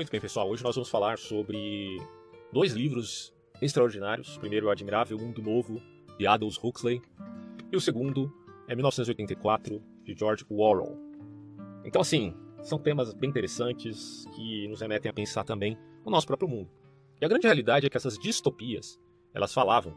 [0.00, 0.48] Muito bem, pessoal.
[0.48, 1.98] Hoje nós vamos falar sobre
[2.50, 4.34] dois livros extraordinários.
[4.34, 5.78] O primeiro é O Admirável Mundo Novo,
[6.18, 7.02] de Aldous Huxley.
[7.70, 8.32] E o segundo
[8.66, 10.96] é 1984, de George Orwell.
[11.84, 16.48] Então, assim, são temas bem interessantes que nos remetem a pensar também no nosso próprio
[16.48, 16.70] mundo.
[17.20, 18.98] E a grande realidade é que essas distopias,
[19.34, 19.94] elas falavam,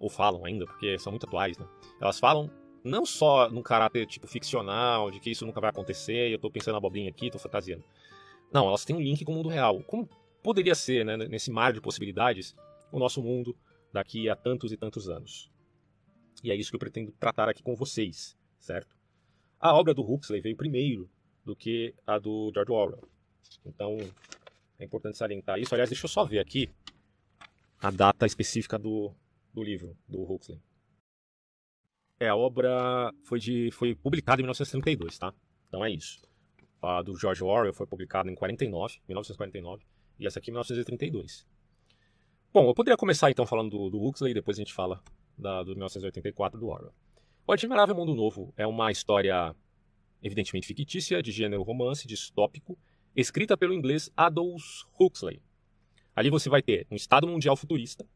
[0.00, 1.66] ou falam ainda, porque são muito atuais, né?
[2.00, 2.50] Elas falam
[2.82, 6.72] não só num caráter tipo ficcional, de que isso nunca vai acontecer, eu estou pensando
[6.72, 7.84] na abobrinha aqui, estou fantasiando.
[8.52, 9.82] Não, elas têm um link com o mundo real.
[9.84, 10.08] Como
[10.42, 12.54] poderia ser, né, nesse mar de possibilidades,
[12.90, 13.56] o nosso mundo
[13.92, 15.50] daqui a tantos e tantos anos?
[16.42, 18.96] E é isso que eu pretendo tratar aqui com vocês, certo?
[19.60, 21.10] A obra do Huxley veio primeiro
[21.44, 23.08] do que a do George Orwell.
[23.66, 23.98] Então,
[24.78, 25.74] é importante salientar isso.
[25.74, 26.70] Aliás, deixa eu só ver aqui
[27.80, 29.12] a data específica do,
[29.52, 30.60] do livro do Huxley.
[32.20, 35.32] É, a obra foi, de, foi publicada em 1932, tá?
[35.68, 36.20] Então é isso.
[36.80, 39.84] A do George Orwell foi publicada em 49, 1949,
[40.18, 41.46] e essa aqui em 1932.
[42.52, 45.02] Bom, eu poderia começar então falando do, do Huxley, depois a gente fala
[45.36, 46.94] da, do 1984 do Orwell.
[47.46, 49.54] O Admirável Mundo Novo é uma história
[50.22, 52.78] evidentemente fictícia, de gênero romance, distópico,
[53.14, 55.42] escrita pelo inglês Aldous Huxley.
[56.14, 58.06] Ali você vai ter um Estado Mundial futurista.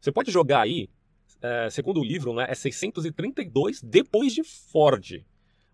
[0.00, 0.88] Você pode jogar aí,
[1.40, 5.24] é, segundo o livro, né, é 632 depois de Ford.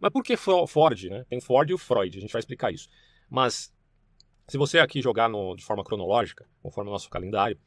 [0.00, 1.04] Mas por que Ford?
[1.04, 1.24] Né?
[1.28, 2.88] Tem Ford e o Freud, a gente vai explicar isso.
[3.28, 3.72] Mas
[4.48, 7.58] se você aqui jogar no, de forma cronológica, conforme o nosso calendário,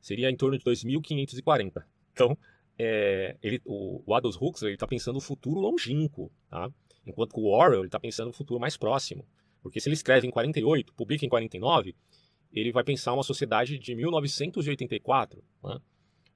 [0.00, 1.86] seria em torno de 2540.
[2.12, 2.38] Então,
[2.78, 6.70] é, ele, o, o Aldous Huxley está pensando no futuro longínquo, tá?
[7.06, 9.26] enquanto que o Orwell está pensando no futuro mais próximo.
[9.62, 11.94] Porque se ele escreve em 48, publica em 49,
[12.52, 15.42] ele vai pensar uma sociedade de 1984.
[15.62, 15.78] Né?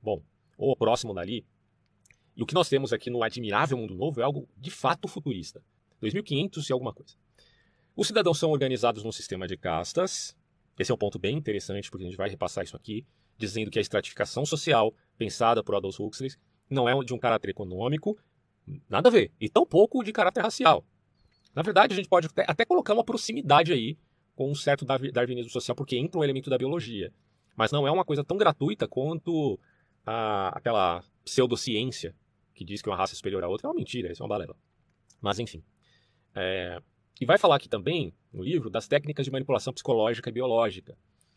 [0.02, 0.22] Bom,
[0.58, 1.46] ou próximo dali.
[2.36, 5.62] E o que nós temos aqui no Admirável Mundo Novo é algo de fato futurista.
[6.00, 7.14] 2500 e alguma coisa.
[7.96, 10.36] Os cidadãos são organizados num sistema de castas.
[10.78, 13.06] Esse é um ponto bem interessante, porque a gente vai repassar isso aqui,
[13.38, 16.32] dizendo que a estratificação social pensada por Aldous Huxley
[16.68, 18.18] não é de um caráter econômico,
[18.88, 20.84] nada a ver, e tampouco de caráter racial.
[21.54, 23.96] Na verdade, a gente pode até, até colocar uma proximidade aí
[24.34, 27.12] com um certo darwinismo social, porque entra um elemento da biologia.
[27.56, 29.58] Mas não é uma coisa tão gratuita quanto
[30.04, 32.12] a, aquela pseudociência
[32.54, 33.66] que diz que uma raça é superior à outra.
[33.66, 34.56] É uma mentira, isso é uma balela.
[35.20, 35.62] Mas enfim.
[36.34, 36.80] É...
[37.20, 40.96] E vai falar aqui também, no livro, das técnicas de manipulação psicológica e biológica.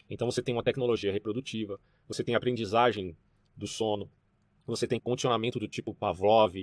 [0.09, 3.16] Então você tem uma tecnologia reprodutiva, você tem aprendizagem
[3.55, 4.09] do sono,
[4.66, 6.55] você tem condicionamento do tipo Pavlov,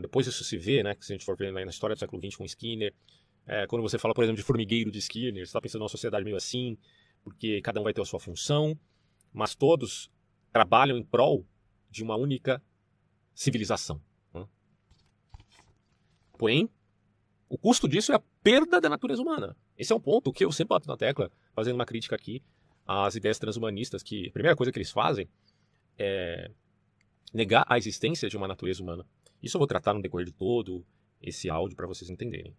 [0.00, 2.36] depois isso se vê, né, se a gente for ver na história do século XX
[2.36, 2.94] com Skinner,
[3.46, 6.24] é, quando você fala, por exemplo, de formigueiro de Skinner, você está pensando numa sociedade
[6.24, 6.76] meio assim,
[7.22, 8.78] porque cada um vai ter a sua função,
[9.32, 10.10] mas todos
[10.52, 11.46] trabalham em prol
[11.90, 12.62] de uma única
[13.36, 14.00] civilização.
[14.34, 14.48] Né?
[16.36, 16.68] Porém,
[17.48, 19.54] o custo disso é a perda da natureza humana.
[19.78, 22.42] Esse é um ponto que eu sempre bato na tecla, fazendo uma crítica aqui
[22.86, 25.28] às ideias transhumanistas, que a primeira coisa que eles fazem
[25.98, 26.50] é
[27.32, 29.06] negar a existência de uma natureza humana.
[29.42, 30.84] Isso eu vou tratar no decorrer de todo
[31.20, 32.56] esse áudio para vocês entenderem.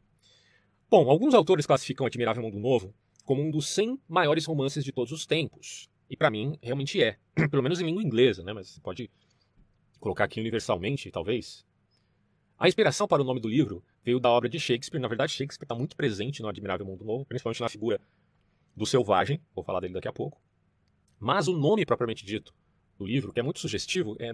[0.89, 2.93] Bom, alguns autores classificam Admirável Mundo Novo
[3.25, 5.89] como um dos 100 maiores romances de todos os tempos.
[6.09, 7.17] E para mim, realmente é.
[7.49, 8.53] Pelo menos em língua inglesa, né?
[8.53, 9.09] Mas pode
[9.99, 11.65] colocar aqui universalmente, talvez.
[12.57, 14.99] A inspiração para o nome do livro veio da obra de Shakespeare.
[14.99, 18.01] Na verdade, Shakespeare está muito presente no Admirável Mundo Novo, principalmente na figura
[18.75, 19.39] do selvagem.
[19.53, 20.41] Vou falar dele daqui a pouco.
[21.19, 22.53] Mas o nome propriamente dito
[22.97, 24.31] do livro, que é muito sugestivo, é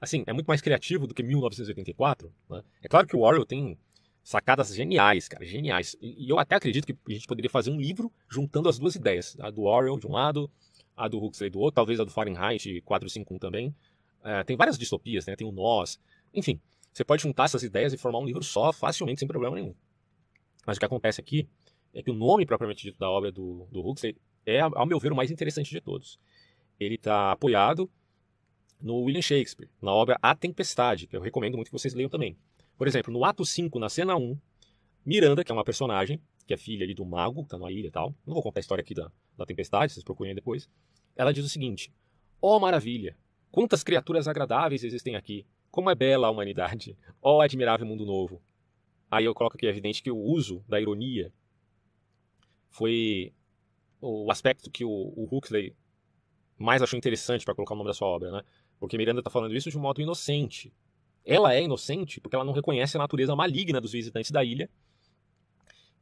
[0.00, 2.32] assim, é muito mais criativo do que 1984.
[2.48, 2.62] Né?
[2.82, 3.78] É claro que o Orwell tem
[4.22, 5.96] sacadas geniais, cara, geniais.
[6.00, 9.36] E, eu até acredito que a gente poderia fazer um livro juntando as duas ideias,
[9.38, 10.50] a do Orwell de um lado,
[10.96, 13.74] a do Huxley do outro, talvez a do Fahrenheit 451 também.
[14.26, 15.36] É, tem várias distopias, né?
[15.36, 16.00] Tem o Nós,
[16.34, 16.60] enfim.
[16.92, 19.74] Você pode juntar essas ideias e formar um livro só, facilmente, sem problema nenhum.
[20.66, 21.48] Mas o que acontece aqui
[21.94, 25.12] é que o nome propriamente dito da obra do, do Huxley é, ao meu ver,
[25.12, 26.18] o mais interessante de todos.
[26.80, 27.88] Ele está apoiado
[28.80, 32.36] no William Shakespeare, na obra A Tempestade, que eu recomendo muito que vocês leiam também.
[32.76, 34.38] Por exemplo, no ato 5, na cena 1,
[35.04, 37.88] Miranda, que é uma personagem, que é filha ali do mago, que tá na ilha
[37.88, 40.68] e tal, não vou contar a história aqui da, da Tempestade, vocês procurem depois,
[41.14, 41.92] ela diz o seguinte,
[42.40, 43.16] ó oh, maravilha,
[43.50, 48.40] quantas criaturas agradáveis existem aqui, como é bela a humanidade, ó oh, admirável mundo novo.
[49.10, 51.32] Aí eu coloco aqui, é evidente que o uso da ironia
[52.70, 53.32] foi
[54.00, 55.74] o aspecto que o, o Huxley
[56.58, 58.42] mais achou interessante para colocar o nome da sua obra, né?
[58.78, 60.72] Porque Miranda está falando isso de um modo inocente.
[61.24, 64.68] Ela é inocente porque ela não reconhece a natureza maligna dos visitantes da ilha,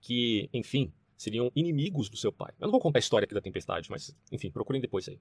[0.01, 2.53] que, enfim, seriam inimigos do seu pai.
[2.61, 5.19] Eu não vou contar a história aqui da tempestade, mas, enfim, procurem depois aí.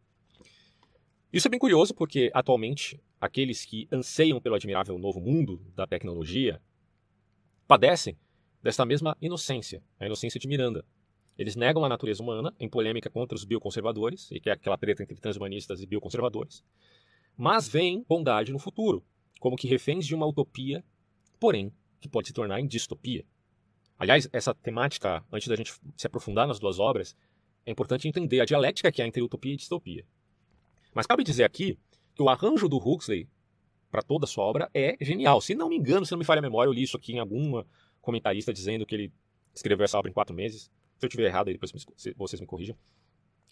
[1.33, 6.61] Isso é bem curioso porque, atualmente, aqueles que anseiam pelo admirável novo mundo da tecnologia
[7.67, 8.15] padecem
[8.61, 10.85] desta mesma inocência, a inocência de Miranda.
[11.35, 15.01] Eles negam a natureza humana em polêmica contra os bioconservadores, e que é aquela treta
[15.01, 16.63] entre transhumanistas e bioconservadores,
[17.35, 19.03] mas veem bondade no futuro,
[19.39, 20.85] como que reféns de uma utopia,
[21.39, 23.25] porém, que pode se tornar em distopia.
[23.97, 27.17] Aliás, essa temática, antes da gente se aprofundar nas duas obras,
[27.65, 30.05] é importante entender a dialética que há entre utopia e distopia.
[30.93, 31.77] Mas cabe dizer aqui
[32.15, 33.27] que o arranjo do Huxley
[33.89, 35.39] para toda a sua obra é genial.
[35.41, 37.19] Se não me engano, se não me falha a memória, eu li isso aqui em
[37.19, 37.65] alguma
[38.01, 39.13] comentarista dizendo que ele
[39.53, 40.71] escreveu essa obra em quatro meses.
[40.97, 41.71] Se eu estiver errado, aí depois
[42.15, 42.75] vocês me corrijam.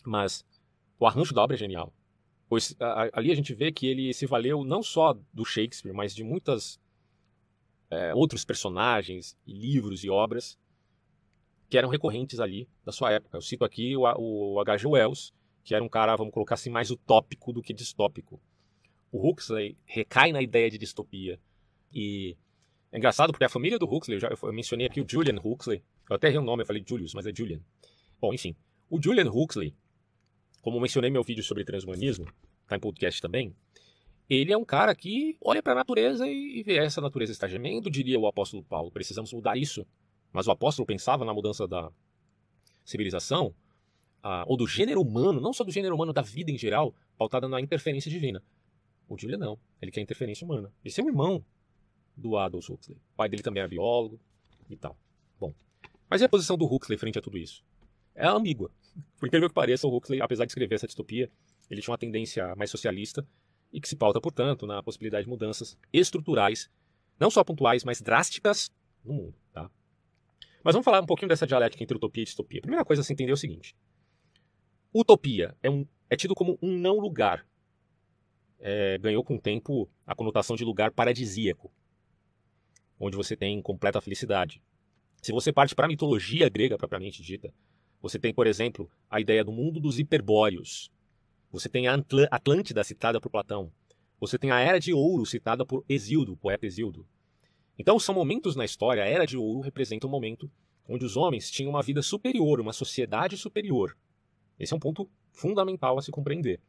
[0.05, 0.45] Mas
[0.99, 1.93] o arranjo da obra é genial.
[2.49, 2.75] Pois
[3.13, 6.79] ali a gente vê que ele se valeu não só do Shakespeare, mas de muitas
[7.89, 10.57] é, outros personagens livros e obras
[11.69, 13.37] que eram recorrentes ali da sua época.
[13.37, 14.87] Eu cito aqui o, o H.G.
[14.87, 18.39] Wells, que era um cara, vamos colocar assim, mais utópico do que distópico.
[19.11, 21.39] O Huxley recai na ideia de distopia.
[21.93, 22.35] E
[22.91, 25.83] é engraçado porque a família do Huxley, eu já eu mencionei aqui o Julian Huxley,
[26.09, 27.59] eu até errei o nome, eu falei Julius, mas é Julian.
[28.19, 28.55] Bom, enfim,
[28.89, 29.73] o Julian Huxley,
[30.61, 32.25] como mencionei meu vídeo sobre transhumanismo,
[32.67, 33.55] tá em podcast também,
[34.29, 37.91] ele é um cara que olha para a natureza e vê essa natureza está gemendo,
[37.91, 39.85] diria o apóstolo Paulo, precisamos mudar isso.
[40.31, 41.91] Mas o apóstolo pensava na mudança da
[42.85, 43.53] civilização,
[44.47, 47.59] ou do gênero humano, não só do gênero humano, da vida em geral, pautada na
[47.59, 48.43] interferência divina.
[49.07, 50.71] O Julian não, ele quer interferência humana.
[50.85, 51.43] Esse é o irmão
[52.15, 52.97] do Adolf Huxley.
[53.13, 54.19] O pai dele também é biólogo
[54.69, 54.97] e tal.
[55.39, 55.53] Bom,
[56.09, 57.63] mas e a posição do Huxley frente a tudo isso?
[58.15, 58.71] É ambígua.
[59.17, 61.29] Por incrível que pareça, o Huxley, apesar de escrever essa distopia,
[61.69, 63.25] ele tinha uma tendência mais socialista
[63.71, 66.69] e que se pauta, portanto, na possibilidade de mudanças estruturais,
[67.19, 68.69] não só pontuais, mas drásticas
[69.03, 69.35] no mundo.
[69.53, 69.69] Tá?
[70.63, 72.59] Mas vamos falar um pouquinho dessa dialética entre utopia e distopia.
[72.59, 73.75] A primeira coisa a se entender é o seguinte:
[74.93, 77.45] utopia é, um, é tido como um não lugar.
[78.59, 81.71] É, ganhou com o tempo a conotação de lugar paradisíaco,
[82.99, 84.61] onde você tem completa felicidade.
[85.21, 87.53] Se você parte para a mitologia grega propriamente dita,
[88.01, 90.91] você tem, por exemplo, a ideia do mundo dos hiperbóreos,
[91.51, 92.01] você tem a
[92.31, 93.71] Atlântida citada por Platão.
[94.19, 97.05] Você tem a Era de Ouro citada por Exildo, poeta Exildo.
[97.77, 100.49] Então são momentos na história, a Era de Ouro representa um momento
[100.87, 103.97] onde os homens tinham uma vida superior, uma sociedade superior.
[104.59, 106.59] Esse é um ponto fundamental a se compreender.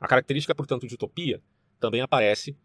[0.00, 1.42] A característica, portanto, de utopia
[1.78, 2.56] também aparece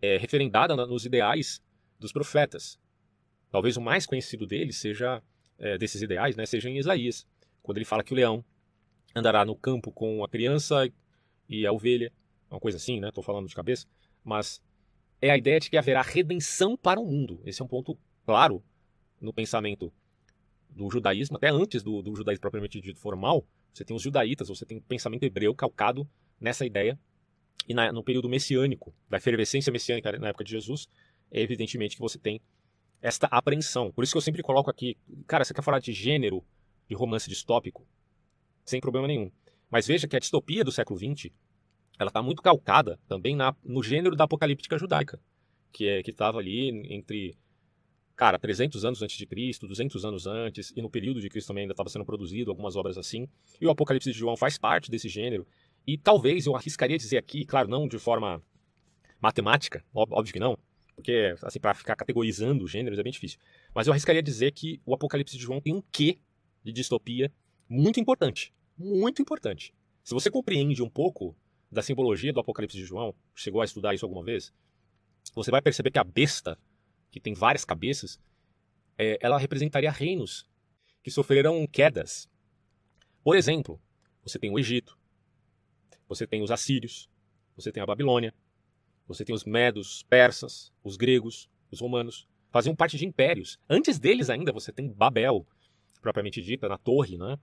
[0.00, 1.62] é, referendada nos ideais
[1.98, 2.78] dos profetas.
[3.50, 5.22] Talvez o mais conhecido deles seja
[5.58, 7.26] é, desses ideais, né, seja em Isaías,
[7.62, 8.44] quando ele fala que o leão
[9.14, 10.90] andará no campo com a criança
[11.48, 12.12] e a ovelha,
[12.50, 13.08] uma coisa assim, né?
[13.08, 13.86] Estou falando de cabeça,
[14.24, 14.62] mas
[15.20, 17.40] é a ideia de que haverá redenção para o mundo.
[17.44, 18.62] Esse é um ponto claro
[19.20, 19.92] no pensamento
[20.70, 23.44] do judaísmo, até antes do, do judaísmo propriamente dito formal.
[23.72, 26.08] Você tem os judaítas, você tem o pensamento hebreu calcado
[26.40, 26.98] nessa ideia.
[27.68, 30.88] E na, no período messiânico, da efervescência messiânica na época de Jesus,
[31.30, 32.40] é evidentemente que você tem
[33.02, 33.92] esta apreensão.
[33.92, 36.42] Por isso que eu sempre coloco aqui, cara, você quer falar de gênero
[36.88, 37.86] de romance distópico?
[38.68, 39.30] sem problema nenhum.
[39.70, 41.32] Mas veja que a distopia do século XX
[41.98, 45.18] ela está muito calcada também na, no gênero da apocalíptica judaica,
[45.72, 47.34] que é que estava ali entre
[48.18, 51.62] cara 300 anos antes de Cristo, 200 anos antes e no período de Cristo também
[51.62, 53.26] ainda estava sendo produzido algumas obras assim.
[53.58, 55.46] E o Apocalipse de João faz parte desse gênero.
[55.86, 58.42] E talvez eu arriscaria dizer aqui, claro, não de forma
[59.20, 60.58] matemática, óbvio que não,
[60.94, 63.38] porque assim para ficar categorizando gêneros é bem difícil.
[63.74, 66.18] Mas eu arriscaria dizer que o Apocalipse de João tem um quê
[66.62, 67.32] de distopia
[67.68, 69.74] muito importante muito importante.
[70.04, 71.36] Se você compreende um pouco
[71.70, 74.54] da simbologia do Apocalipse de João, chegou a estudar isso alguma vez,
[75.34, 76.56] você vai perceber que a besta,
[77.10, 78.20] que tem várias cabeças,
[78.96, 80.48] é, ela representaria reinos
[81.02, 82.28] que sofrerão quedas.
[83.22, 83.80] Por exemplo,
[84.22, 84.98] você tem o Egito,
[86.08, 87.08] você tem os assírios,
[87.56, 88.34] você tem a Babilônia,
[89.06, 93.58] você tem os medos, os persas, os gregos, os romanos, faziam parte de impérios.
[93.68, 95.46] Antes deles ainda você tem Babel,
[96.00, 97.38] propriamente dita, na torre, né?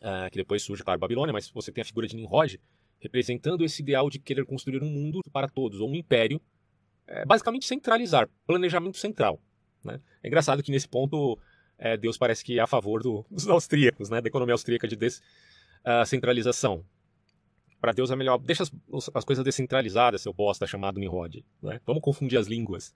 [0.00, 2.58] uh, que depois surge, claro, Babilônia, mas você tem a figura de Nimrod,
[2.98, 6.40] representando esse ideal de querer construir um mundo para todos, ou um império,
[7.10, 9.40] é, basicamente centralizar, planejamento central.
[9.84, 10.00] Né?
[10.22, 11.38] É engraçado que nesse ponto
[11.76, 14.20] é, Deus parece que é a favor do, dos austríacos, né?
[14.20, 16.76] da economia austríaca de descentralização.
[16.76, 16.84] Uh,
[17.80, 18.70] para Deus é melhor, deixa as,
[19.14, 21.44] as, coisas descentralizadas, seu bosta chamado Nimrod.
[21.62, 21.80] Né?
[21.84, 22.94] Vamos confundir as línguas.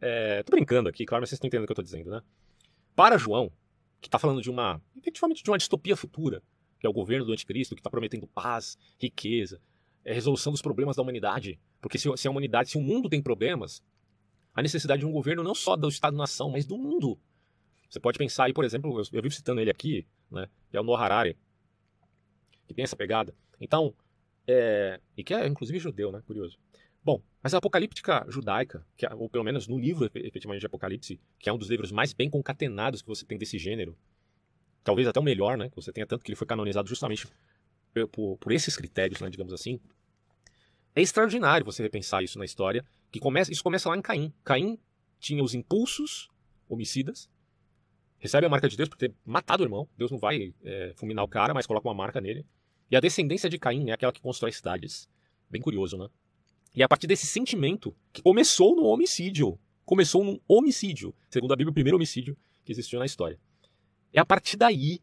[0.00, 2.10] É, tô brincando aqui, claro, mas vocês estão entendendo o que eu estou dizendo.
[2.10, 2.22] Né?
[2.96, 3.52] Para João,
[4.00, 6.42] que está falando de uma, efetivamente, de uma distopia futura,
[6.80, 9.60] que é o governo do anticristo, que está prometendo paz, riqueza,
[10.04, 11.60] é resolução dos problemas da humanidade.
[11.82, 13.82] Porque se, se a humanidade, se o mundo tem problemas,
[14.54, 17.18] a necessidade de um governo não só do Estado-nação, mas do mundo.
[17.90, 20.80] Você pode pensar aí, por exemplo, eu, eu vivo citando ele aqui, né, que é
[20.80, 21.36] o Noah Harari,
[22.66, 23.34] que tem essa pegada.
[23.60, 23.92] Então,
[24.46, 26.56] é, e que é inclusive judeu, né, curioso.
[27.04, 31.20] Bom, mas a apocalíptica judaica, que, é, ou pelo menos no livro efetivamente de Apocalipse,
[31.38, 33.98] que é um dos livros mais bem concatenados que você tem desse gênero,
[34.84, 35.68] talvez até o melhor, né?
[35.68, 37.26] Que você tenha tanto que ele foi canonizado justamente
[38.10, 39.80] por, por esses critérios, né, digamos assim.
[40.94, 44.32] É extraordinário você repensar isso na história, que começa, isso começa lá em Caim.
[44.44, 44.78] Caim
[45.18, 46.28] tinha os impulsos
[46.68, 47.30] homicidas,
[48.18, 49.88] recebe a marca de Deus por ter matado o irmão.
[49.96, 52.46] Deus não vai é, fulminar o cara, mas coloca uma marca nele.
[52.90, 55.08] E a descendência de Caim é aquela que constrói cidades.
[55.48, 56.08] Bem curioso, né?
[56.74, 59.58] E é a partir desse sentimento que começou no homicídio.
[59.84, 61.14] Começou num homicídio.
[61.30, 63.38] Segundo a Bíblia, o primeiro homicídio que existiu na história.
[64.12, 65.00] É a partir daí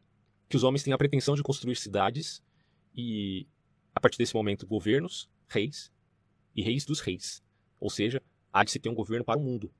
[0.47, 2.41] que os homens têm a pretensão de construir cidades
[2.95, 3.47] e,
[3.93, 5.91] a partir desse momento, governos, reis
[6.55, 7.43] e reis dos reis.
[7.79, 9.71] Ou seja, há de se ter um governo para o mundo,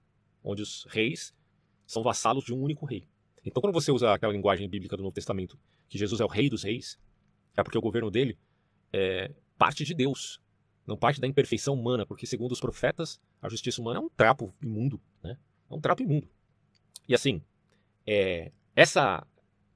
[0.44, 1.34] onde os reis
[1.86, 3.08] são vassalos de um único rei.
[3.46, 5.58] Então, quando você usa aquela linguagem bíblica do Novo Testamento,
[5.88, 7.00] que Jesus é o rei dos reis,
[7.56, 8.38] é porque o governo dele
[8.92, 10.42] é parte de Deus,
[10.86, 14.54] não parte da imperfeição humana, porque, segundo os profetas, a justiça humana é um trapo
[14.62, 15.02] imundo.
[15.24, 15.38] Né?
[15.70, 16.28] É um trapo imundo.
[17.08, 17.42] E assim,
[18.06, 19.26] é, essa,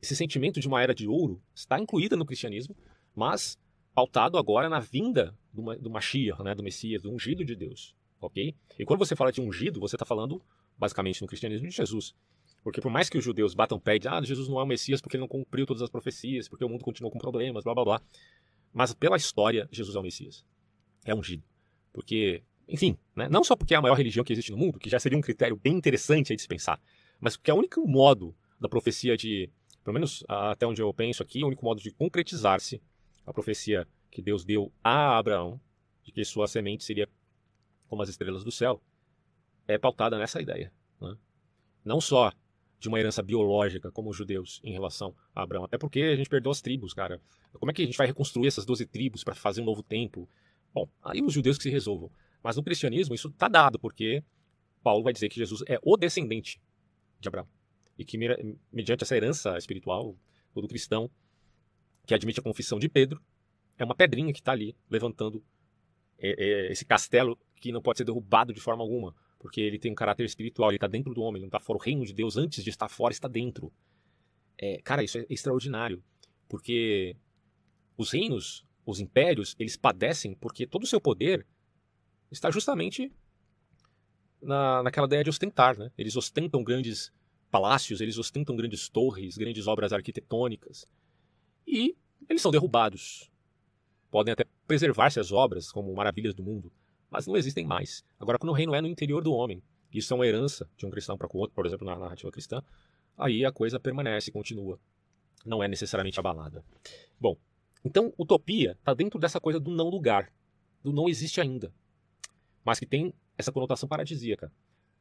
[0.02, 2.76] esse sentimento de uma era de ouro está incluída no cristianismo,
[3.16, 3.58] mas
[3.94, 7.96] pautado agora na vinda do, do Mashiach, né, do Messias, do ungido de Deus.
[8.20, 8.56] ok?
[8.78, 10.42] E quando você fala de ungido, você está falando,
[10.78, 12.16] basicamente, no cristianismo de Jesus.
[12.64, 14.66] Porque por mais que os judeus batam pé e dizem, ah, Jesus não é o
[14.66, 17.74] Messias porque ele não cumpriu todas as profecias, porque o mundo continuou com problemas, blá
[17.74, 18.02] blá blá.
[18.74, 20.46] Mas pela história, Jesus é o Messias.
[21.06, 21.44] É ungido.
[21.92, 24.90] Porque, enfim, né, não só porque é a maior religião que existe no mundo, que
[24.90, 26.82] já seria um critério bem interessante de se pensar,
[27.20, 29.50] mas porque é o único modo da profecia de,
[29.84, 32.82] pelo menos até onde eu penso aqui, o único modo de concretizar-se
[33.26, 35.60] a profecia que Deus deu a Abraão,
[36.04, 37.08] de que sua semente seria
[37.88, 38.82] como as estrelas do céu,
[39.68, 40.72] é pautada nessa ideia.
[41.00, 41.16] Né?
[41.84, 42.32] Não só
[42.80, 45.64] de uma herança biológica, como os judeus, em relação a Abraão.
[45.64, 47.22] Até porque a gente perdeu as tribos, cara.
[47.54, 50.28] Como é que a gente vai reconstruir essas 12 tribos para fazer um novo tempo?
[50.74, 52.12] Bom, aí os judeus que se resolvam.
[52.44, 54.22] Mas no cristianismo isso está dado, porque
[54.84, 56.62] Paulo vai dizer que Jesus é o descendente
[57.22, 57.48] de Abraão.
[57.98, 58.18] E que,
[58.70, 60.14] mediante essa herança espiritual,
[60.54, 61.10] todo cristão
[62.06, 63.22] que admite a confissão de Pedro,
[63.78, 65.44] é uma pedrinha que está ali levantando
[66.18, 69.92] é, é, esse castelo que não pode ser derrubado de forma alguma, porque ele tem
[69.92, 71.78] um caráter espiritual, ele está dentro do homem, não está fora.
[71.78, 73.72] O reino de Deus, antes de estar fora, está dentro.
[74.58, 76.04] É, cara, isso é extraordinário,
[76.48, 77.16] porque
[77.98, 81.46] os reinos, os impérios, eles padecem porque todo o seu poder
[82.32, 83.12] está justamente
[84.42, 85.78] na, naquela ideia de ostentar.
[85.78, 85.92] Né?
[85.98, 87.12] Eles ostentam grandes
[87.50, 90.88] palácios, eles ostentam grandes torres, grandes obras arquitetônicas.
[91.68, 91.96] E
[92.30, 93.30] eles são derrubados.
[94.10, 96.72] Podem até preservar-se as obras como maravilhas do mundo,
[97.10, 98.04] mas não existem mais.
[98.20, 100.90] Agora, quando o reino é no interior do homem, isso é uma herança de um
[100.90, 102.64] cristão para o outro, por exemplo, na narrativa cristã,
[103.18, 104.80] aí a coisa permanece, continua.
[105.46, 106.64] Não é necessariamente abalada.
[107.20, 107.38] Bom,
[107.84, 110.32] então utopia está dentro dessa coisa do não lugar,
[110.84, 111.74] do não existe ainda,
[112.64, 114.52] mas que tem essa conotação paradisíaca.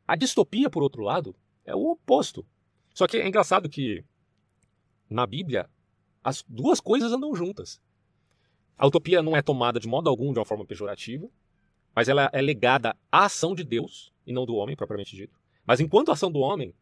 [0.07, 2.45] A distopia, por outro lado, é o oposto.
[2.93, 4.05] Só que é engraçado que
[5.09, 5.71] na Bíblia
[6.23, 7.81] as duas coisas andam juntas.
[8.77, 11.29] A utopia não é tomada de modo algum de uma forma pejorativa,
[11.95, 15.39] mas ela é legada à ação de Deus e não do homem, propriamente dito.
[15.67, 16.75] Mas enquanto ação do homem,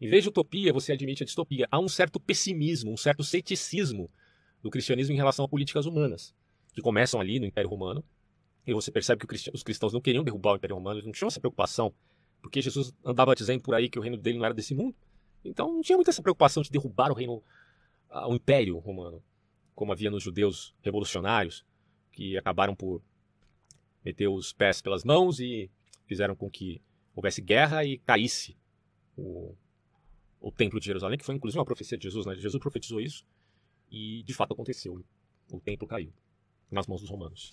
[0.00, 1.68] em vez de utopia, você admite a distopia.
[1.70, 4.10] Há um certo pessimismo, um certo ceticismo
[4.62, 6.34] do cristianismo em relação a políticas humanas,
[6.72, 8.04] que começam ali no Império Romano.
[8.66, 11.28] E você percebe que os cristãos não queriam derrubar o Império Romano, eles não tinham
[11.28, 11.92] essa preocupação,
[12.40, 14.94] porque Jesus andava dizendo por aí que o reino dele não era desse mundo.
[15.44, 17.42] Então não tinha muita essa preocupação de derrubar o reino
[18.10, 19.22] ao Império Romano,
[19.74, 21.64] como havia nos judeus revolucionários,
[22.12, 23.00] que acabaram por
[24.04, 25.70] meter os pés pelas mãos e
[26.06, 26.82] fizeram com que
[27.14, 28.56] houvesse guerra e caísse
[29.16, 29.54] o,
[30.40, 32.26] o Templo de Jerusalém, que foi inclusive uma profecia de Jesus.
[32.26, 32.34] Né?
[32.34, 33.24] Jesus profetizou isso
[33.90, 35.02] e de fato aconteceu.
[35.50, 36.12] O templo caiu
[36.70, 37.52] nas mãos dos romanos.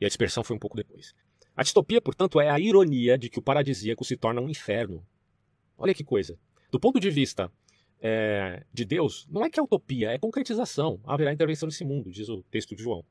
[0.00, 1.14] E a dispersão foi um pouco depois.
[1.56, 5.06] A distopia, portanto, é a ironia de que o paradisíaco se torna um inferno.
[5.76, 6.38] Olha que coisa.
[6.70, 7.52] Do ponto de vista
[8.04, 10.98] é, de Deus, não é que é utopia, é concretização.
[11.04, 13.04] Haverá intervenção nesse mundo, diz o texto de João.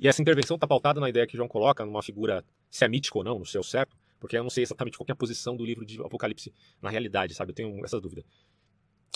[0.00, 3.18] E essa intervenção está pautada na ideia que João coloca, numa figura, se é mítico
[3.18, 5.64] ou não, no seu certo, porque eu não sei exatamente qual é a posição do
[5.64, 7.52] livro de Apocalipse na realidade, sabe?
[7.52, 8.24] Eu tenho essa dúvida.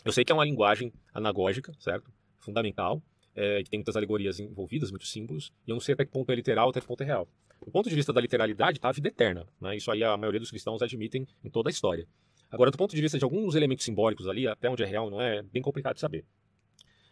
[0.04, 2.12] Eu sei que é uma linguagem anagógica, certo?
[2.38, 3.02] Fundamental,
[3.34, 6.30] é, que tem muitas alegorias envolvidas, muitos símbolos, e eu não sei até que ponto
[6.30, 7.28] é literal, até que ponto é real.
[7.64, 9.46] Do ponto de vista da literalidade, está a vida eterna.
[9.60, 9.76] Né?
[9.76, 12.06] Isso aí a maioria dos cristãos admitem em toda a história.
[12.52, 15.22] Agora, do ponto de vista de alguns elementos simbólicos ali, até onde é real não
[15.22, 16.22] é bem complicado de saber.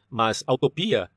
[0.08, 1.10] Mas a utopia,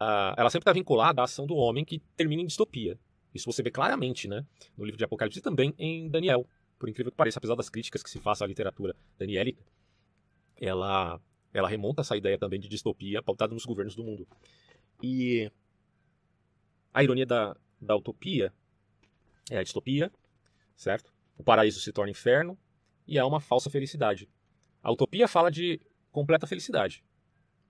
[0.00, 2.98] ela sempre está vinculada à ação do homem que termina em distopia.
[3.34, 4.46] Isso você vê claramente né,
[4.78, 6.48] no livro de Apocalipse e também em Daniel.
[6.78, 9.62] Por incrível que pareça, apesar das críticas que se façam à literatura daniélica,
[10.56, 11.20] ela,
[11.52, 14.26] ela remonta essa ideia também de distopia pautada nos governos do mundo.
[15.02, 15.52] E
[16.94, 18.50] a ironia da, da utopia
[19.50, 20.10] é a distopia,
[20.74, 21.12] certo?
[21.36, 22.58] O paraíso se torna inferno,
[23.06, 24.28] e há uma falsa felicidade.
[24.82, 27.04] A utopia fala de completa felicidade.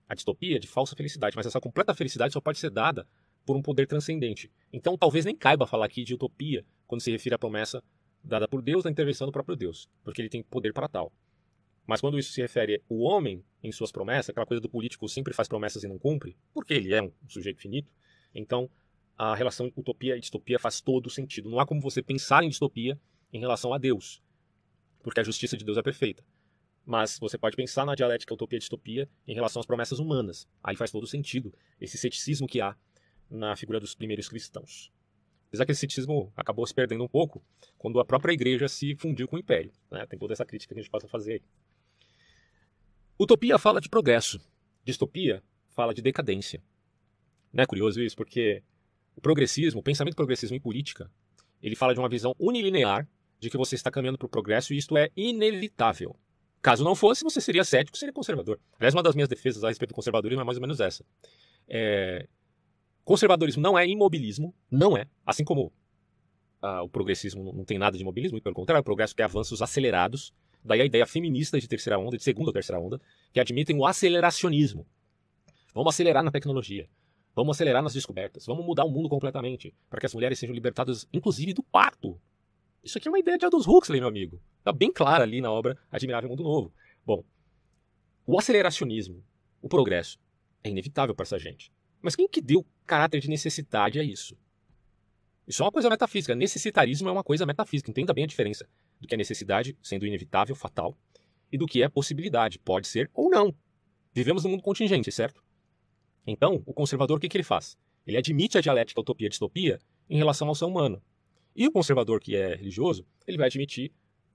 [0.07, 3.05] a distopia de falsa felicidade, mas essa completa felicidade só pode ser dada
[3.45, 4.51] por um poder transcendente.
[4.71, 7.83] Então talvez nem caiba falar aqui de utopia quando se refere à promessa
[8.23, 11.11] dada por Deus na intervenção do próprio Deus, porque ele tem poder para tal.
[11.85, 15.33] Mas quando isso se refere ao homem em suas promessas, aquela coisa do político sempre
[15.33, 17.91] faz promessas e não cumpre, porque ele é um sujeito finito,
[18.33, 18.69] então
[19.17, 21.49] a relação utopia e distopia faz todo sentido.
[21.49, 22.99] Não há como você pensar em distopia
[23.31, 24.21] em relação a Deus,
[25.07, 26.21] porque a justiça de Deus é perfeita.
[26.85, 30.45] Mas você pode pensar na dialética utopia e distopia em relação às promessas humanas.
[30.61, 32.75] Aí faz todo sentido esse ceticismo que há
[33.29, 34.91] na figura dos primeiros cristãos.
[35.47, 37.41] Apesar que esse ceticismo acabou se perdendo um pouco
[37.77, 39.71] quando a própria igreja se fundiu com o império.
[39.89, 40.05] Né?
[40.07, 41.41] Tem toda essa crítica que a gente possa fazer aí.
[43.17, 44.41] Utopia fala de progresso.
[44.83, 46.61] Distopia fala de decadência.
[47.53, 48.17] Não é curioso isso?
[48.17, 48.61] Porque
[49.15, 51.09] o progressismo, o pensamento progressismo em política,
[51.61, 53.07] ele fala de uma visão unilinear
[53.39, 56.15] de que você está caminhando para o progresso e isto é inevitável.
[56.61, 58.59] Caso não fosse, você seria cético, seria conservador.
[58.79, 61.05] Aliás, uma das minhas defesas a respeito do conservadorismo é mais ou menos essa.
[61.67, 62.27] É,
[63.07, 65.07] Conservadorismo não é imobilismo, não é.
[65.25, 65.71] Assim como
[66.61, 70.33] ah, o progressismo não tem nada de imobilismo, pelo contrário, o progresso quer avanços acelerados.
[70.61, 72.99] Daí a ideia feminista de terceira onda, de segunda ou terceira onda,
[73.31, 74.85] que admitem o aceleracionismo.
[75.73, 76.89] Vamos acelerar na tecnologia.
[77.33, 78.45] Vamos acelerar nas descobertas.
[78.45, 82.19] Vamos mudar o mundo completamente para que as mulheres sejam libertadas, inclusive, do parto.
[82.83, 84.41] Isso aqui é uma ideia de Aldous Huxley, meu amigo.
[84.59, 86.73] Está bem clara ali na obra Admirável Mundo Novo.
[87.05, 87.23] Bom,
[88.25, 89.23] o aceleracionismo,
[89.61, 90.19] o progresso,
[90.63, 91.71] é inevitável para essa gente.
[92.01, 94.37] Mas quem que deu caráter de necessidade a isso?
[95.47, 96.35] Isso é uma coisa metafísica.
[96.35, 97.89] Necessitarismo é uma coisa metafísica.
[97.89, 98.67] Entenda bem a diferença
[98.99, 100.97] do que é necessidade, sendo inevitável, fatal,
[101.51, 103.55] e do que é possibilidade, pode ser ou não.
[104.13, 105.41] Vivemos num mundo contingente, certo?
[106.25, 107.77] Então, o conservador, o que, que ele faz?
[108.05, 109.79] Ele admite a dialética utopia-distopia
[110.09, 111.01] em relação ao ser humano.
[111.57, 113.91] E o conservador, que é religioso, ele vai admitir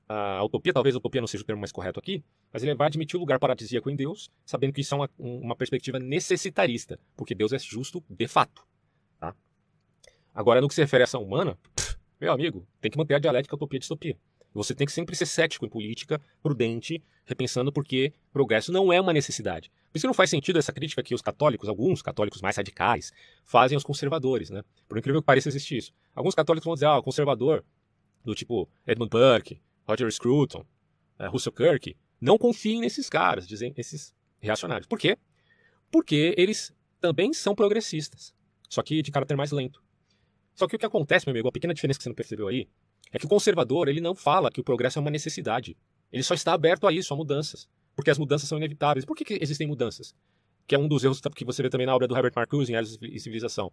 [0.08, 2.88] a utopia, talvez a utopia não seja o termo mais correto aqui, mas ele vai
[2.88, 7.32] admitir o lugar paradisíaco em Deus, sabendo que isso é uma, uma perspectiva necessitarista, porque
[7.32, 8.66] Deus é justo de fato.
[9.20, 9.36] Tá?
[10.34, 11.56] Agora, no que se refere à ação humana,
[12.20, 14.18] meu amigo, tem que manter a dialética utopia-distopia.
[14.54, 19.12] Você tem que sempre ser cético em política, prudente, repensando porque progresso não é uma
[19.12, 19.70] necessidade.
[19.90, 23.12] Por isso não faz sentido essa crítica que os católicos, alguns católicos mais radicais,
[23.44, 24.62] fazem aos conservadores, né?
[24.88, 25.92] Por incrível que pareça existir isso.
[26.14, 27.64] Alguns católicos vão dizer, ah, o conservador,
[28.24, 30.64] do tipo Edmund Burke, Roger Scruton,
[31.18, 34.86] é, Russell Kirk, não confiem nesses caras, dizem esses reacionários.
[34.86, 35.18] Por quê?
[35.90, 38.34] Porque eles também são progressistas,
[38.68, 39.82] só que de caráter mais lento.
[40.54, 42.68] Só que o que acontece, meu amigo, a pequena diferença que você não percebeu aí,
[43.12, 45.76] é que o conservador ele não fala que o progresso é uma necessidade.
[46.10, 47.68] Ele só está aberto a isso, a mudanças.
[47.94, 49.04] Porque as mudanças são inevitáveis.
[49.04, 50.14] Por que, que existem mudanças?
[50.66, 52.74] Que é um dos erros que você vê também na obra do Herbert Marcuse, em
[52.74, 53.70] Eras e Civilização.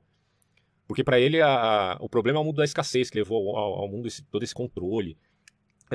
[0.87, 3.81] Porque para ele a, a, o problema é o mundo da escassez, que levou ao,
[3.81, 5.17] ao mundo esse, todo esse controle,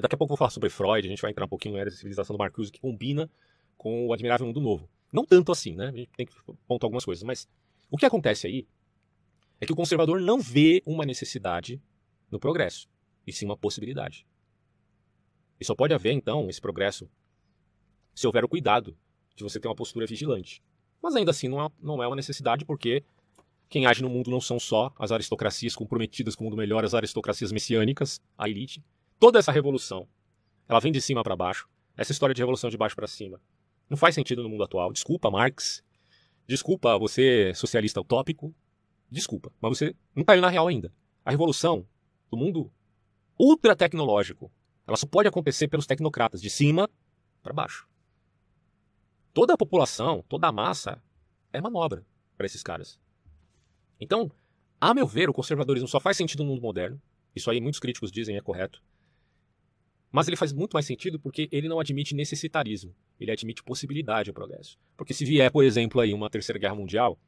[0.02, 1.80] Daqui a pouco eu vou falar sobre Freud, a gente vai entrar um pouquinho na
[1.80, 3.30] era da civilização do Marcuse, que combina
[3.76, 4.88] com o Admirável Mundo Novo.
[5.12, 5.88] Não tanto assim, né?
[5.88, 6.34] A gente tem que
[6.66, 7.48] pontuar algumas coisas, mas
[7.90, 8.66] o que acontece aí
[9.60, 11.80] é que o conservador não vê uma necessidade
[12.28, 12.88] no progresso,
[13.26, 14.26] e sim uma possibilidade.
[15.60, 17.08] E só pode haver, então, esse progresso
[18.14, 18.96] se houver o cuidado
[19.34, 20.62] de você ter uma postura vigilante.
[21.02, 23.04] Mas ainda assim não é, não é uma necessidade, porque
[23.68, 26.94] quem age no mundo não são só as aristocracias comprometidas com o mundo melhor, as
[26.94, 28.82] aristocracias messiânicas, a elite,
[29.18, 30.08] toda essa revolução,
[30.68, 31.68] ela vem de cima para baixo.
[31.96, 33.40] Essa história de revolução de baixo para cima
[33.88, 34.92] não faz sentido no mundo atual.
[34.92, 35.82] Desculpa, Marx.
[36.46, 38.54] Desculpa, você socialista utópico.
[39.10, 40.92] Desculpa, mas você não caiu na real ainda.
[41.24, 41.86] A revolução
[42.30, 42.72] do mundo
[43.38, 44.50] ultra tecnológico,
[44.86, 46.88] ela só pode acontecer pelos tecnocratas, de cima
[47.42, 47.88] para baixo.
[49.32, 51.02] Toda a população, toda a massa
[51.52, 52.04] é manobra
[52.36, 53.00] para esses caras.
[54.00, 54.30] Então,
[54.80, 57.00] a meu ver, o conservadorismo só faz sentido no mundo moderno.
[57.34, 58.82] Isso aí muitos críticos dizem é correto.
[60.12, 64.34] Mas ele faz muito mais sentido porque ele não admite necessitarismo, ele admite possibilidade ao
[64.34, 64.78] progresso.
[64.96, 67.18] Porque se vier, por exemplo, aí uma terceira guerra mundial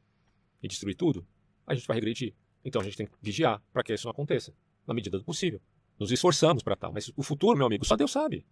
[0.63, 1.27] e destruir tudo,
[1.65, 2.33] a gente vai regredir.
[2.63, 4.53] Então a gente tem que vigiar para que isso não aconteça,
[4.85, 5.61] na medida do possível.
[5.99, 8.45] Nos esforçamos para tal, mas o futuro, meu amigo, só Deus sabe.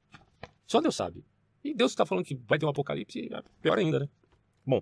[0.65, 1.23] Só Deus sabe.
[1.63, 4.09] E Deus está falando que vai ter um apocalipse, é pior ainda, né?
[4.65, 4.81] Bom,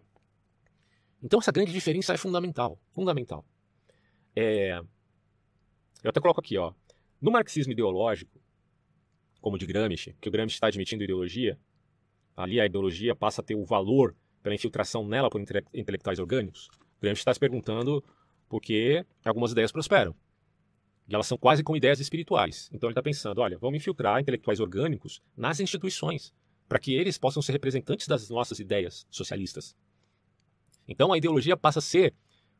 [1.23, 3.45] então essa grande diferença é fundamental, fundamental.
[4.35, 4.77] É...
[6.03, 6.73] Eu até coloco aqui, ó.
[7.21, 8.41] No marxismo ideológico,
[9.39, 11.57] como de Gramsci, que o Gramsci está admitindo ideologia,
[12.35, 16.67] ali a ideologia passa a ter o valor pela infiltração nela por intele intelectuais orgânicos.
[16.97, 18.03] O Gramsci está se perguntando
[18.49, 20.13] por que algumas ideias prosperam.
[21.07, 22.69] E elas são quase como ideias espirituais.
[22.71, 26.33] Então ele está pensando, olha, vamos infiltrar intelectuais orgânicos nas instituições,
[26.67, 29.75] para que eles possam ser representantes das nossas ideias socialistas.
[30.87, 32.13] Então a ideologia passa a ser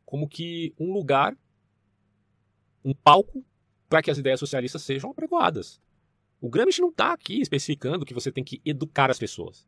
[0.06, 1.38] como que um lugar,
[2.84, 3.43] um palco
[3.89, 5.82] para que as ideias socialistas sejam apregoadas.
[6.41, 9.65] O Gramsci não está aqui especificando que você tem que educar as pessoas.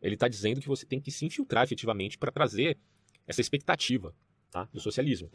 [0.00, 2.78] Ele está dizendo que você tem que se infiltrar efetivamente para trazer
[3.26, 4.14] essa expectativa
[4.50, 5.28] tá, do socialismo.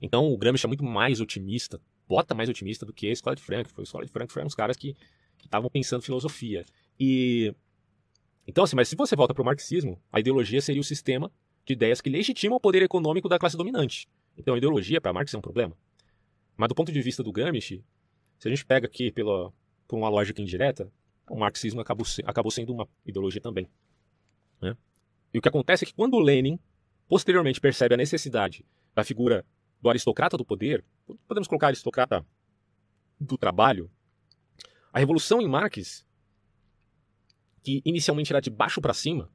[0.00, 3.42] Então o Gramsci é muito mais otimista, bota mais otimista do que a escola de
[3.42, 3.78] Frankfurt.
[3.78, 4.96] A escola de Frankfurt eram uns caras que
[5.42, 6.64] estavam pensando filosofia.
[6.98, 7.54] E
[8.46, 11.30] então assim, mas se você volta para o marxismo, a ideologia seria o sistema
[11.64, 14.06] de ideias que legitimam o poder econômico da classe dominante.
[14.36, 15.76] Então a ideologia para Marx é um problema.
[16.56, 17.82] Mas do ponto de vista do Gramsci,
[18.38, 19.52] se a gente pega aqui pela,
[19.88, 20.90] por uma lógica indireta,
[21.28, 23.68] o marxismo acabou, acabou sendo uma ideologia também.
[24.60, 24.76] Né?
[25.32, 26.58] E o que acontece é que quando Lenin
[27.08, 29.44] posteriormente percebe a necessidade da figura
[29.84, 30.82] do aristocrata do poder,
[31.28, 32.24] podemos colocar aristocrata
[33.20, 33.90] do trabalho,
[34.90, 36.06] a revolução em Marx,
[37.62, 39.30] que inicialmente era de baixo para cima,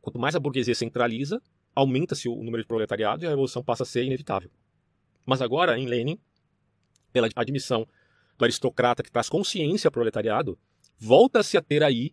[0.00, 1.40] quanto mais a burguesia centraliza,
[1.72, 4.50] aumenta-se o número de proletariado e a revolução passa a ser inevitável.
[5.24, 6.18] Mas agora, em Lenin,
[7.12, 7.86] pela admissão
[8.36, 10.58] do aristocrata que traz consciência ao proletariado,
[10.98, 12.12] volta-se a ter aí,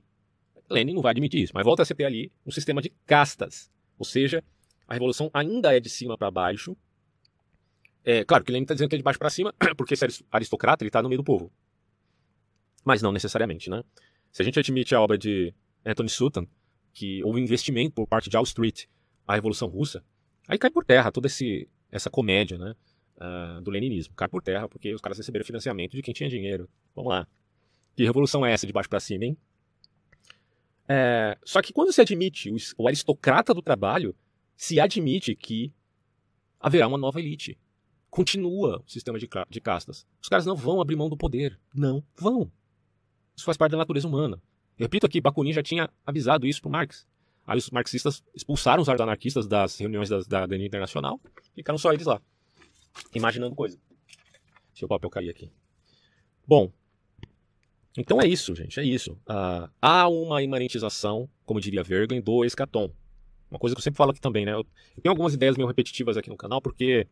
[0.70, 3.72] Lenin não vai admitir isso, mas volta-se a ter ali um sistema de castas.
[3.98, 4.44] Ou seja,
[4.88, 6.78] a revolução ainda é de cima para baixo.
[8.10, 10.86] É, claro que Lenin está dizendo que é de baixo para cima, porque esse aristocrata
[10.86, 11.52] está no meio do povo.
[12.86, 13.84] Mas não necessariamente, né?
[14.32, 15.54] Se a gente admite a obra de
[15.86, 16.48] Anthony Sutton,
[16.94, 18.86] que houve investimento por parte de Wall Street
[19.28, 20.06] à Revolução Russa,
[20.48, 22.76] aí cai por terra toda esse, essa comédia, né?
[23.18, 24.16] Uh, do leninismo.
[24.16, 26.70] Cai por terra porque os caras receberam financiamento de quem tinha dinheiro.
[26.96, 27.28] Vamos lá.
[27.94, 29.38] Que revolução é essa de baixo para cima, hein?
[30.88, 34.16] É, só que quando se admite o aristocrata do trabalho,
[34.56, 35.74] se admite que
[36.58, 37.60] haverá uma nova elite.
[38.10, 40.06] Continua o sistema de, de castas.
[40.22, 41.60] Os caras não vão abrir mão do poder.
[41.74, 42.52] Não vão.
[43.36, 44.42] Isso faz parte da natureza humana.
[44.78, 47.08] Eu repito aqui, Bakunin já tinha avisado isso para Marx.
[47.46, 51.20] Aí os marxistas expulsaram os anarquistas das reuniões das, da Grande Internacional
[51.54, 52.22] e ficaram só eles lá,
[53.16, 53.80] imaginando coisa.
[54.74, 55.50] Deixa o papel cair aqui.
[56.46, 56.72] Bom,
[57.98, 59.14] então é isso, gente, é isso.
[59.28, 62.92] Uh, há uma imanentização, como diria Vergen, do escatom.
[63.50, 64.54] Uma coisa que eu sempre falo aqui também, né?
[64.54, 64.66] Eu
[65.02, 67.08] tenho algumas ideias meio repetitivas aqui no canal, porque,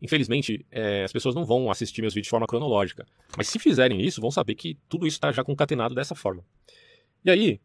[0.00, 3.06] infelizmente, é, as pessoas não vão assistir meus vídeos de forma cronológica.
[3.36, 6.44] Mas se fizerem isso, vão saber que tudo isso está já concatenado dessa forma.
[7.24, 7.60] E aí,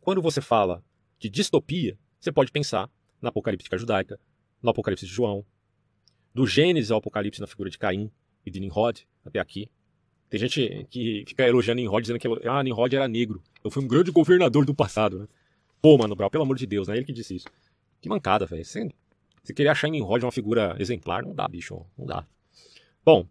[0.00, 0.82] quando você fala
[1.18, 4.18] de distopia, você pode pensar na apocalíptica judaica,
[4.62, 5.44] no apocalipse de João,
[6.32, 8.10] do Gênesis ao apocalipse na figura de Caim
[8.44, 9.70] e de Nimrod, até aqui,
[10.34, 13.40] tem gente que fica elogiando Nimrod, dizendo que ah, Nimrod era negro.
[13.62, 15.28] Eu fui um grande governador do passado, né?
[15.80, 16.96] Pô, Mano Brown, pelo amor de Deus, né?
[16.96, 17.46] Ele que disse isso.
[18.00, 18.64] Que mancada, velho.
[19.44, 21.84] Você querer achar em Nimrod uma figura exemplar, não dá, bicho.
[21.96, 22.26] Não dá.
[23.04, 23.28] Bom,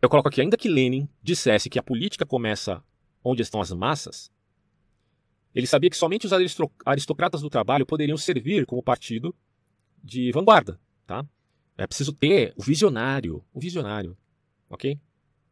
[0.00, 2.82] eu coloco aqui, ainda que Lenin dissesse que a política começa
[3.22, 4.32] onde estão as massas,
[5.54, 6.32] ele sabia que somente os
[6.86, 9.34] aristocratas do trabalho poderiam servir como partido
[10.02, 11.26] de vanguarda, tá?
[11.76, 14.16] É preciso ter o visionário, o visionário,
[14.70, 14.98] ok?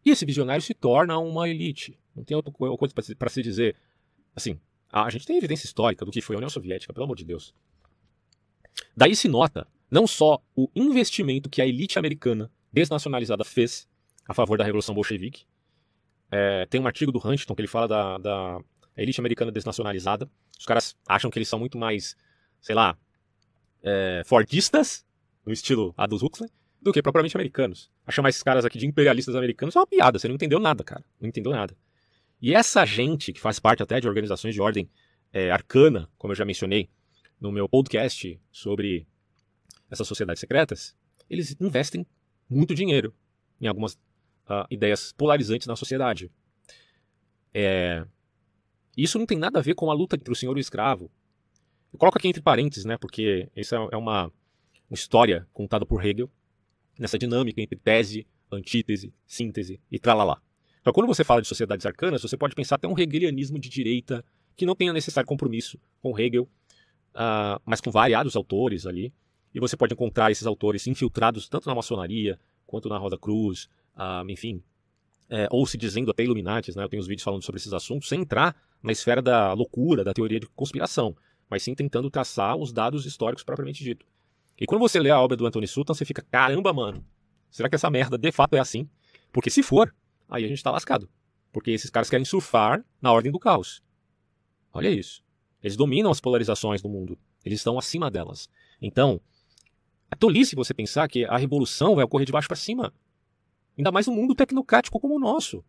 [0.04, 1.98] E esse visionário se torna uma elite.
[2.14, 3.76] Não tem outra coisa para se dizer.
[4.34, 4.58] Assim,
[4.90, 7.52] a gente tem evidência histórica do que foi a União Soviética, pelo amor de Deus.
[8.96, 13.88] Daí se nota não só o investimento que a elite americana desnacionalizada fez
[14.26, 15.44] a favor da Revolução Bolchevique.
[16.30, 18.60] É, tem um artigo do Huntington que ele fala da, da
[18.96, 20.28] elite americana desnacionalizada.
[20.58, 22.16] Os caras acham que eles são muito mais,
[22.60, 22.96] sei lá,
[23.82, 25.06] é, fordistas,
[25.46, 27.90] no estilo Adolf Huxley, do que propriamente americanos.
[28.06, 30.84] A chamar esses caras aqui de imperialistas americanos é uma piada, você não entendeu nada,
[30.84, 31.02] cara.
[31.18, 31.74] Não entendeu nada.
[32.40, 34.88] E essa gente, que faz parte até de organizações de ordem
[35.32, 36.90] é, arcana, como eu já mencionei
[37.40, 39.06] no meu podcast sobre
[39.90, 40.96] essas sociedades secretas,
[41.28, 42.06] eles investem
[42.48, 43.14] muito dinheiro
[43.60, 46.30] em algumas uh, ideias polarizantes na sociedade.
[47.52, 48.04] É...
[48.96, 51.10] Isso não tem nada a ver com a luta entre o senhor e o escravo.
[51.92, 56.30] Eu coloco aqui entre parênteses, né, porque isso é uma, uma história contada por Hegel,
[56.98, 60.42] nessa dinâmica entre tese, antítese, síntese e tralalá.
[60.80, 64.24] Então, quando você fala de sociedades arcanas, você pode pensar até um hegelianismo de direita
[64.56, 66.48] que não tenha necessário compromisso com Hegel,
[67.18, 69.12] uh, mas com variados autores ali.
[69.52, 74.30] E você pode encontrar esses autores infiltrados tanto na maçonaria quanto na Roda Cruz, uh,
[74.30, 74.62] enfim,
[75.28, 76.84] é, ou se dizendo até Illuminatis, né?
[76.84, 80.14] Eu tenho os vídeos falando sobre esses assuntos, sem entrar na esfera da loucura, da
[80.14, 81.14] teoria de conspiração,
[81.50, 84.06] mas sim tentando traçar os dados históricos propriamente dito.
[84.58, 87.04] E quando você lê a obra do Anthony Sutton, você fica, caramba, mano,
[87.50, 88.88] será que essa merda de fato é assim?
[89.32, 89.94] Porque se for,
[90.28, 91.08] aí a gente tá lascado.
[91.52, 93.82] Porque esses caras querem surfar na ordem do caos.
[94.72, 95.22] Olha isso.
[95.62, 97.18] Eles dominam as polarizações do mundo.
[97.44, 98.48] Eles estão acima delas.
[98.80, 99.20] Então,
[100.10, 102.92] é tolice você pensar que a revolução vai ocorrer de baixo para cima.
[103.76, 105.64] Ainda mais um mundo tecnocrático como o nosso.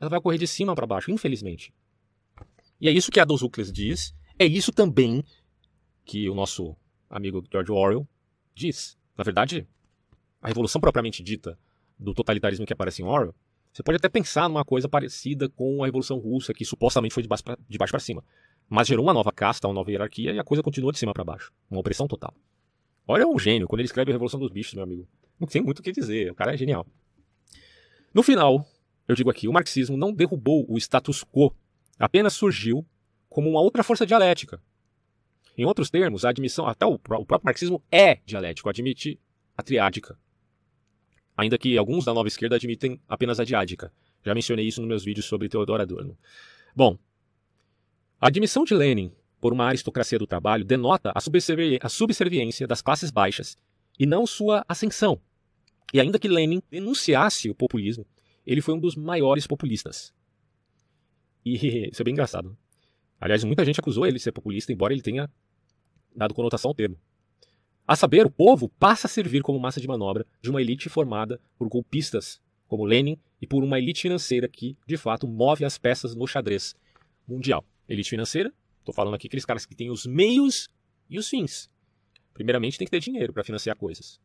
[0.00, 1.72] Ela vai ocorrer de cima para baixo, infelizmente.
[2.80, 4.14] E é isso que Adolf Huxley diz.
[4.38, 5.24] É isso também
[6.04, 6.76] que o nosso
[7.08, 8.08] amigo George Orwell
[8.54, 8.98] diz.
[9.16, 9.66] Na verdade,
[10.42, 11.58] a revolução propriamente dita
[11.98, 13.34] do totalitarismo que aparece em Orwell
[13.72, 17.78] Você pode até pensar numa coisa parecida com a Revolução Russa, que supostamente foi de
[17.78, 18.24] baixo para cima.
[18.68, 21.24] Mas gerou uma nova casta, uma nova hierarquia, e a coisa continua de cima para
[21.24, 21.52] baixo.
[21.70, 22.34] Uma opressão total.
[23.06, 25.06] Olha o gênio, quando ele escreve a Revolução dos Bichos, meu amigo.
[25.38, 26.86] Não tem muito o que dizer, o cara é genial.
[28.12, 28.66] No final,
[29.06, 31.54] eu digo aqui, o marxismo não derrubou o status quo,
[31.98, 32.86] apenas surgiu
[33.28, 34.62] como uma outra força dialética.
[35.58, 39.20] Em outros termos, a admissão, até o, próprio marxismo é dialético, admite
[39.56, 40.18] a triádica
[41.36, 43.92] ainda que alguns da nova esquerda admitem apenas a diádica.
[44.24, 46.16] Já mencionei isso nos meus vídeos sobre Theodor Adorno.
[46.74, 46.98] Bom,
[48.24, 53.10] a admissão de Lenin por uma aristocracia do trabalho denota a, a subserviência das classes
[53.10, 53.54] baixas
[54.00, 55.20] e não sua ascensão.
[55.92, 58.06] E ainda que Lenin denunciasse o populismo,
[58.46, 60.10] ele foi um dos maiores populistas.
[61.44, 62.56] E isso é bem engraçado.
[63.20, 65.30] Aliás, muita gente acusou ele de ser populista, embora ele tenha
[66.16, 66.96] dado conotação ao termo.
[67.86, 71.38] A saber, o povo passa a servir como massa de manobra de uma elite formada
[71.58, 76.14] por golpistas como Lenin e por uma elite financeira que, de fato, move as peças
[76.14, 76.74] no xadrez
[77.28, 77.62] mundial.
[77.88, 80.68] Elite financeira, estou falando aqui aqueles caras que têm os meios
[81.08, 81.70] e os fins.
[82.32, 84.20] Primeiramente, tem que ter dinheiro para financiar coisas.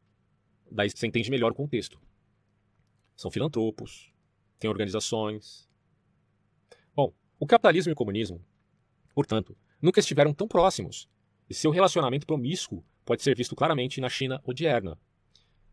[0.72, 2.00] Daí você entende melhor o contexto.
[3.16, 4.14] São filantropos,
[4.58, 5.70] têm organizações.
[6.96, 8.44] Bom, o capitalismo e o comunismo,
[9.14, 11.10] portanto, nunca estiveram tão próximos,
[11.50, 14.98] e seu relacionamento promíscuo pode ser visto claramente na China odierna.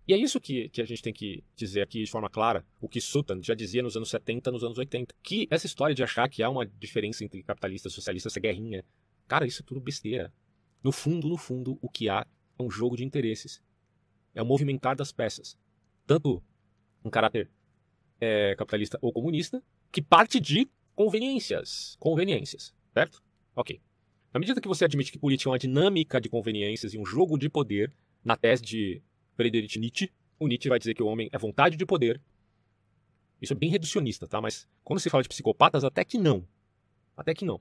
[0.09, 2.89] E é isso que, que a gente tem que dizer aqui de forma clara, o
[2.89, 6.29] que Sutton já dizia nos anos 70, nos anos 80, que essa história de achar
[6.29, 8.85] que há uma diferença entre capitalista e socialista, essa guerrinha,
[9.27, 10.33] cara, isso é tudo besteira.
[10.83, 12.25] No fundo, no fundo, o que há
[12.57, 13.61] é um jogo de interesses.
[14.33, 15.59] É o movimentar das peças.
[16.07, 16.41] Tanto
[17.05, 17.51] um caráter
[18.21, 21.97] é, capitalista ou comunista, que parte de conveniências.
[21.99, 23.23] Conveniências, certo?
[23.57, 23.81] Ok.
[24.33, 27.37] Na medida que você admite que política é uma dinâmica de conveniências e um jogo
[27.37, 27.93] de poder,
[28.25, 29.03] na tese de
[29.37, 32.21] Friedrich Nietzsche, o Nietzsche vai dizer que o homem é vontade de poder.
[33.41, 34.41] Isso é bem reducionista, tá?
[34.41, 36.47] Mas quando se fala de psicopatas, até que não.
[37.17, 37.61] Até que não.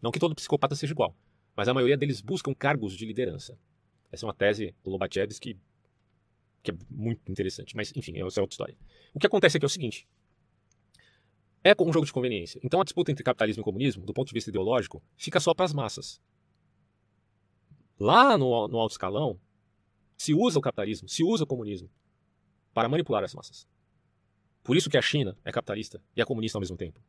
[0.00, 1.16] Não que todo psicopata seja igual,
[1.56, 3.58] mas a maioria deles buscam cargos de liderança.
[4.10, 5.58] Essa é uma tese do Lobachevsky
[6.62, 8.76] que é muito interessante, mas enfim, essa é outra história.
[9.12, 10.08] O que acontece aqui é o seguinte:
[11.62, 12.60] é um jogo de conveniência.
[12.64, 15.66] Então a disputa entre capitalismo e comunismo, do ponto de vista ideológico, fica só para
[15.66, 16.20] as massas.
[17.98, 19.38] Lá no, no alto escalão,
[20.16, 21.90] se usa o capitalismo, se usa o comunismo
[22.72, 23.66] para manipular as massas.
[24.62, 27.00] Por isso que a China é capitalista e é comunista ao mesmo tempo.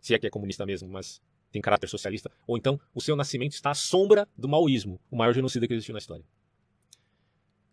[0.00, 2.30] Se é que é comunista mesmo, mas tem caráter socialista.
[2.46, 5.92] Ou então o seu nascimento está à sombra do maoísmo, o maior genocida que existiu
[5.92, 6.24] na história.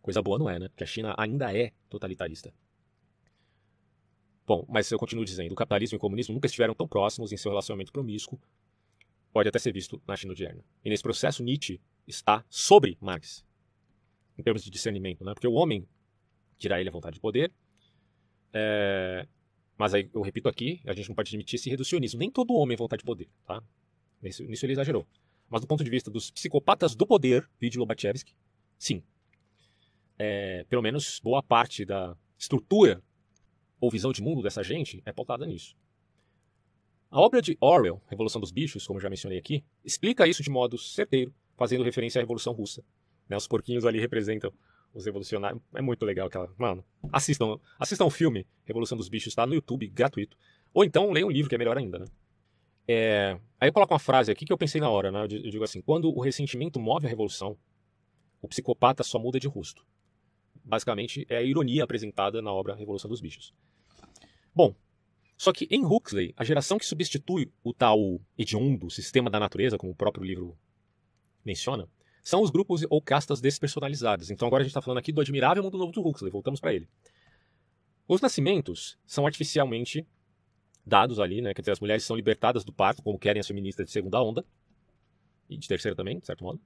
[0.02, 0.70] Coisa boa não é, né?
[0.70, 2.54] Porque a China ainda é totalitarista.
[4.46, 7.38] Bom, mas eu continuo dizendo, o capitalismo e o comunismo nunca estiveram tão próximos em
[7.38, 8.40] seu relacionamento promíscuo,
[9.34, 10.64] pode até ser visto na China odierna.
[10.86, 13.46] E nesse processo, Nietzsche está sobre Marx,
[14.38, 15.34] em termos de discernimento, né?
[15.34, 15.88] porque o homem
[16.58, 17.52] tira ele a vontade de poder,
[18.54, 19.28] é...
[19.78, 22.76] mas aí eu repito aqui, a gente não pode admitir esse reducionismo, nem todo homem
[22.76, 23.64] é vontade de poder, tá?
[24.22, 25.06] Nisso, nisso ele exagerou.
[25.50, 28.34] Mas do ponto de vista dos psicopatas do poder, vídeo Lobachevsky,
[28.78, 29.04] sim.
[30.18, 33.02] É, pelo menos boa parte da estrutura
[33.80, 35.76] ou visão de mundo dessa gente é pautada nisso.
[37.10, 40.78] A obra de Orwell, Revolução dos Bichos, como já mencionei aqui, explica isso de modo
[40.78, 42.84] certeiro, fazendo referência à Revolução Russa.
[43.30, 44.52] Né, os porquinhos ali representam
[44.94, 45.62] os revolucionários.
[45.76, 46.54] É muito legal aquela.
[46.58, 50.38] Mano, assistam, assistam o filme Revolução dos Bichos, está no YouTube, gratuito.
[50.74, 52.06] Ou então leiam um livro, que é melhor ainda, né?
[52.88, 53.40] É...
[53.60, 55.24] Aí eu coloco uma frase aqui que eu pensei na hora, né?
[55.24, 57.58] Eu digo assim: quando o ressentimento move a revolução,
[58.42, 59.86] o psicopata só muda de rosto.
[60.64, 63.54] Basicamente, é a ironia apresentada na obra Revolução dos Bichos.
[64.54, 64.76] Bom,
[65.38, 69.94] só que em Huxley, a geração que substitui o tal hediondo sistema da natureza, como
[69.94, 70.58] o próprio livro
[71.46, 71.88] menciona,
[72.28, 74.30] são os grupos ou castas despersonalizadas.
[74.30, 76.74] Então agora a gente está falando aqui do admirável mundo novo do Huxley, voltamos para
[76.74, 76.86] ele.
[78.06, 80.06] Os nascimentos são artificialmente
[80.86, 81.54] dados ali, né?
[81.54, 84.46] Quer dizer, as mulheres são libertadas do parto, como querem as feministas de segunda onda,
[85.50, 86.60] e de terceira também, de certo modo.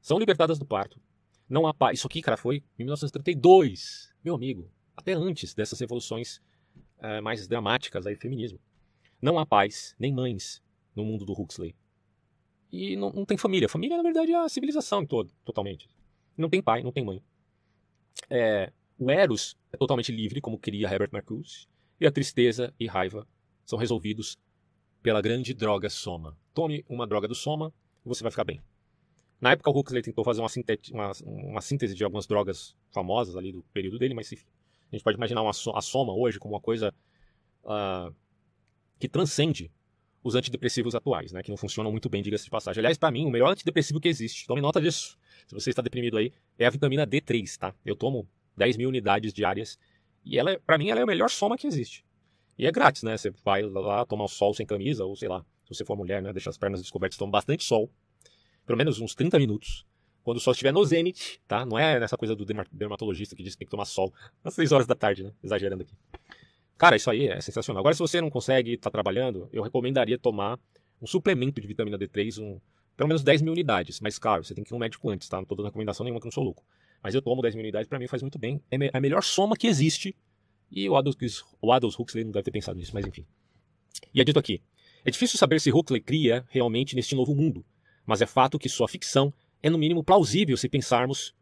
[0.00, 1.00] São libertadas do parto.
[1.48, 1.98] Não há paz.
[1.98, 4.70] Isso aqui, cara, foi em 1932, meu amigo.
[4.96, 6.40] Até antes dessas revoluções
[7.00, 8.60] é, mais dramáticas aí do feminismo.
[9.20, 10.62] Não há pais, nem mães
[10.94, 11.74] no mundo do Huxley.
[12.76, 13.68] E não, não tem família.
[13.68, 15.88] Família, na verdade, é a civilização em todo, totalmente.
[16.36, 17.22] Não tem pai, não tem mãe.
[18.28, 21.66] É, o Eros é totalmente livre, como queria Herbert Marcuse,
[21.98, 23.26] e a tristeza e raiva
[23.64, 24.38] são resolvidos
[25.02, 26.36] pela grande droga soma.
[26.52, 27.72] Tome uma droga do soma
[28.04, 28.60] e você vai ficar bem.
[29.40, 30.50] Na época, o Huxley tentou fazer uma,
[30.92, 34.46] uma, uma síntese de algumas drogas famosas ali do período dele, mas enfim,
[34.92, 36.94] a gente pode imaginar uma a soma hoje como uma coisa
[37.64, 38.14] uh,
[38.98, 39.70] que transcende
[40.26, 42.80] os antidepressivos atuais, né, que não funcionam muito bem, diga-se de passagem.
[42.80, 46.16] Aliás, para mim, o melhor antidepressivo que existe, tome nota disso, se você está deprimido
[46.16, 47.72] aí, é a vitamina D3, tá?
[47.84, 49.78] Eu tomo 10 mil unidades diárias
[50.24, 52.04] E ela, para mim, ela é a melhor soma que existe.
[52.58, 53.16] E é grátis, né?
[53.16, 56.20] Você vai lá tomar um sol sem camisa, ou sei lá, se você for mulher,
[56.20, 56.32] né?
[56.32, 57.88] Deixa as pernas descobertas, toma bastante sol.
[58.66, 59.86] Pelo menos uns 30 minutos.
[60.24, 61.64] Quando o sol estiver no zênite, tá?
[61.64, 64.12] Não é nessa coisa do dermatologista que diz que tem que tomar sol
[64.42, 65.32] às 6 horas da tarde, né?
[65.44, 65.94] Exagerando aqui.
[66.78, 67.80] Cara, isso aí é sensacional.
[67.80, 70.58] Agora, se você não consegue estar tá trabalhando, eu recomendaria tomar
[71.00, 72.60] um suplemento de vitamina D3, um,
[72.96, 74.00] pelo menos 10 mil unidades.
[74.00, 75.38] Mas, claro, você tem que ir no médico antes, tá?
[75.38, 76.64] Não tô dando recomendação nenhuma que eu não sou louco.
[77.02, 78.60] Mas eu tomo 10 mil unidades, para mim faz muito bem.
[78.70, 80.14] É a melhor soma que existe.
[80.70, 81.16] E o Adolf,
[81.62, 83.24] o Adolf Huxley não deve ter pensado nisso, mas enfim.
[84.12, 84.62] E é dito aqui.
[85.04, 87.64] É difícil saber se Huxley cria realmente neste novo mundo,
[88.04, 91.32] mas é fato que sua ficção é no mínimo plausível se pensarmos,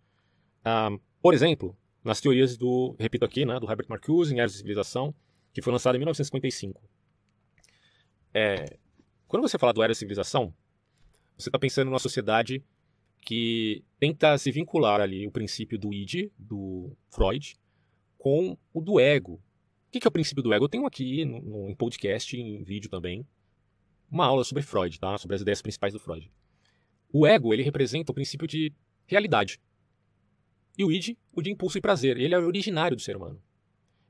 [0.62, 0.90] ah,
[1.22, 5.14] por exemplo, nas teorias do, repito aqui, né, do Herbert Marcuse, em Eras da Civilização,
[5.52, 6.82] que foi lançado em 1955.
[8.34, 8.76] É,
[9.26, 10.54] quando você fala do Era da Civilização,
[11.36, 12.62] você está pensando numa sociedade
[13.22, 17.56] que tenta se vincular ali o princípio do id, do Freud,
[18.18, 19.34] com o do ego.
[19.88, 20.64] O que é o princípio do ego?
[20.64, 23.26] Eu tenho aqui no, no, em podcast, em vídeo também,
[24.10, 25.16] uma aula sobre Freud, tá?
[25.16, 26.30] sobre as ideias principais do Freud.
[27.12, 28.72] O ego ele representa o princípio de
[29.06, 29.60] realidade.
[30.76, 32.16] E o id, o de impulso e prazer.
[32.16, 33.40] Ele é originário do ser humano.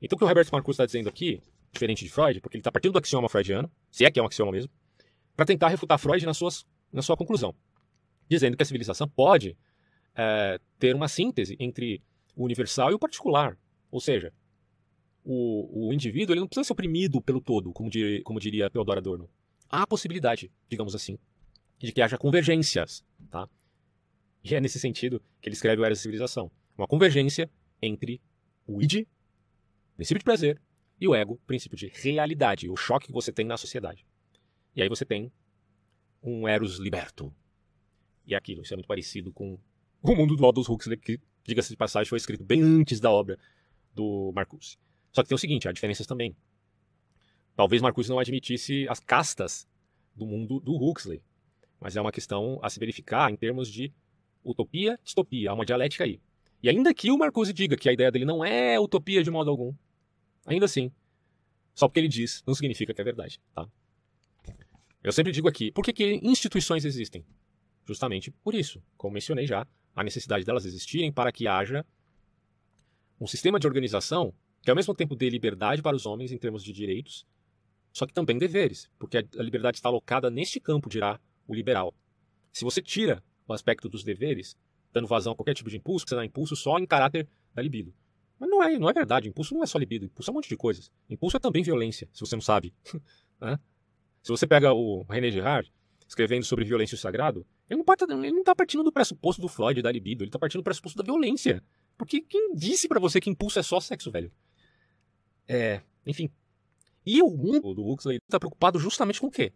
[0.01, 2.71] Então o que o Herbert Marcuse está dizendo aqui, diferente de Freud, porque ele está
[2.71, 4.71] partindo do axioma freudiano, se é que é um axioma mesmo,
[5.35, 7.55] para tentar refutar Freud nas suas, na sua conclusão
[8.27, 9.57] dizendo que a civilização pode
[10.15, 12.01] é, ter uma síntese entre
[12.35, 13.57] o universal e o particular.
[13.91, 14.33] Ou seja,
[15.23, 18.97] o, o indivíduo ele não precisa ser oprimido pelo todo, como, dir, como diria Theodor
[18.97, 19.29] Adorno.
[19.69, 21.17] Há a possibilidade, digamos assim,
[21.79, 23.03] de que haja convergências.
[23.29, 23.47] Tá?
[24.45, 26.51] E é nesse sentido que ele escreve o Era da Civilização.
[26.77, 27.49] Uma convergência
[27.81, 28.21] entre
[28.67, 29.07] o id,
[29.95, 30.61] princípio de prazer,
[31.01, 34.05] e o ego, princípio de realidade, o choque que você tem na sociedade.
[34.75, 35.31] E aí você tem
[36.21, 37.33] um Eros liberto,
[38.23, 38.61] e aquilo.
[38.61, 39.57] Isso é muito parecido com
[40.03, 43.39] o mundo do Aldous Huxley, que, diga-se de passagem, foi escrito bem antes da obra
[43.95, 44.77] do Marcuse.
[45.11, 46.35] Só que tem o seguinte, há diferenças também.
[47.55, 49.67] Talvez Marcuse não admitisse as castas
[50.15, 51.23] do mundo do Huxley,
[51.79, 53.91] mas é uma questão a se verificar em termos de
[54.45, 55.51] utopia, distopia.
[55.51, 56.21] Há uma dialética aí.
[56.61, 59.49] E ainda que o Marcuse diga que a ideia dele não é utopia de modo
[59.49, 59.73] algum,
[60.45, 60.91] ainda assim,
[61.73, 63.67] só porque ele diz, não significa que é verdade, tá?
[65.03, 67.23] Eu sempre digo aqui, por que, que instituições existem?
[67.85, 71.85] Justamente por isso, como mencionei já, a necessidade delas existirem para que haja
[73.21, 76.63] um sistema de organização que ao mesmo tempo dê liberdade para os homens em termos
[76.63, 77.27] de direitos,
[77.93, 81.93] só que também deveres, porque a liberdade está alocada neste campo, dirá o liberal.
[82.51, 84.57] Se você tira o aspecto dos deveres,
[84.91, 87.93] dando vazão a qualquer tipo de impulso, você dá impulso só em caráter da libido.
[88.39, 89.29] Mas não é, não é verdade.
[89.29, 90.05] Impulso não é só libido.
[90.05, 90.91] Impulso é um monte de coisas.
[91.09, 92.73] Impulso é também violência, se você não sabe.
[93.39, 93.59] né?
[94.21, 95.71] Se você pega o René Girard,
[96.07, 99.91] escrevendo sobre violência e o sagrado, ele não, está partindo do pressuposto do Freud, da
[99.91, 101.63] libido, ele está partindo do pressuposto da violência.
[101.97, 104.31] Porque quem disse para você que impulso é só sexo, velho?
[105.47, 106.29] É, enfim.
[107.05, 109.53] E o mundo do Huxley está preocupado justamente com o quê?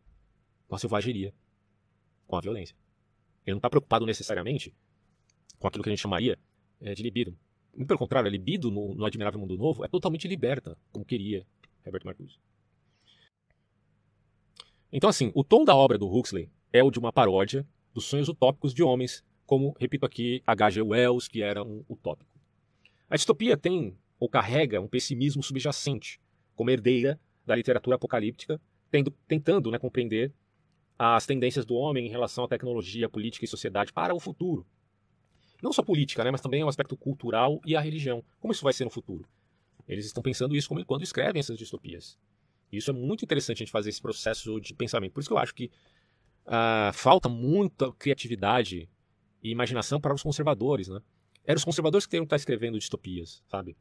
[0.67, 1.33] Com a selvageria.
[2.27, 2.75] Com a violência.
[3.45, 4.73] Ele não está preocupado necessariamente
[5.57, 6.37] com aquilo que a gente chamaria
[6.81, 7.37] é, de libido.
[7.73, 11.45] Muito pelo contrário, a libido no, no Admirável Mundo Novo é totalmente liberta, como queria
[11.85, 12.37] Herbert Marcuse.
[14.91, 18.27] Então, assim, o tom da obra do Huxley é o de uma paródia dos sonhos
[18.27, 20.81] utópicos de homens, como, repito aqui, H.G.
[20.81, 22.29] Wells, que era um utópico.
[23.09, 26.19] A distopia tem ou carrega um pessimismo subjacente,
[26.55, 28.59] como herdeira da literatura apocalíptica,
[28.91, 30.33] tendo, tentando né, compreender
[30.99, 34.67] as tendências do homem em relação à tecnologia, política e sociedade para o futuro.
[35.63, 38.21] Não só política, né, mas também o aspecto cultural e a religião.
[38.41, 39.25] Como isso vai ser no futuro?
[39.87, 42.19] Eles estão pensando isso quando escrevem essas distopias.
[42.69, 45.13] E isso é muito interessante a gente fazer esse processo de pensamento.
[45.13, 45.71] Por isso que eu acho que
[46.45, 48.89] uh, falta muita criatividade
[49.41, 50.99] e imaginação para os conservadores, né?
[51.45, 53.75] Eram os conservadores que teriam que estar escrevendo distopias, sabe?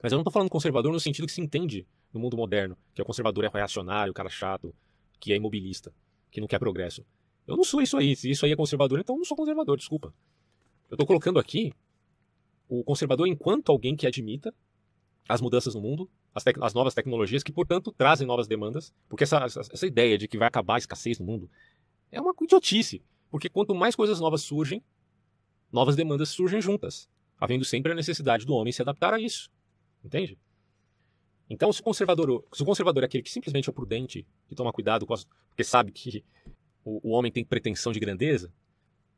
[0.00, 3.02] Mas eu não estou falando conservador no sentido que se entende no mundo moderno, que
[3.02, 4.74] o conservador é reacionário, o cara chato,
[5.20, 5.92] que é imobilista,
[6.32, 7.04] que não quer progresso.
[7.46, 8.16] Eu não sou isso aí.
[8.16, 10.12] Se isso aí é conservador, então eu não sou conservador, desculpa.
[10.90, 11.72] Eu estou colocando aqui
[12.68, 14.52] o conservador enquanto alguém que admita
[15.28, 19.38] as mudanças no mundo, as, as, novas tecnologias, que, portanto, trazem novas demandas, porque essa,
[19.44, 21.48] essa, essa ideia de que vai acabar a escassez no mundo
[22.10, 24.82] é uma idiotice, porque quanto mais coisas novas surgem,
[25.70, 27.08] novas demandas surgem juntas,
[27.38, 29.50] havendo sempre a necessidade do homem se adaptar a isso.
[30.04, 30.38] Entende?
[31.48, 34.72] Então, se o conservador, se o conservador é aquele que simplesmente é prudente e toma
[34.72, 36.24] cuidado, porque sabe que
[36.84, 38.52] o, o homem tem pretensão de grandeza,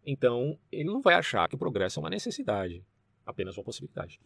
[0.04, 2.84] então ele não vai achar que o progresso é uma necessidade,
[3.24, 4.20] apenas uma possibilidade.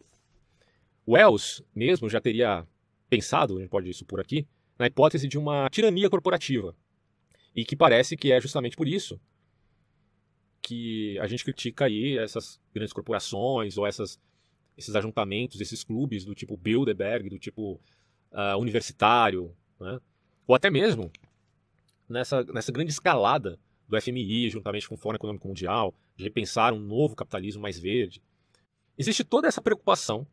[1.07, 2.67] Wells mesmo já teria
[3.09, 4.47] pensado, a gente pode supor aqui,
[4.77, 6.75] na hipótese de uma tirania corporativa,
[7.55, 9.19] e que parece que é justamente por isso
[10.61, 14.19] que a gente critica aí essas grandes corporações ou essas,
[14.79, 17.73] esses ajuntamentos, esses clubes do tipo Bilderberg, do tipo
[18.31, 19.99] uh, universitário, né?
[20.47, 21.11] ou até mesmo
[22.07, 26.79] nessa, nessa grande escalada do FMI, juntamente com o Fórum Econômico Mundial, de repensar um
[26.79, 28.23] novo capitalismo mais verde.
[28.97, 30.25] Existe toda essa preocupação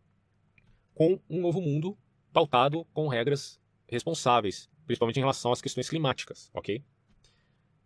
[0.95, 1.99] com um novo mundo
[2.33, 6.85] pautado com regras responsáveis, principalmente em relação às questões climáticas, ok?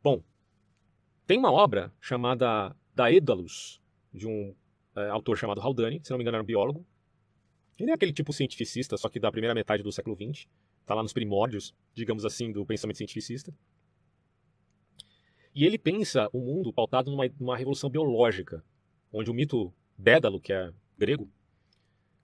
[0.03, 0.23] Bom,
[1.27, 3.81] tem uma obra chamada Daedalus,
[4.13, 4.55] de um
[5.01, 6.87] é, autor chamado Haldane, se não me engano era um biólogo.
[7.79, 10.47] Ele é aquele tipo cientificista, só que da primeira metade do século XX,
[10.81, 13.55] está lá nos primórdios, digamos assim, do pensamento cientificista.
[15.55, 18.65] E ele pensa o um mundo pautado numa, numa revolução biológica,
[19.13, 21.31] onde o mito Dédalo, que é grego,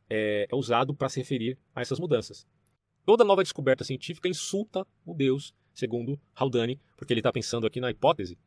[0.09, 2.47] é, é usado para se referir a essas mudanças.
[3.05, 7.91] Toda nova descoberta científica insulta o Deus, segundo Haldane, porque ele está pensando aqui na
[7.91, 8.39] hipótese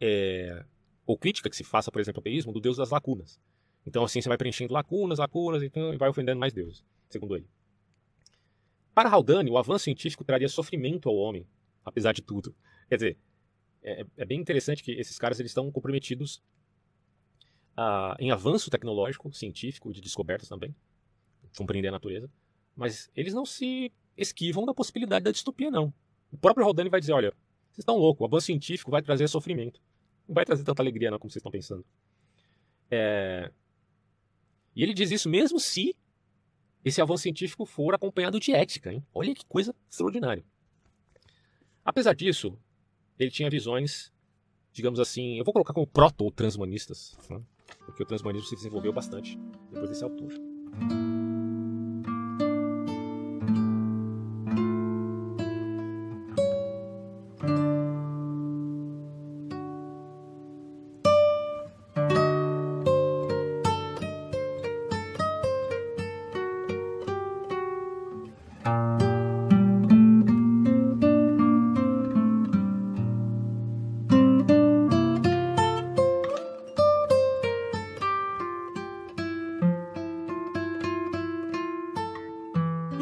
[0.00, 0.64] é,
[1.08, 3.40] ou crítica que se faça, por exemplo, ao teísmo do Deus das lacunas.
[3.86, 7.48] Então, assim, você vai preenchendo lacunas, lacunas, então, e vai ofendendo mais Deus, segundo ele.
[8.94, 11.46] Para Haldane, o avanço científico traria sofrimento ao homem,
[11.82, 12.54] apesar de tudo.
[12.90, 13.18] Quer dizer,
[13.82, 16.42] é, é bem interessante que esses caras eles estão comprometidos
[17.74, 20.76] a, em avanço tecnológico, científico, de descobertas também,
[21.56, 22.30] compreender a natureza,
[22.76, 25.90] mas eles não se esquivam da possibilidade da distopia, não.
[26.30, 27.30] O próprio Haldane vai dizer, olha,
[27.70, 29.80] vocês estão loucos, o avanço científico vai trazer sofrimento.
[30.28, 31.84] Não vai trazer tanta alegria, não, como vocês estão pensando.
[32.90, 33.50] É...
[34.76, 35.96] E ele diz isso mesmo se
[36.84, 38.92] esse avanço científico for acompanhado de ética.
[38.92, 39.04] Hein?
[39.12, 40.44] Olha que coisa extraordinária.
[41.84, 42.58] Apesar disso,
[43.18, 44.12] ele tinha visões,
[44.72, 47.42] digamos assim, eu vou colocar como proto-transhumanistas, né?
[47.86, 49.38] porque o transhumanismo se desenvolveu bastante
[49.70, 50.32] depois desse autor.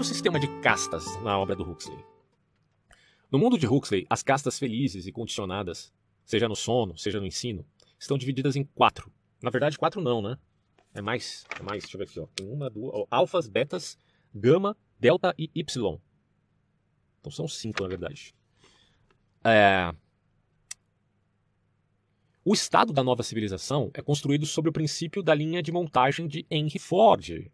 [0.04, 1.98] Sistema de castas na obra do Huxley.
[3.30, 5.92] No mundo de Huxley, as castas felizes e condicionadas,
[6.24, 7.64] seja no sono, seja no ensino,
[7.98, 9.10] estão divididas em quatro.
[9.42, 10.38] Na verdade, quatro não, né?
[10.94, 12.26] É mais, é mais, deixa eu ver aqui, ó.
[12.34, 13.98] Tem uma, duas, ó, alfas, betas,
[14.34, 16.00] gama, delta e y.
[17.20, 18.34] Então são cinco, na verdade.
[19.44, 19.94] É...
[22.44, 26.46] O estado da nova civilização é construído sobre o princípio da linha de montagem de
[26.50, 27.50] Henry Ford,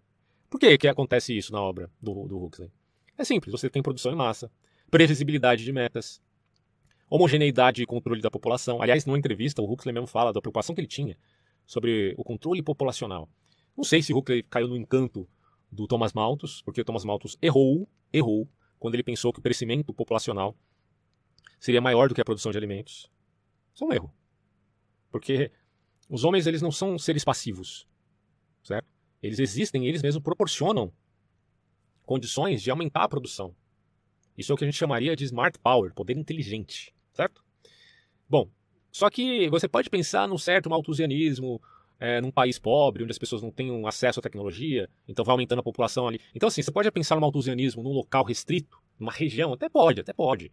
[0.52, 2.70] por que, que acontece isso na obra do, do Huxley?
[3.16, 4.52] É simples, você tem produção em massa,
[4.90, 6.20] previsibilidade de metas,
[7.08, 8.82] homogeneidade e controle da população.
[8.82, 11.16] Aliás, numa entrevista, o Huxley mesmo fala da preocupação que ele tinha
[11.64, 13.30] sobre o controle populacional.
[13.74, 15.26] Não sei se Huxley caiu no encanto
[15.70, 18.46] do Thomas Malthus, porque o Thomas Malthus errou, errou,
[18.78, 20.54] quando ele pensou que o crescimento populacional
[21.58, 23.10] seria maior do que a produção de alimentos.
[23.74, 24.14] Isso é um erro.
[25.10, 25.50] Porque
[26.10, 27.88] os homens eles não são seres passivos,
[28.62, 28.92] certo?
[29.22, 30.92] Eles existem e eles mesmos proporcionam
[32.04, 33.54] condições de aumentar a produção.
[34.36, 37.44] Isso é o que a gente chamaria de smart power, poder inteligente, certo?
[38.28, 38.48] Bom,
[38.90, 41.60] só que você pode pensar num certo malthusianismo,
[42.00, 45.60] é, num país pobre, onde as pessoas não têm acesso à tecnologia, então vai aumentando
[45.60, 46.20] a população ali.
[46.34, 50.12] Então, assim, você pode pensar no malthusianismo num local restrito, numa região, até pode, até
[50.12, 50.50] pode.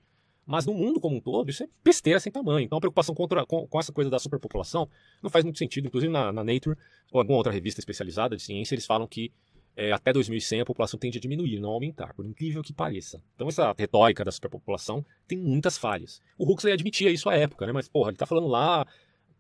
[0.50, 2.66] Mas no mundo como um todo, isso é besteira sem tamanho.
[2.66, 4.90] Então a preocupação contra, com, com, essa coisa da superpopulação
[5.22, 5.86] não faz muito sentido.
[5.86, 6.76] Inclusive na, na Nature,
[7.12, 9.32] ou alguma outra revista especializada de ciência, eles falam que
[9.76, 13.22] é, até 2100 a população tende a diminuir, não aumentar, por incrível que pareça.
[13.36, 16.20] Então essa retórica da superpopulação tem muitas falhas.
[16.36, 17.72] O Huxley admitia isso à época, né?
[17.72, 18.88] mas porra, ele está falando lá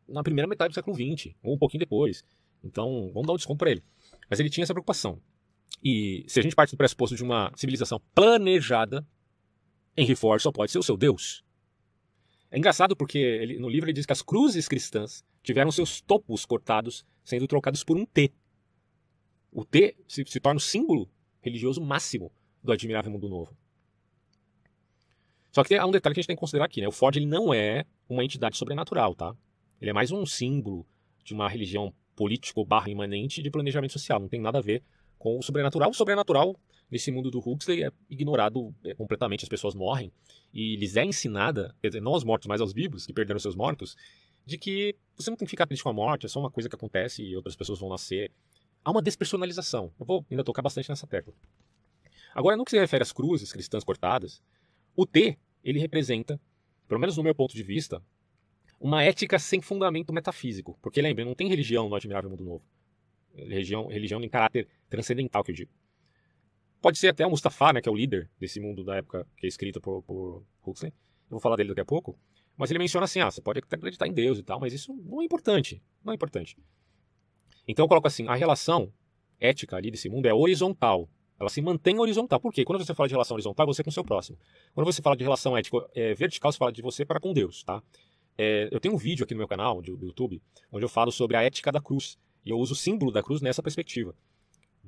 [0.07, 2.23] na primeira metade do século XX, ou um pouquinho depois.
[2.63, 3.83] Então vamos dar um desconto para ele.
[4.29, 5.19] Mas ele tinha essa preocupação.
[5.83, 9.03] E se a gente parte do pressuposto de uma civilização planejada,
[9.99, 11.43] Henry Ford só pode ser o seu Deus.
[12.49, 16.45] É engraçado porque ele, no livro ele diz que as cruzes cristãs tiveram seus topos
[16.45, 18.31] cortados, sendo trocados por um T.
[19.51, 21.09] O T se, se torna o símbolo
[21.41, 22.31] religioso máximo
[22.63, 23.55] do admirável mundo novo.
[25.51, 26.87] Só que há um detalhe que a gente tem que considerar aqui, né?
[26.87, 29.35] O Ford ele não é uma entidade sobrenatural, tá?
[29.81, 30.85] Ele é mais um símbolo
[31.23, 34.19] de uma religião político barra imanente de planejamento social.
[34.19, 34.83] Não tem nada a ver
[35.17, 35.89] com o sobrenatural.
[35.89, 36.55] O sobrenatural
[36.89, 40.11] nesse mundo do Huxley é ignorado é, completamente, as pessoas morrem
[40.53, 43.55] e lhes é ensinada, quer dizer, não aos mortos, mas aos vivos que perderam seus
[43.55, 43.95] mortos,
[44.45, 46.67] de que você não tem que ficar triste com a morte, é só uma coisa
[46.67, 48.31] que acontece e outras pessoas vão nascer.
[48.83, 49.91] Há uma despersonalização.
[49.99, 51.33] Eu vou ainda tocar bastante nessa tecla.
[52.33, 54.41] Agora, no que se refere às cruzes cristãs cortadas,
[54.95, 56.39] o T, ele representa,
[56.87, 58.01] pelo menos no meu ponto de vista,
[58.79, 60.77] uma ética sem fundamento metafísico.
[60.81, 62.63] Porque lembre, não tem religião no Admirável Mundo Novo.
[63.35, 65.71] Religião, religião em caráter transcendental, que eu digo.
[66.81, 69.45] Pode ser até o Mustafa, né, que é o líder desse mundo da época que
[69.45, 70.91] é escrita por, por Huxley.
[70.91, 72.17] Eu vou falar dele daqui a pouco.
[72.55, 74.93] Mas ele menciona assim, ah, você pode até acreditar em Deus e tal, mas isso
[75.05, 75.81] não é importante.
[76.03, 76.57] Não é importante.
[77.67, 78.91] Então eu coloco assim, a relação
[79.39, 81.09] ética ali desse mundo é horizontal.
[81.39, 82.39] Ela se mantém horizontal.
[82.39, 82.65] Por quê?
[82.65, 84.37] Quando você fala de relação horizontal, é você com o seu próximo.
[84.73, 87.63] Quando você fala de relação ética é, vertical, você fala de você para com Deus,
[87.63, 87.81] tá?
[88.37, 91.37] É, eu tenho um vídeo aqui no meu canal do YouTube, onde eu falo sobre
[91.37, 92.17] a ética da cruz.
[92.45, 94.13] E eu uso o símbolo da cruz nessa perspectiva.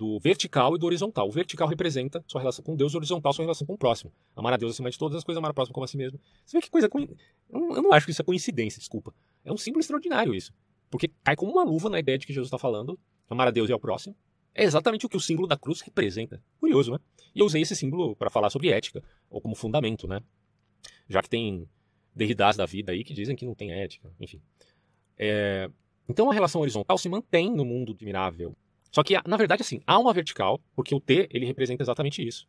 [0.01, 1.27] Do vertical e do horizontal.
[1.27, 4.11] O vertical representa sua relação com Deus, o horizontal sua relação com o próximo.
[4.35, 6.19] Amar a Deus acima de todas as coisas, amar o próximo como a si mesmo.
[6.43, 6.89] Você vê que coisa.
[7.51, 9.13] Eu não acho que isso é coincidência, desculpa.
[9.45, 10.51] É um símbolo extraordinário isso.
[10.89, 12.99] Porque cai como uma luva na ideia de que Jesus está falando,
[13.29, 14.15] amar a Deus e ao próximo,
[14.55, 16.41] é exatamente o que o símbolo da cruz representa.
[16.59, 16.97] Curioso, né?
[17.35, 20.19] E eu usei esse símbolo para falar sobre ética, ou como fundamento, né?
[21.07, 21.69] Já que tem
[22.15, 24.41] derridas da vida aí que dizem que não tem ética, enfim.
[25.15, 25.69] É...
[26.09, 28.57] Então a relação horizontal se mantém no mundo admirável.
[28.91, 32.47] Só que, na verdade, assim, há uma vertical, porque o T ele representa exatamente isso.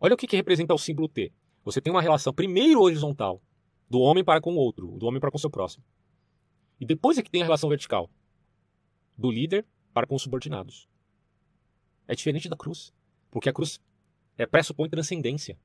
[0.00, 1.32] Olha o que, que representa o símbolo T.
[1.64, 3.42] Você tem uma relação primeiro horizontal,
[3.88, 5.84] do homem para com o outro, do homem para com o seu próximo.
[6.80, 8.10] E depois é que tem a relação vertical,
[9.16, 10.88] do líder para com os subordinados.
[12.08, 12.92] É diferente da cruz.
[13.30, 13.80] Porque a cruz
[14.38, 15.58] é, pressupõe transcendência.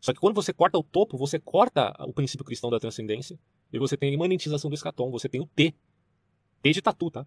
[0.00, 3.38] Só que quando você corta o topo, você corta o princípio cristão da transcendência
[3.72, 5.74] e você tem a imanentização do escatom, você tem o T.
[6.62, 7.26] T de tatu, tá?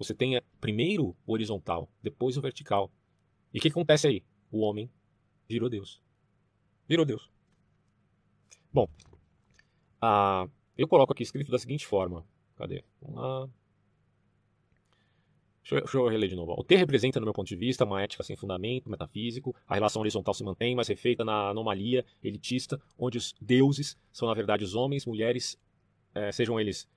[0.00, 2.90] Você é, primeiro o horizontal, depois o vertical.
[3.52, 4.24] E o que acontece aí?
[4.50, 4.90] O homem
[5.46, 6.02] virou Deus.
[6.88, 7.30] Virou Deus.
[8.72, 8.88] Bom,
[10.78, 12.26] eu coloco aqui escrito da seguinte forma.
[12.56, 12.82] Cadê?
[13.02, 13.50] Vamos lá.
[15.62, 16.54] Deixa eu, deixa eu reler de novo.
[16.56, 19.54] O T representa, no meu ponto de vista, uma ética sem fundamento, metafísico.
[19.68, 24.34] A relação horizontal se mantém, mas refeita na anomalia elitista, onde os deuses são, na
[24.34, 25.60] verdade, os homens, mulheres,
[26.14, 26.88] é, sejam eles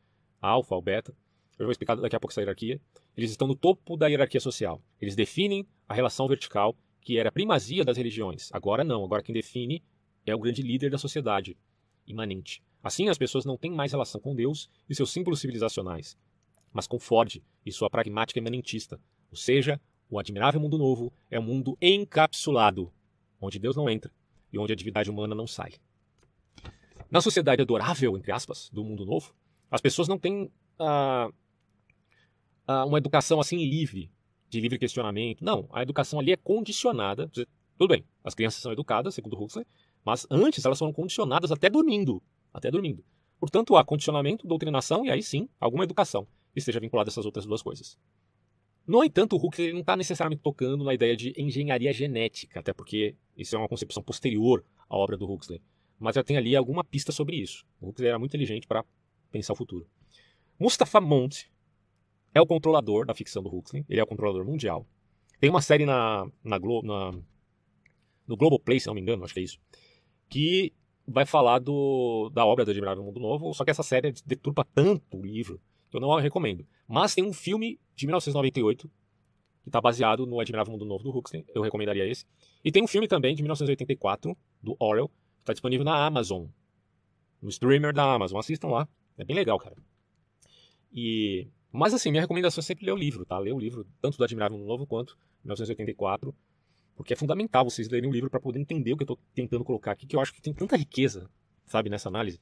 [0.41, 1.14] alfa ou beta.
[1.58, 2.80] Eu vou explicar daqui a pouco essa hierarquia.
[3.16, 4.82] Eles estão no topo da hierarquia social.
[4.99, 8.49] Eles definem a relação vertical, que era a primazia das religiões.
[8.51, 9.04] Agora não.
[9.04, 9.84] Agora quem define
[10.26, 11.58] é o grande líder da sociedade,
[12.08, 12.64] imanente.
[12.82, 16.18] Assim, as pessoas não têm mais relação com Deus e seus símbolos civilizacionais
[16.74, 18.99] mas com Ford e sua pragmática imanentista.
[19.30, 19.80] Ou seja,
[20.10, 22.91] o admirável mundo novo é um mundo encapsulado,
[23.39, 24.12] onde Deus não entra
[24.51, 25.74] e onde a atividade humana não sai.
[27.10, 29.34] Na sociedade adorável, entre aspas, do mundo novo,
[29.70, 31.32] as pessoas não têm ah, ah,
[32.68, 34.11] uma educação assim livre,
[34.49, 35.43] de livre questionamento.
[35.43, 37.28] Não, a educação ali é condicionada.
[37.28, 39.66] Tudo bem, as crianças são educadas, segundo Huxley,
[40.05, 42.22] mas antes elas foram condicionadas até dormindo.
[42.53, 43.03] Até dormindo.
[43.39, 47.61] Portanto, há condicionamento, doutrinação e aí sim, alguma educação esteja vinculado a essas outras duas
[47.61, 47.97] coisas.
[48.86, 53.16] No entanto, o Huxley não está necessariamente tocando na ideia de engenharia genética, até porque
[53.36, 55.61] isso é uma concepção posterior à obra do Huxley.
[55.97, 57.66] Mas já tem ali alguma pista sobre isso.
[57.80, 58.84] O Huxley era muito inteligente para
[59.32, 59.88] pensar o futuro.
[60.59, 61.49] Mustafa Mont
[62.34, 64.86] é o controlador da ficção do Huxley, ele é o controlador mundial.
[65.40, 67.12] Tem uma série na, na, Glo, na
[68.28, 69.60] no Globoplay, se não me engano, acho que é isso,
[70.30, 70.74] que
[71.06, 75.18] vai falar do, da obra do Admirável Mundo Novo, só que essa série deturpa tanto
[75.18, 75.60] o livro
[75.96, 76.66] eu não recomendo.
[76.88, 78.90] Mas tem um filme de 1998
[79.64, 82.26] que está baseado no Admirável Mundo Novo do Huxley, eu recomendaria esse.
[82.64, 86.48] E tem um filme também de 1984 do Orwell, que está disponível na Amazon,
[87.42, 88.40] no streamer da Amazon.
[88.40, 89.76] Assistam lá, é bem legal, cara.
[90.92, 93.38] E mas assim, minha recomendação é sempre ler o livro, tá?
[93.38, 96.34] Ler o livro tanto do Admirável Mundo Novo quanto 1984,
[96.95, 99.63] porque é fundamental vocês lerem o livro para poder entender o que eu estou tentando
[99.63, 101.30] colocar aqui, que eu acho que tem tanta riqueza,
[101.65, 102.39] sabe, nessa análise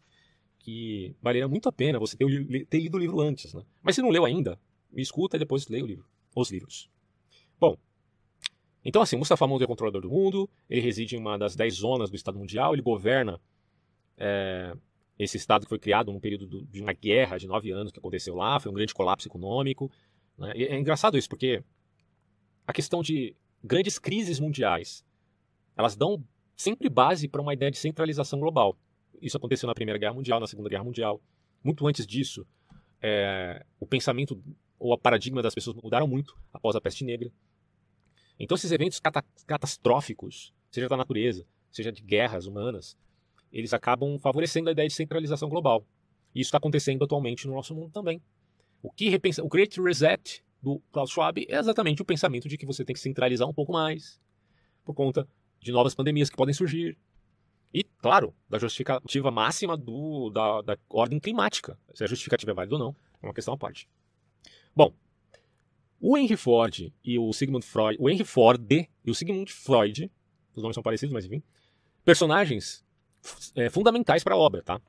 [0.64, 3.54] que valeria muito a pena você ter, ter lido o livro antes.
[3.54, 3.64] Né?
[3.82, 4.60] Mas se não leu ainda,
[4.92, 6.06] me escuta e depois leia o livro,
[6.36, 6.90] os livros.
[7.60, 7.76] Bom,
[8.84, 11.76] então assim, Mustafa Mond é o controlador do mundo, ele reside em uma das dez
[11.76, 13.40] zonas do Estado Mundial, ele governa
[14.18, 14.76] é,
[15.24, 18.00] esse Estado que foi criado num período do, de uma guerra de nove anos que
[18.00, 19.92] aconteceu lá, foi um grande colapso econômico.
[20.38, 20.52] Né?
[20.56, 21.64] é engraçado isso, porque
[22.66, 25.06] a questão de grandes crises mundiais,
[25.78, 26.24] elas dão
[26.56, 28.76] sempre base para uma ideia de centralização global.
[29.22, 31.22] Isso aconteceu na Primeira Guerra Mundial, na Segunda Guerra Mundial.
[31.64, 32.46] Muito antes disso,
[33.00, 34.42] é, o pensamento
[34.80, 37.32] ou a paradigma das pessoas mudaram muito após a peste negra.
[38.40, 42.98] Então, esses eventos cata catastróficos, seja da natureza, seja de guerras humanas,
[43.52, 45.86] eles acabam favorecendo a ideia de centralização global.
[46.34, 48.22] E isso está acontecendo atualmente no nosso mundo também.
[48.82, 52.66] O que repensa, o Great Reset do Klaus Schwab é exatamente o pensamento de que
[52.66, 54.20] você tem que centralizar um pouco mais
[54.86, 55.28] por conta
[55.60, 56.98] de novas pandemias que podem surgir,
[57.74, 61.78] e, claro, da justificativa máxima do, da, da ordem climática.
[61.94, 63.88] Se a justificativa é válida ou não, é uma questão à parte.
[64.76, 64.94] Bom,
[66.00, 70.12] o Henry Ford e o Sigmund Freud, o Henry Ford e o Sigmund Freud,
[70.54, 71.42] os nomes são parecidos, mas enfim,
[72.04, 72.84] personagens
[73.56, 74.82] é, fundamentais para a obra, tá?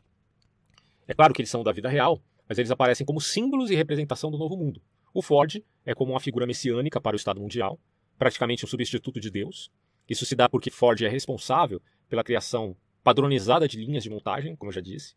[1.07, 4.30] É claro que eles são da vida real, mas eles aparecem como símbolos e representação
[4.30, 4.80] do novo mundo.
[5.14, 7.78] O Ford é como uma figura messiânica para o Estado Mundial,
[8.18, 9.70] praticamente um substituto de Deus.
[10.09, 14.70] Isso se dá porque Ford é responsável pela criação padronizada de linhas de montagem, como
[14.70, 15.14] eu já disse.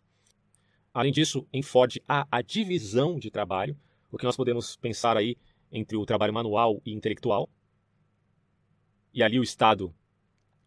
[0.94, 3.78] Além disso, em Ford há a divisão de trabalho,
[4.12, 5.38] o que nós podemos pensar aí
[5.72, 7.50] entre o trabalho manual e intelectual.
[9.14, 9.94] E ali o Estado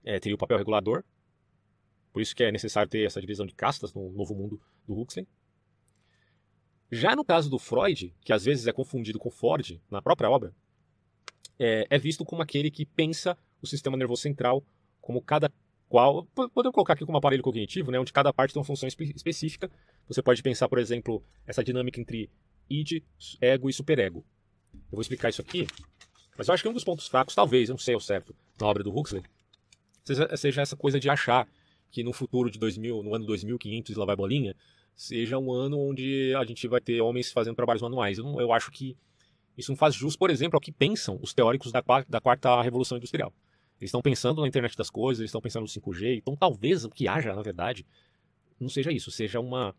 [0.04, 1.04] é, teria o papel regulador.
[2.12, 5.26] Por isso que é necessário ter essa divisão de castas no novo mundo do Huxley.
[6.90, 10.54] Já no caso do Freud, que às vezes é confundido com Ford na própria obra,
[11.58, 14.64] é, é visto como aquele que pensa o sistema nervoso central
[15.00, 15.52] como cada
[15.88, 16.24] qual.
[16.34, 19.70] Podemos colocar aqui como aparelho cognitivo, né, onde cada parte tem uma função espe específica.
[20.06, 22.30] Você pode pensar, por exemplo, essa dinâmica entre
[22.70, 23.02] id,
[23.40, 24.24] ego e superego.
[24.74, 25.66] Eu vou explicar isso aqui,
[26.36, 28.82] mas eu acho que um dos pontos fracos, talvez, não sei ao certo, na obra
[28.82, 29.22] do Huxley,
[30.04, 31.48] seja, seja essa coisa de achar
[31.90, 34.54] que no futuro de 2000, no ano 2500 e lá vai bolinha,
[34.94, 38.18] seja um ano onde a gente vai ter homens fazendo trabalhos manuais.
[38.18, 38.96] Eu, não, eu acho que
[39.56, 42.98] isso não faz jus, por exemplo, ao que pensam os teóricos da, da quarta revolução
[42.98, 43.32] industrial.
[43.80, 46.90] Eles estão pensando na internet das coisas, eles estão pensando no 5G, então talvez o
[46.90, 47.86] que haja, na verdade,
[48.58, 49.74] não seja isso, seja uma.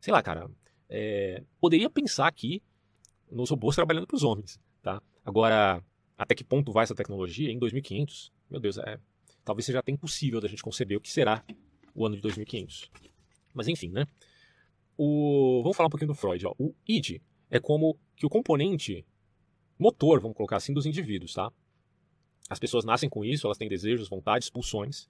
[0.00, 0.50] Sei lá, cara.
[0.88, 2.62] É, poderia pensar aqui
[3.30, 5.02] nos robôs trabalhando para os homens, tá?
[5.24, 5.82] Agora,
[6.18, 8.30] até que ponto vai essa tecnologia em 2500?
[8.50, 8.98] Meu Deus, é,
[9.44, 11.44] talvez seja até impossível da gente conceber o que será
[11.94, 12.90] o ano de 2500.
[13.54, 14.06] Mas enfim, né?
[14.96, 16.46] O, vamos falar um pouquinho do Freud.
[16.46, 16.54] Ó.
[16.58, 17.20] O id
[17.50, 19.04] é como que o componente
[19.78, 21.52] motor, vamos colocar assim, dos indivíduos, tá?
[22.48, 25.08] As pessoas nascem com isso, elas têm desejos, vontades, pulsões.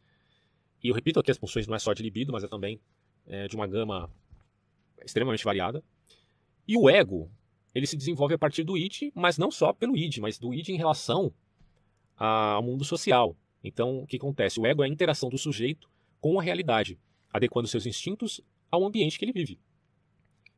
[0.82, 2.80] E eu repito aqui, as pulsões não é só de libido, mas é também
[3.26, 4.10] é, de uma gama
[5.04, 5.82] extremamente variada.
[6.66, 7.30] E o ego,
[7.74, 10.68] ele se desenvolve a partir do id, mas não só pelo id, mas do id
[10.68, 11.32] em relação
[12.16, 13.36] ao mundo social.
[13.62, 14.58] Então, o que acontece?
[14.58, 15.88] O ego é a interação do sujeito
[16.20, 16.98] com a realidade,
[17.32, 18.40] adequando seus instintos
[18.70, 19.58] ao ambiente que ele vive.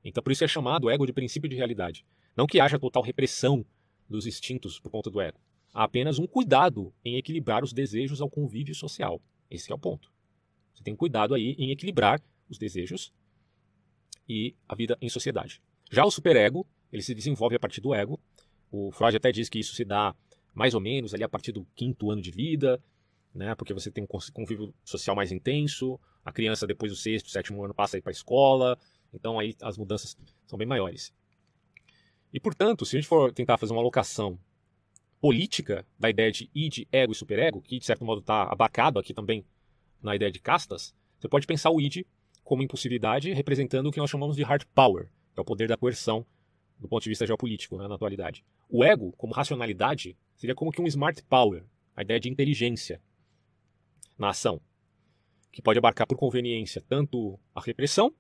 [0.05, 2.05] Então, por isso é chamado ego de princípio de realidade.
[2.36, 3.64] Não que haja total repressão
[4.09, 5.38] dos instintos por conta do ego.
[5.72, 9.20] Há apenas um cuidado em equilibrar os desejos ao convívio social.
[9.50, 10.12] Esse é o ponto.
[10.72, 13.12] Você tem cuidado aí em equilibrar os desejos
[14.28, 15.61] e a vida em sociedade.
[15.90, 18.20] Já o superego, ele se desenvolve a partir do ego.
[18.70, 20.14] O Freud até diz que isso se dá
[20.52, 22.80] mais ou menos ali a partir do quinto ano de vida,
[23.35, 23.55] né?
[23.55, 25.99] Porque você tem um convívio social mais intenso.
[26.24, 28.78] A criança depois do sexto, sétimo ano passa a ir para a escola.
[29.12, 30.16] Então aí as mudanças
[30.47, 31.12] são bem maiores.
[32.32, 34.39] E, portanto, se a gente for tentar fazer uma alocação
[35.20, 39.14] política da ideia de id, ego e superego, que de certo modo está abarcado aqui
[39.14, 39.45] também
[40.03, 42.05] na ideia de castas, você pode pensar o id
[42.43, 45.76] como impulsividade representando o que nós chamamos de hard power, que é o poder da
[45.76, 46.26] coerção
[46.78, 48.45] do ponto de vista geopolítico né, na atualidade.
[48.68, 51.64] O ego, como racionalidade, seria como que um smart power,
[51.97, 53.01] a ideia de inteligência
[54.18, 54.60] na ação,
[55.52, 58.12] que pode abarcar por conveniência tanto a repressão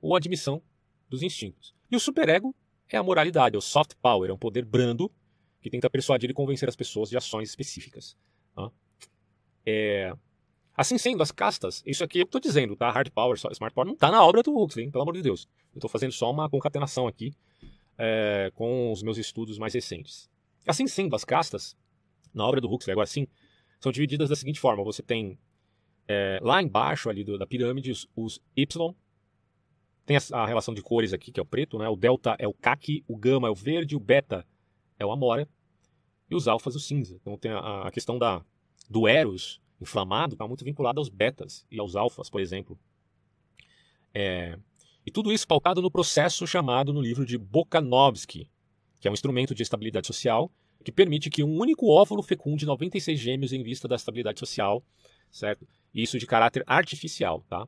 [0.00, 0.62] ou a admissão
[1.08, 1.74] dos instintos.
[1.90, 2.54] E o superego
[2.88, 5.10] é a moralidade, é o soft power, é um poder brando
[5.60, 8.16] que tenta persuadir e convencer as pessoas de ações específicas.
[8.54, 8.70] Tá?
[9.64, 10.12] É...
[10.76, 12.90] Assim sendo, as castas, isso aqui eu estou dizendo, tá?
[12.90, 15.48] Hard power, smart power, não está na obra do Huxley, pelo amor de Deus.
[15.72, 17.34] Eu estou fazendo só uma concatenação aqui
[17.96, 20.28] é, com os meus estudos mais recentes.
[20.66, 21.74] Assim sendo, as castas,
[22.34, 23.26] na obra do Huxley, agora sim,
[23.86, 25.38] são divididas da seguinte forma: você tem
[26.08, 28.94] é, lá embaixo ali do, da pirâmide os, Y,
[30.04, 31.88] tem a, a, relação de cores aqui, que é o preto, né?
[31.88, 34.44] O delta é o caqui, o gama é o verde, o beta
[34.98, 35.48] é o amora,
[36.28, 37.16] e os alfas o cinza.
[37.20, 38.44] Então tem a, a questão da,
[38.90, 42.78] do eros inflamado, está muito vinculado aos betas e aos alfas, por exemplo.
[44.12, 44.58] É,
[45.04, 48.50] e tudo isso pautado no processo chamado no livro de Bokanovsky,
[48.98, 50.50] que é um instrumento de estabilidade social
[50.86, 54.84] que permite que um único óvulo fecunde 96 gêmeos em vista da estabilidade social,
[55.32, 55.66] certo?
[55.92, 57.66] Isso de caráter artificial, tá?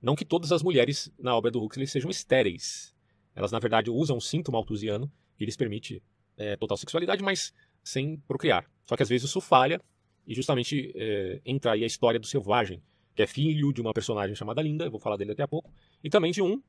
[0.00, 2.94] Não que todas as mulheres na obra do Huxley sejam estéreis.
[3.34, 6.00] Elas, na verdade, usam um cinto malthusiano que lhes permite
[6.36, 7.52] é, total sexualidade, mas
[7.82, 8.64] sem procriar.
[8.84, 9.80] Só que às vezes isso falha
[10.24, 12.80] e justamente é, entra aí a história do Selvagem,
[13.12, 15.68] que é filho de uma personagem chamada Linda, eu vou falar dele daqui a pouco,
[16.04, 16.62] e também de um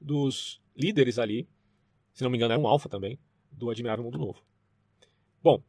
[0.00, 1.48] dos líderes ali,
[2.14, 3.18] se não me engano era um alfa também,
[3.50, 4.48] do Admirável Mundo Novo.
[5.42, 5.62] Bom,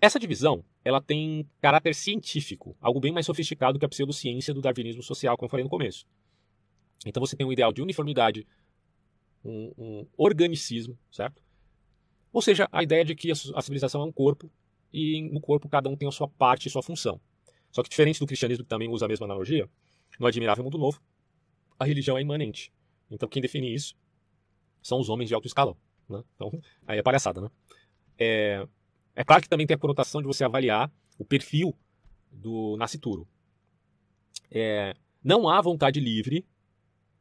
[0.00, 5.02] essa divisão ela tem caráter científico, algo bem mais sofisticado que a pseudociência do darwinismo
[5.02, 6.06] social, como eu falei no começo.
[7.04, 8.46] Então você tem um ideal de uniformidade,
[9.44, 11.42] um, um organicismo, certo?
[12.32, 14.50] Ou seja, a ideia de que a civilização é um corpo
[14.92, 17.20] e no corpo cada um tem a sua parte e sua função.
[17.70, 19.68] Só que diferente do cristianismo, que também usa a mesma analogia,
[20.18, 21.00] no Admirável Mundo Novo,
[21.78, 22.72] a religião é imanente.
[23.10, 23.94] Então quem define isso
[24.82, 25.76] são os homens de alto escalão.
[26.08, 26.22] Né?
[26.34, 26.52] Então
[26.86, 27.50] aí é palhaçada, né?
[28.20, 28.66] É,
[29.16, 31.74] é claro que também tem a conotação de você avaliar o perfil
[32.30, 33.26] do nascituro.
[34.50, 34.94] É,
[35.24, 36.46] não há vontade livre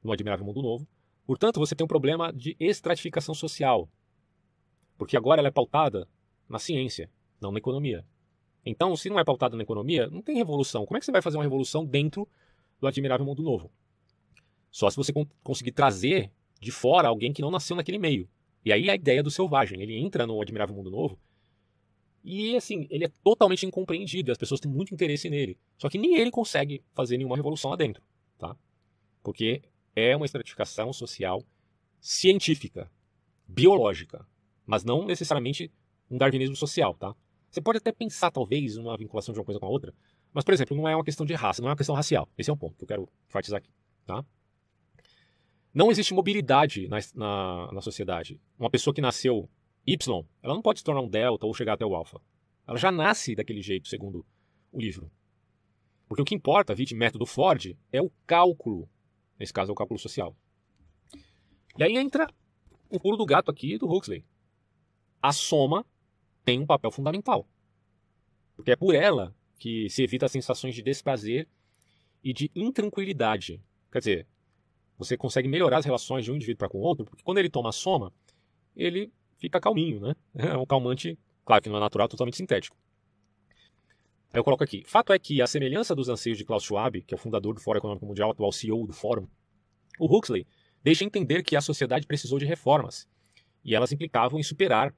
[0.04, 0.88] no Admirável Mundo Novo,
[1.26, 3.90] portanto, você tem um problema de estratificação social.
[4.98, 6.08] Porque agora ela é pautada
[6.48, 8.06] na ciência, não na economia.
[8.66, 10.86] Então, se não é pautada na economia, não tem revolução.
[10.86, 12.28] Como é que você vai fazer uma revolução dentro
[12.80, 13.72] do admirável mundo novo?
[14.70, 18.30] Só se você conseguir trazer de fora alguém que não nasceu naquele meio.
[18.64, 21.20] E aí a ideia do selvagem, ele entra no admirável mundo novo
[22.24, 25.58] e assim, ele é totalmente incompreendido, as pessoas têm muito interesse nele.
[25.78, 28.04] Só que nem ele consegue fazer nenhuma revolução lá dentro,
[28.38, 28.56] tá?
[29.24, 29.62] Porque
[29.96, 31.44] é uma estratificação social
[32.00, 32.92] científica,
[33.48, 34.26] biológica,
[34.66, 35.72] mas não necessariamente
[36.10, 37.16] um darwinismo social, tá?
[37.50, 39.94] Você pode até pensar, talvez, numa vinculação de uma coisa com a outra,
[40.32, 42.30] mas, por exemplo, não é uma questão de raça, não é uma questão racial.
[42.38, 43.70] Esse é um ponto que eu quero enfatizar aqui,
[44.06, 44.24] tá?
[45.74, 48.40] Não existe mobilidade na, na, na sociedade.
[48.58, 49.50] Uma pessoa que nasceu
[49.86, 52.20] Y, ela não pode se tornar um delta ou chegar até o alfa.
[52.68, 54.26] Ela já nasce daquele jeito, segundo
[54.72, 55.12] o livro.
[56.08, 58.90] Porque o que importa, vide método Ford, é o cálculo.
[59.40, 60.36] Nesse caso, é o cálculo social.
[61.78, 62.28] E aí entra
[62.90, 64.26] o pulo do gato aqui do Huxley.
[65.22, 65.86] A soma
[66.44, 67.48] tem um papel fundamental.
[68.56, 71.48] Porque é por ela que se evita as sensações de desprazer
[72.24, 73.62] e de intranquilidade.
[73.92, 74.28] Quer dizer,
[75.00, 77.50] você consegue melhorar as relações de um indivíduo para com o outro, porque quando ele
[77.50, 78.12] toma a soma,
[78.76, 80.16] ele fica calminho, né?
[80.36, 82.76] É um calmante, claro que não é natural, totalmente sintético.
[84.32, 84.84] Aí eu coloco aqui.
[84.86, 87.62] Fato é que, a semelhança dos anseios de Klaus Schwab, que é o fundador do
[87.62, 89.26] Fórum Econômico Mundial, atual CEO do Fórum,
[89.98, 90.46] o Huxley
[90.84, 93.08] deixa entender que a sociedade precisou de reformas.
[93.64, 94.94] E elas implicavam em superar.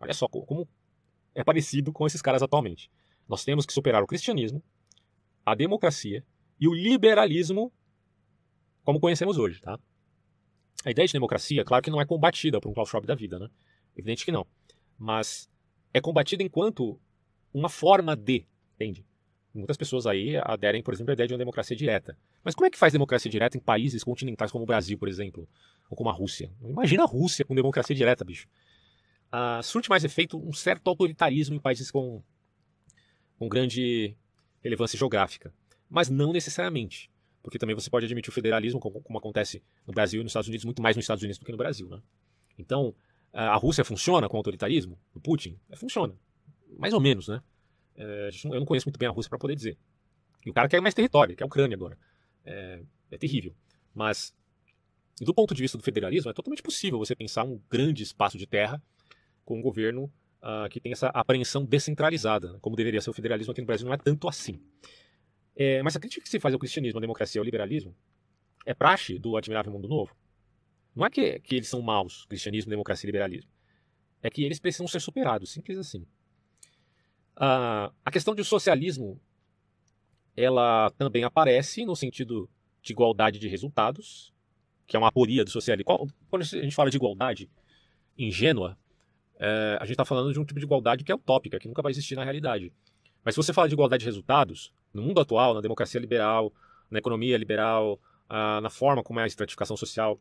[0.00, 0.66] Olha só como
[1.34, 2.90] é parecido com esses caras atualmente.
[3.28, 4.62] Nós temos que superar o cristianismo,
[5.44, 6.24] a democracia
[6.58, 7.72] e o liberalismo
[8.90, 9.78] como conhecemos hoje, tá?
[10.84, 13.38] A ideia de democracia, claro que não é combatida por um Klaus Schwab da vida,
[13.38, 13.48] né?
[13.96, 14.44] Evidente que não.
[14.98, 15.48] Mas
[15.94, 16.98] é combatida enquanto
[17.54, 19.06] uma forma de, entende?
[19.54, 22.18] Muitas pessoas aí aderem, por exemplo, à ideia de uma democracia direta.
[22.42, 25.48] Mas como é que faz democracia direta em países continentais como o Brasil, por exemplo?
[25.88, 26.50] Ou como a Rússia?
[26.62, 28.48] Imagina a Rússia com democracia direta, bicho.
[29.30, 32.22] Ah, surte mais efeito um certo autoritarismo em países com,
[33.38, 34.16] com grande
[34.62, 35.52] relevância geográfica.
[35.88, 37.09] Mas não necessariamente.
[37.42, 40.48] Porque também você pode admitir o federalismo, como, como acontece no Brasil e nos Estados
[40.48, 41.88] Unidos, muito mais nos Estados Unidos do que no Brasil.
[41.88, 42.00] Né?
[42.58, 42.94] Então,
[43.32, 44.98] a Rússia funciona com o autoritarismo?
[45.14, 45.58] Do Putin?
[45.68, 46.14] É, funciona.
[46.78, 47.42] Mais ou menos, né?
[47.96, 49.78] É, eu não conheço muito bem a Rússia para poder dizer.
[50.44, 51.98] E o cara quer mais território, quer a Ucrânia agora.
[52.44, 53.54] É, é terrível.
[53.94, 54.34] Mas,
[55.20, 58.46] do ponto de vista do federalismo, é totalmente possível você pensar um grande espaço de
[58.46, 58.82] terra
[59.44, 60.04] com um governo
[60.42, 62.58] uh, que tem essa apreensão descentralizada, né?
[62.60, 64.60] como deveria ser o federalismo aqui no Brasil, não é tanto assim.
[65.62, 67.94] É, mas a crítica que se faz ao cristianismo, à democracia e ao liberalismo
[68.64, 70.16] é praxe do Admirável Mundo Novo.
[70.96, 73.50] Não é que, que eles são maus, cristianismo, democracia e liberalismo.
[74.22, 76.06] É que eles precisam ser superados, simples assim.
[77.36, 79.20] Ah, a questão de socialismo,
[80.34, 82.48] ela também aparece no sentido
[82.80, 84.32] de igualdade de resultados,
[84.86, 86.10] que é uma aporia do socialismo.
[86.30, 87.50] Quando a gente fala de igualdade
[88.16, 88.78] ingênua,
[89.38, 91.82] é, a gente está falando de um tipo de igualdade que é utópica, que nunca
[91.82, 92.72] vai existir na realidade.
[93.22, 96.52] Mas se você fala de igualdade de resultados, no mundo atual, na democracia liberal,
[96.90, 100.20] na economia liberal, na forma como é a estratificação social,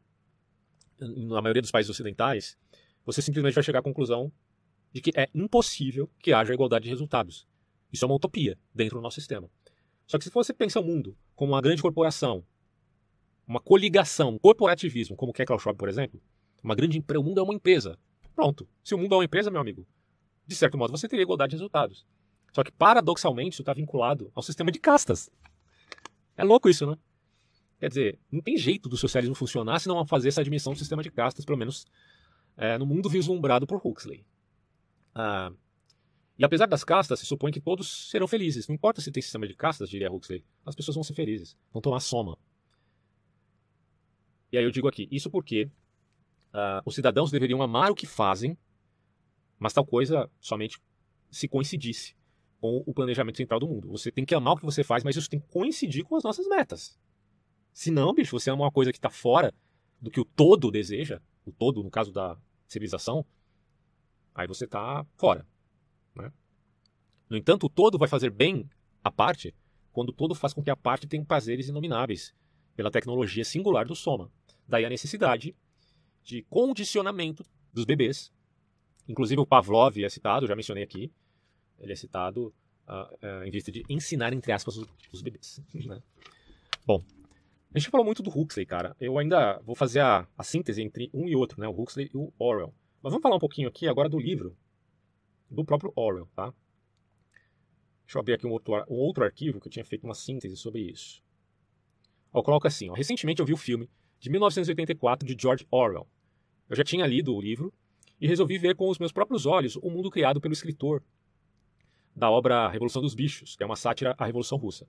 [1.00, 2.58] na maioria dos países ocidentais,
[3.06, 4.32] você simplesmente vai chegar à conclusão
[4.92, 7.48] de que é impossível que haja igualdade de resultados.
[7.92, 9.50] Isso é uma utopia dentro do nosso sistema.
[10.06, 12.44] Só que se você pensa o mundo como uma grande corporação,
[13.48, 16.22] uma coligação, um corporativismo, como que é Klaus Schwab, por exemplo,
[16.64, 17.98] uma grande o mundo é uma empresa.
[18.36, 18.68] Pronto.
[18.84, 19.88] Se o mundo é uma empresa, meu amigo,
[20.46, 22.06] de certo modo você teria igualdade de resultados.
[22.54, 25.30] Só que, paradoxalmente, isso está vinculado ao sistema de castas.
[26.36, 26.98] É louco isso, né?
[27.80, 31.02] Quer dizer, não tem jeito do socialismo funcionar se não fazer essa admissão do sistema
[31.02, 31.86] de castas, pelo menos
[32.58, 34.26] é, no mundo vislumbrado por Huxley.
[35.16, 35.52] Ah,
[36.38, 38.68] e apesar das castas, se supõe que todos serão felizes.
[38.68, 41.82] Não importa se tem sistema de castas, diria Huxley, as pessoas vão ser felizes, vão
[41.82, 42.38] tomar soma.
[44.52, 45.70] E aí eu digo aqui, isso porque
[46.52, 48.58] ah, os cidadãos deveriam amar o que fazem,
[49.58, 50.82] mas tal coisa somente
[51.32, 52.19] se coincidisse
[52.60, 53.90] com o planejamento central do mundo.
[53.90, 56.24] Você tem que amar o que você faz, mas isso tem que coincidir com as
[56.24, 57.00] nossas metas.
[57.72, 59.54] Se não, bicho, você ama uma coisa que está fora
[60.02, 62.38] do que o todo deseja, o todo, no caso da
[62.68, 63.26] civilização,
[64.36, 65.46] aí você está fora.
[66.16, 66.32] Né?
[67.30, 68.70] No entanto, o todo vai fazer bem
[69.04, 69.56] a parte
[69.92, 72.34] quando o todo faz com que a parte tenha prazeres inomináveis
[72.76, 74.32] pela tecnologia singular do soma.
[74.68, 75.56] Daí a necessidade
[76.24, 78.32] de condicionamento dos bebês.
[79.08, 81.12] Inclusive o Pavlov é citado, já mencionei aqui,
[81.80, 82.54] ele é citado
[82.88, 85.62] uh, uh, em vista de ensinar, entre aspas, os, os bebês.
[85.74, 86.02] Né?
[86.86, 87.04] Bom,
[87.74, 88.96] a gente falou muito do Huxley, cara.
[89.00, 91.68] Eu ainda vou fazer a, a, síntese entre um e outro, né?
[91.68, 92.74] O Huxley e o Orwell.
[93.02, 94.58] Mas vamos falar um pouquinho aqui agora do livro
[95.50, 96.54] do próprio Orwell, tá?
[98.06, 100.58] Deixa eu abrir aqui um outro, um outro arquivo que eu tinha feito uma síntese
[100.58, 101.24] sobre isso.
[102.34, 102.94] Eu coloco assim, ó.
[102.94, 103.88] Recentemente eu vi o filme
[104.20, 106.08] de 1984 de George Orwell.
[106.68, 107.72] Eu já tinha lido o livro
[108.20, 111.04] e resolvi ver com os meus próprios olhos o mundo criado pelo escritor
[112.16, 114.88] da obra Revolução dos Bichos, que é uma sátira à Revolução Russa.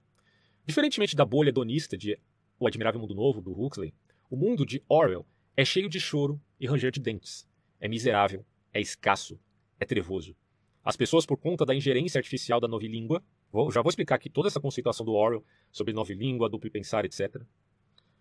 [0.67, 2.19] Diferentemente da bolha hedonista de
[2.59, 3.95] O Admirável Mundo Novo, do Huxley,
[4.31, 7.49] o mundo de Orwell é cheio de choro e ranger de dentes.
[7.81, 9.39] É miserável, é escasso,
[9.79, 10.37] é trevoso.
[10.85, 14.49] As pessoas, por conta da ingerência artificial da novilíngua, vou, já vou explicar aqui toda
[14.49, 17.43] essa conceituação do Orwell sobre novilíngua, duplo pensar, etc.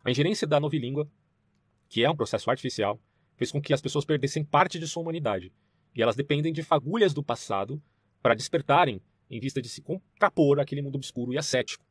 [0.04, 1.10] A ingerência da novilíngua,
[1.88, 3.00] que é um processo artificial,
[3.36, 5.54] fez com que as pessoas perdessem parte de sua humanidade.
[5.95, 7.82] E elas dependem de fagulhas do passado
[8.22, 11.86] para despertarem em vista de se contrapor àquele mundo obscuro e ascético.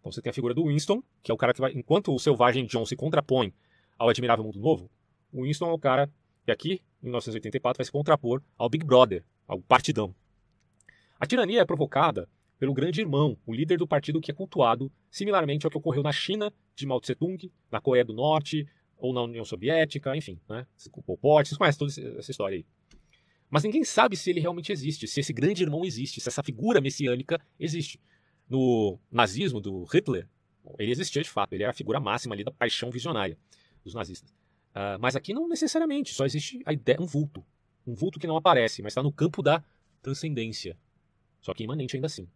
[0.00, 2.18] Então você tem a figura do Winston, que é o cara que vai, enquanto o
[2.18, 3.52] selvagem John se contrapõe
[3.98, 4.90] ao admirável mundo novo,
[5.32, 6.10] o Winston é o cara
[6.44, 10.14] que aqui, em 1984, vai se contrapor ao Big Brother, ao partidão.
[11.18, 12.28] A tirania é provocada
[12.58, 16.12] pelo grande irmão, o líder do partido que é cultuado, similarmente ao que ocorreu na
[16.12, 18.66] China de Mao Tse Tung, na Coreia do Norte,
[18.96, 20.66] ou na União Soviética, enfim, né?
[21.06, 22.66] Pol Pot, vocês conhecem toda essa história aí.
[23.50, 26.80] Mas ninguém sabe se ele realmente existe, se esse grande irmão existe, se essa figura
[26.80, 28.00] messiânica existe.
[28.48, 30.28] No nazismo do Hitler,
[30.78, 33.36] ele existia de fato, ele era a figura máxima ali da paixão visionária
[33.84, 34.30] dos nazistas.
[34.70, 37.44] Uh, mas aqui não necessariamente, só existe a ideia, um vulto.
[37.84, 39.64] Um vulto que não aparece, mas está no campo da
[40.00, 40.78] transcendência.
[41.40, 42.28] Só que imanente ainda assim.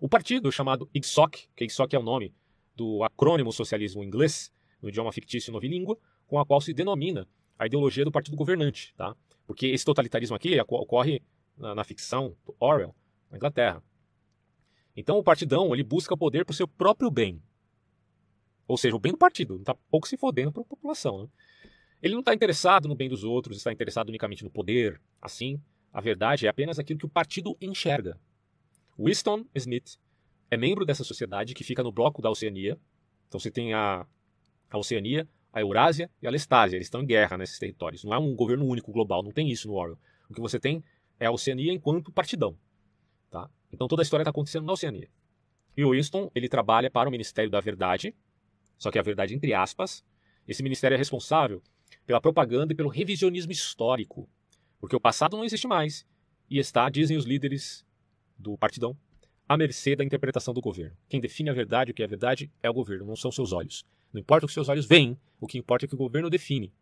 [0.00, 2.34] O partido chamado IGSOC, que IGSOC é o nome
[2.74, 7.26] do acrônimo socialismo inglês, no idioma fictício novilíngua, com a qual se denomina
[7.58, 9.16] a ideologia do partido governante, tá?
[9.46, 11.22] Porque esse totalitarismo aqui ocorre
[11.56, 12.94] na, na ficção do Orwell,
[13.30, 13.82] na Inglaterra.
[14.96, 17.40] Então o partidão ele busca poder para o seu próprio bem.
[18.66, 21.22] Ou seja, o bem do partido, não está pouco se fodendo para a população.
[21.22, 21.28] Né?
[22.02, 25.00] Ele não está interessado no bem dos outros, está interessado unicamente no poder.
[25.20, 25.60] Assim,
[25.92, 28.18] a verdade é apenas aquilo que o partido enxerga.
[28.98, 29.98] Winston Smith
[30.50, 32.78] é membro dessa sociedade que fica no bloco da Oceania.
[33.28, 34.06] Então você tem a,
[34.70, 36.76] a Oceania, a Eurásia e a Lestásia.
[36.76, 38.04] Eles estão em guerra nesses territórios.
[38.04, 39.98] Não é um governo único global, não tem isso no Orwell.
[40.28, 40.84] O que você tem
[41.18, 42.58] é a Oceania enquanto partidão.
[43.30, 43.48] Tá?
[43.72, 45.08] Então toda a história está acontecendo na Oceania.
[45.74, 48.14] E o Winston, ele trabalha para o Ministério da Verdade,
[48.76, 50.04] só que a verdade entre aspas.
[50.46, 51.62] Esse ministério é responsável
[52.06, 54.28] pela propaganda e pelo revisionismo histórico,
[54.78, 56.06] porque o passado não existe mais
[56.50, 57.84] e está, dizem os líderes
[58.38, 58.94] do partidão,
[59.48, 60.96] à mercê da interpretação do governo.
[61.08, 63.84] Quem define a verdade, o que é verdade, é o governo, não são seus olhos.
[64.16, 66.30] Não importa o que seus olhos veem, o que importa é o que o governo
[66.30, 66.72] define.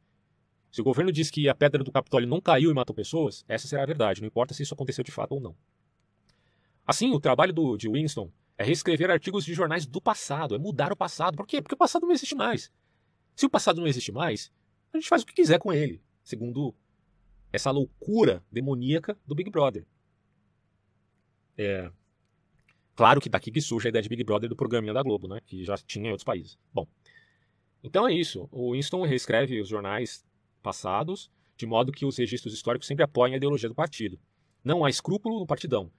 [0.71, 3.67] Se o governo diz que a pedra do Capitólio não caiu e matou pessoas, essa
[3.67, 5.57] será a verdade, não importa se isso aconteceu de fato ou não.
[6.87, 10.93] Assim, o trabalho do, de Winston é reescrever artigos de jornais do passado, é mudar
[10.93, 11.37] o passado.
[11.37, 11.61] Por quê?
[11.61, 12.71] Porque o passado não existe mais.
[13.35, 14.53] Se o passado não existe mais,
[14.93, 16.73] a gente faz o que quiser com ele, segundo
[17.53, 19.85] essa loucura demoníaca do Big Brother.
[21.59, 21.91] É,
[22.95, 25.41] claro que daqui que surge a ideia de Big Brother do programinha da Globo, né,
[25.45, 26.57] que já tinha em outros países.
[26.73, 26.87] Bom,
[27.85, 28.49] então é isso.
[28.51, 30.25] O Winston reescreve os jornais
[30.63, 34.19] passados de modo que os registros históricos sempre apoiem a ideologia do partido.
[34.65, 35.91] Não há escrúpulo no partidão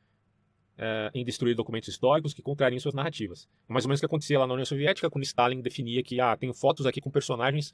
[0.78, 3.48] é, em destruir documentos históricos que contrariam suas narrativas.
[3.70, 6.20] É mais ou menos o que acontecia lá na União Soviética, quando Stalin definia que
[6.20, 7.74] ah, tenho fotos aqui com personagens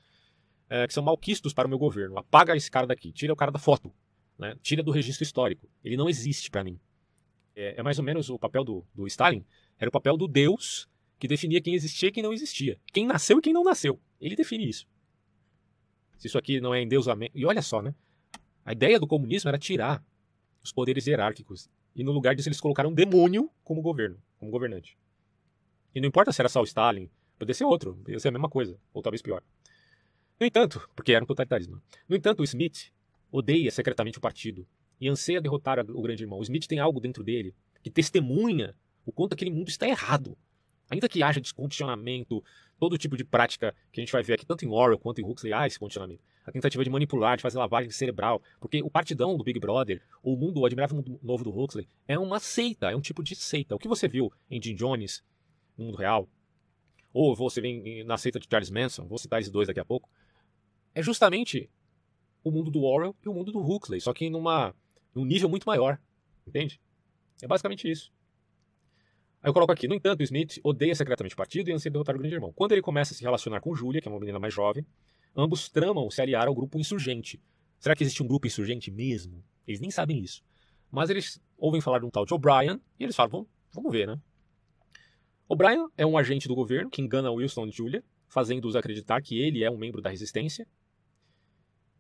[0.70, 2.18] é, que são malquistos para o meu governo.
[2.18, 3.92] Apaga esse cara daqui, tira o cara da foto,
[4.38, 4.56] né?
[4.62, 5.68] tira do registro histórico.
[5.84, 6.80] Ele não existe para mim.
[7.56, 9.46] É, é, mais ou menos o papel do, do Stalin,
[9.78, 10.88] era o papel do Deus
[11.22, 12.80] que definia quem existia e quem não existia.
[12.92, 14.02] Quem nasceu e quem não nasceu.
[14.20, 14.88] Ele define isso.
[16.18, 17.38] Se isso aqui não é endeusamento.
[17.38, 17.94] E olha só, né?
[18.66, 20.04] A ideia do comunismo era tirar
[20.64, 21.70] os poderes hierárquicos.
[21.96, 24.98] E no lugar disso eles colocaram um demônio como governo, como governante.
[25.94, 27.08] E não importa se era só o Stalin,
[27.38, 29.44] poderia ser outro, poderia ser a mesma coisa, ou talvez pior.
[30.40, 31.80] No entanto, porque era um totalitarismo.
[32.10, 32.92] No entanto, o Smith
[33.32, 34.68] odeia secretamente o partido
[35.00, 36.40] e anseia derrotar o grande irmão.
[36.40, 37.54] O Smith tem algo dentro dele
[37.84, 40.36] que testemunha o quanto aquele mundo está errado.
[40.92, 42.44] Ainda que haja descondicionamento,
[42.78, 45.26] todo tipo de prática que a gente vai ver aqui, tanto em Orwell quanto em
[45.26, 46.22] Huxley, há esse condicionamento.
[46.46, 50.36] A tentativa de manipular, de fazer lavagem cerebral, porque o partidão do Big Brother, o
[50.36, 53.74] mundo, o admirável mundo novo do Huxley, é uma seita, é um tipo de seita.
[53.74, 55.24] O que você viu em Jim Jones,
[55.78, 56.28] no mundo real,
[57.14, 60.10] ou você vê na seita de Charles Manson, vou citar esses dois daqui a pouco,
[60.94, 61.70] é justamente
[62.44, 64.76] o mundo do Orwell e o mundo do Huxley, só que numa,
[65.16, 65.98] num nível muito maior,
[66.46, 66.82] entende?
[67.42, 68.12] É basicamente isso.
[69.44, 72.20] Aí eu coloco aqui, no entanto, Smith odeia secretamente o partido e anseia derrotar o
[72.20, 72.54] grande irmão.
[72.54, 74.86] Quando ele começa a se relacionar com Julia, que é uma menina mais jovem,
[75.36, 77.42] ambos tramam se aliar ao grupo insurgente.
[77.80, 79.44] Será que existe um grupo insurgente mesmo?
[79.68, 80.44] Eles nem sabem isso.
[80.92, 84.06] Mas eles ouvem falar de um tal de O'Brien e eles falam, vamos, vamos ver,
[84.06, 84.20] né?
[85.48, 89.64] O'Brien é um agente do governo que engana Wilson e Julia, fazendo-os acreditar que ele
[89.64, 90.68] é um membro da resistência.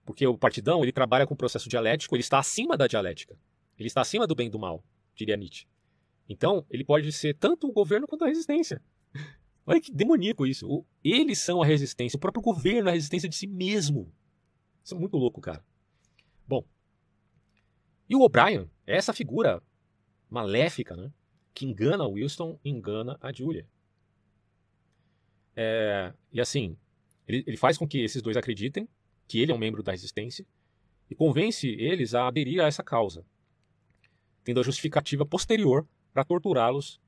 [0.06, 3.36] Porque o partidão, ele trabalha com o processo dialético, ele está acima da dialética.
[3.78, 4.84] Ele está acima do bem e do mal,
[5.16, 5.66] diria Nietzsche.
[6.32, 8.82] Então, ele pode ser tanto o governo quanto a resistência.
[9.68, 10.66] Olha que demoníaco isso.
[10.66, 14.10] O, eles são a resistência, o próprio governo é a resistência de si mesmo.
[14.82, 15.62] Isso é muito louco, cara.
[16.48, 16.64] Bom,
[18.10, 19.62] e o O'Brien é essa figura
[20.30, 21.12] maléfica, né?
[21.54, 23.68] Que engana o Wilson, engana a Julia.
[25.54, 26.78] É, e assim,
[27.28, 28.88] ele, ele faz com que esses dois acreditem
[29.28, 30.46] que ele é um membro da resistência
[31.10, 33.26] e convence eles a aderir a essa causa,
[34.46, 37.00] tendo a justificativa posterior para torturá-los.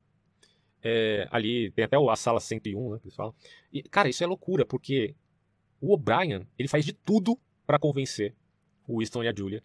[0.81, 3.33] É, ali tem até a sala 101, né, que eles falam.
[3.71, 5.15] E, cara, isso é loucura, porque
[5.79, 8.35] o O'Brien ele faz de tudo para convencer
[8.87, 9.63] o Winston e a Julia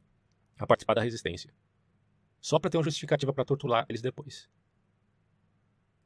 [0.58, 1.52] a participar da resistência.
[2.40, 4.48] Só para ter uma justificativa para torturar eles depois.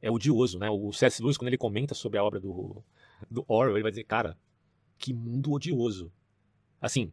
[0.01, 0.69] É odioso, né?
[0.69, 1.21] O C.S.
[1.21, 2.83] Lewis, quando ele comenta sobre a obra do,
[3.29, 4.37] do Orwell, ele vai dizer, cara,
[4.97, 6.11] que mundo odioso.
[6.81, 7.11] Assim,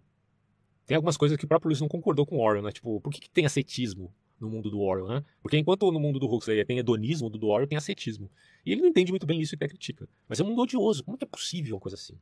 [0.87, 2.73] tem algumas coisas que o próprio Lewis não concordou com o Orwell, né?
[2.73, 5.25] Tipo, por que, que tem ascetismo no mundo do Orwell, né?
[5.43, 8.31] Porque enquanto no mundo do Huxley tem hedonismo, do Orwell tem ascetismo.
[8.65, 10.09] E ele não entende muito bem isso e até critica.
[10.29, 11.05] Mas é um mundo odioso.
[11.05, 12.19] Como é que é possível uma coisa assim?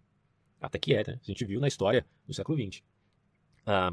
[0.61, 1.21] Até que é, né?
[1.23, 2.83] A gente viu na história do século XX.
[3.65, 3.93] Ah,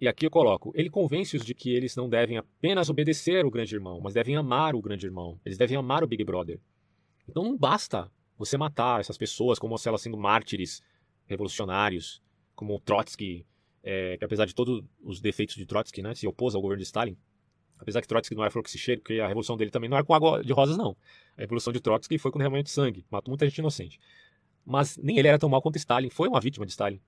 [0.00, 3.74] e aqui eu coloco: ele convence-os de que eles não devem apenas obedecer o grande
[3.74, 5.40] irmão, mas devem amar o grande irmão.
[5.44, 6.60] Eles devem amar o Big Brother.
[7.28, 10.82] Então não basta você matar essas pessoas como se elas sendo mártires
[11.26, 12.20] revolucionários,
[12.54, 13.46] como Trotsky,
[13.84, 16.86] é, que apesar de todos os defeitos de Trotsky, né, se opôs ao governo de
[16.86, 17.16] Stalin.
[17.78, 20.42] Apesar que Trotsky não era fluxicheiro, porque a revolução dele também não era com água
[20.42, 20.96] de rosas, não.
[21.36, 24.00] A revolução de Trotsky foi com derramamento de sangue, matou muita gente inocente.
[24.64, 27.00] Mas nem ele era tão mal quanto Stalin, foi uma vítima de Stalin.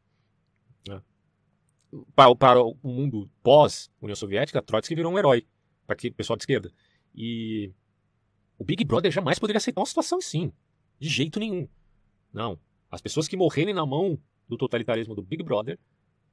[0.87, 1.01] Né?
[2.15, 5.47] para, para o mundo pós-União Soviética, Trotsky virou um herói
[5.87, 6.73] para o pessoal de esquerda.
[7.15, 7.73] E
[8.59, 10.53] o Big Brother jamais poderia aceitar uma situação assim.
[10.99, 11.69] De jeito nenhum.
[12.33, 12.59] Não.
[12.91, 14.19] As pessoas que morrerem na mão
[14.49, 15.79] do totalitarismo do Big Brother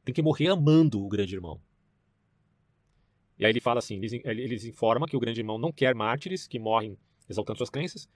[0.03, 1.61] têm que morrer amando o grande irmão.
[3.37, 6.59] E aí ele fala assim: eles, informam que o grande irmão não quer mártires que
[6.59, 6.97] morrem
[7.29, 8.07] exaltando suas crenças.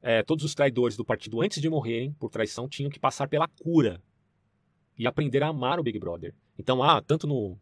[0.00, 3.48] É, todos os traidores do partido, antes de morrerem por traição, tinham que passar pela
[3.48, 4.00] cura
[4.96, 6.34] e aprender a amar o Big Brother.
[6.58, 7.58] Então há, tanto no,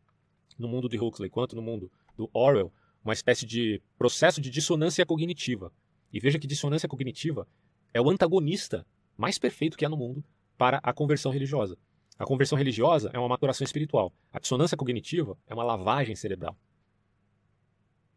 [0.58, 2.72] no mundo de Huxley quanto no mundo do Orwell,
[3.04, 5.72] uma espécie de processo de dissonância cognitiva.
[6.12, 7.46] E veja que dissonância cognitiva
[7.92, 8.86] é o antagonista
[9.16, 10.24] mais perfeito que há no mundo
[10.58, 11.78] para a conversão religiosa.
[12.18, 14.12] A conversão religiosa é uma maturação espiritual.
[14.32, 16.56] A dissonância cognitiva é uma lavagem cerebral.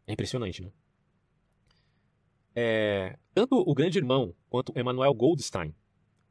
[0.06, 0.72] É impressionante, né?
[2.54, 5.74] É, tanto o grande irmão quanto Emmanuel Goldstein.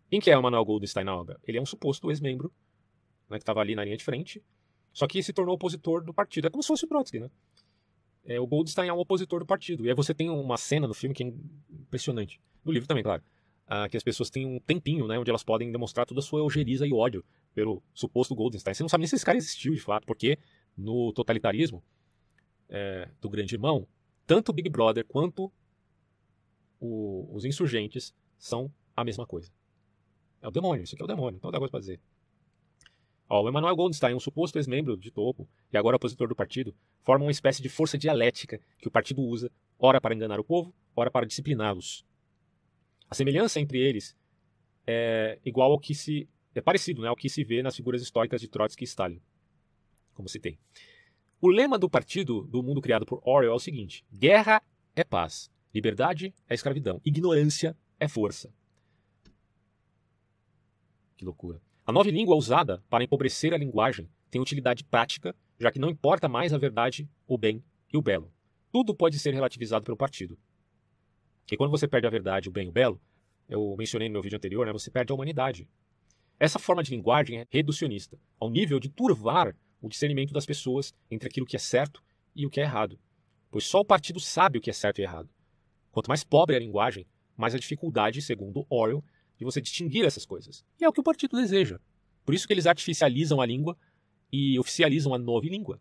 [0.10, 1.40] Quem que é o Emmanuel Goldstein na obra?
[1.44, 2.52] Ele é um suposto ex-membro
[3.30, 4.44] né, que estava ali na linha de frente,
[4.92, 6.48] só que se tornou opositor do partido.
[6.48, 7.30] É como se fosse o Trotsky, né?
[8.26, 9.86] É, o Goldstein é um opositor do partido.
[9.86, 11.28] E aí você tem uma cena no filme que é
[11.72, 12.42] impressionante.
[12.66, 13.24] No livro também, claro.
[13.72, 15.20] Ah, que as pessoas têm um tempinho, né?
[15.20, 18.74] Onde elas podem demonstrar toda a sua ojeriza e ódio pelo suposto Goldstein.
[18.74, 20.40] Você não sabe nem se esse cara existiu de fato, porque
[20.76, 21.84] no totalitarismo
[22.68, 23.88] é, do grande irmão,
[24.26, 25.52] tanto o Big Brother quanto
[26.80, 29.52] o, os insurgentes são a mesma coisa.
[30.42, 32.00] É o demônio, isso aqui é o demônio, então dá coisa pra dizer.
[33.30, 37.26] Ó, o Emmanuel Goldstein, um suposto ex-membro de topo e agora opositor do partido, forma
[37.26, 41.12] uma espécie de força dialética que o partido usa, ora para enganar o povo, ora
[41.12, 42.04] para discipliná-los.
[43.10, 44.16] A semelhança entre eles
[44.86, 48.42] é igual ao que se é parecido, né, ao que se vê nas figuras históricas
[48.42, 49.22] de Trotsky e Stalin,
[50.14, 50.58] como citei.
[51.42, 54.62] O lema do partido do mundo criado por Orwell é o seguinte: guerra
[54.96, 58.54] é paz, liberdade é escravidão, ignorância é força.
[61.16, 61.62] Que loucura.
[61.86, 66.28] A nova língua usada para empobrecer a linguagem tem utilidade prática, já que não importa
[66.30, 68.32] mais a verdade, o bem e o belo.
[68.72, 70.38] Tudo pode ser relativizado pelo partido.
[71.52, 73.02] E quando você perde a verdade, o bem e o belo,
[73.48, 75.68] eu mencionei no meu vídeo anterior, né, você perde a humanidade.
[76.40, 81.28] Essa forma de linguagem é reducionista, ao nível de turvar o discernimento das pessoas entre
[81.28, 82.04] aquilo que é certo
[82.36, 83.00] e o que é errado.
[83.50, 85.30] Pois só o partido sabe o que é certo e errado.
[85.92, 89.04] Quanto mais pobre a linguagem, mais a dificuldade, segundo Orwell,
[89.38, 90.64] de você distinguir essas coisas.
[90.80, 91.80] E é o que o partido deseja.
[92.26, 93.76] Por isso que eles artificializam a língua
[94.32, 95.80] e oficializam a nova língua.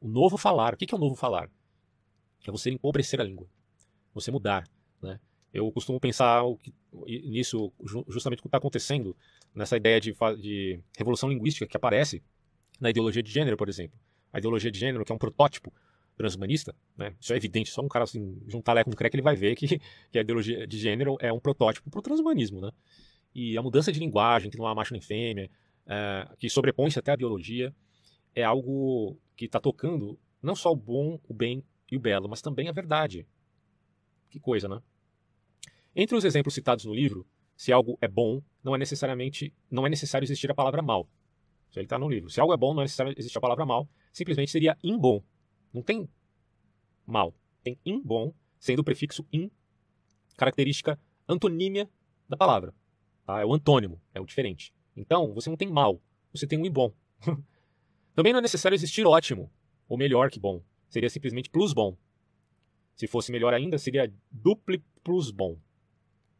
[0.00, 0.74] O novo falar.
[0.74, 1.48] O que é o novo falar?
[2.44, 3.48] É você empobrecer a língua.
[4.14, 4.64] Você mudar.
[5.00, 5.18] Né?
[5.52, 6.42] Eu costumo pensar
[7.06, 7.72] nisso
[8.08, 9.16] justamente o que está acontecendo
[9.54, 12.22] nessa ideia de, de revolução linguística que aparece
[12.80, 13.98] na ideologia de gênero, por exemplo.
[14.32, 15.72] A ideologia de gênero, que é um protótipo
[16.16, 17.14] transhumanista, né?
[17.20, 19.78] Isso é evidente, só um cara assim, juntar Lé com que ele vai ver que,
[20.10, 22.70] que a ideologia de gênero é um protótipo para o transhumanismo, né?
[23.34, 25.50] E a mudança de linguagem, que não há macho nem fêmea,
[25.86, 27.74] é, que sobrepõe-se até a biologia,
[28.34, 32.42] é algo que está tocando não só o bom, o bem e o belo, mas
[32.42, 33.26] também a verdade.
[34.32, 34.80] Que coisa, né?
[35.94, 39.90] Entre os exemplos citados no livro, se algo é bom, não é necessariamente não é
[39.90, 41.06] necessário existir a palavra mal.
[41.68, 42.30] Isso ele está no livro.
[42.30, 45.22] Se algo é bom, não é necessário existir a palavra mal, simplesmente seria imbom.
[45.70, 46.08] Não tem
[47.06, 47.34] mal.
[47.62, 49.50] Tem imbom, sendo o prefixo in
[50.34, 51.90] característica antonímia
[52.26, 52.74] da palavra.
[53.26, 53.42] Tá?
[53.42, 54.72] É o antônimo, é o diferente.
[54.96, 56.00] Então, você não tem mal,
[56.32, 56.90] você tem um imbom.
[58.16, 59.52] Também não é necessário existir ótimo,
[59.86, 60.62] ou melhor que bom.
[60.88, 61.98] Seria simplesmente plus bom.
[62.94, 65.58] Se fosse melhor ainda, seria dupli plus bom.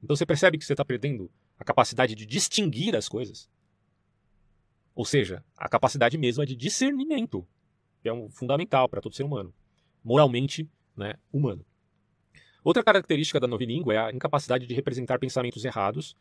[0.03, 3.49] Então você percebe que você está perdendo a capacidade de distinguir as coisas.
[4.95, 7.47] Ou seja, a capacidade mesmo é de discernimento,
[8.03, 9.55] que é um fundamental para todo ser humano,
[10.05, 11.65] moralmente né, humano.
[12.63, 16.17] Outra característica da novilíngua é a incapacidade de representar pensamentos errados,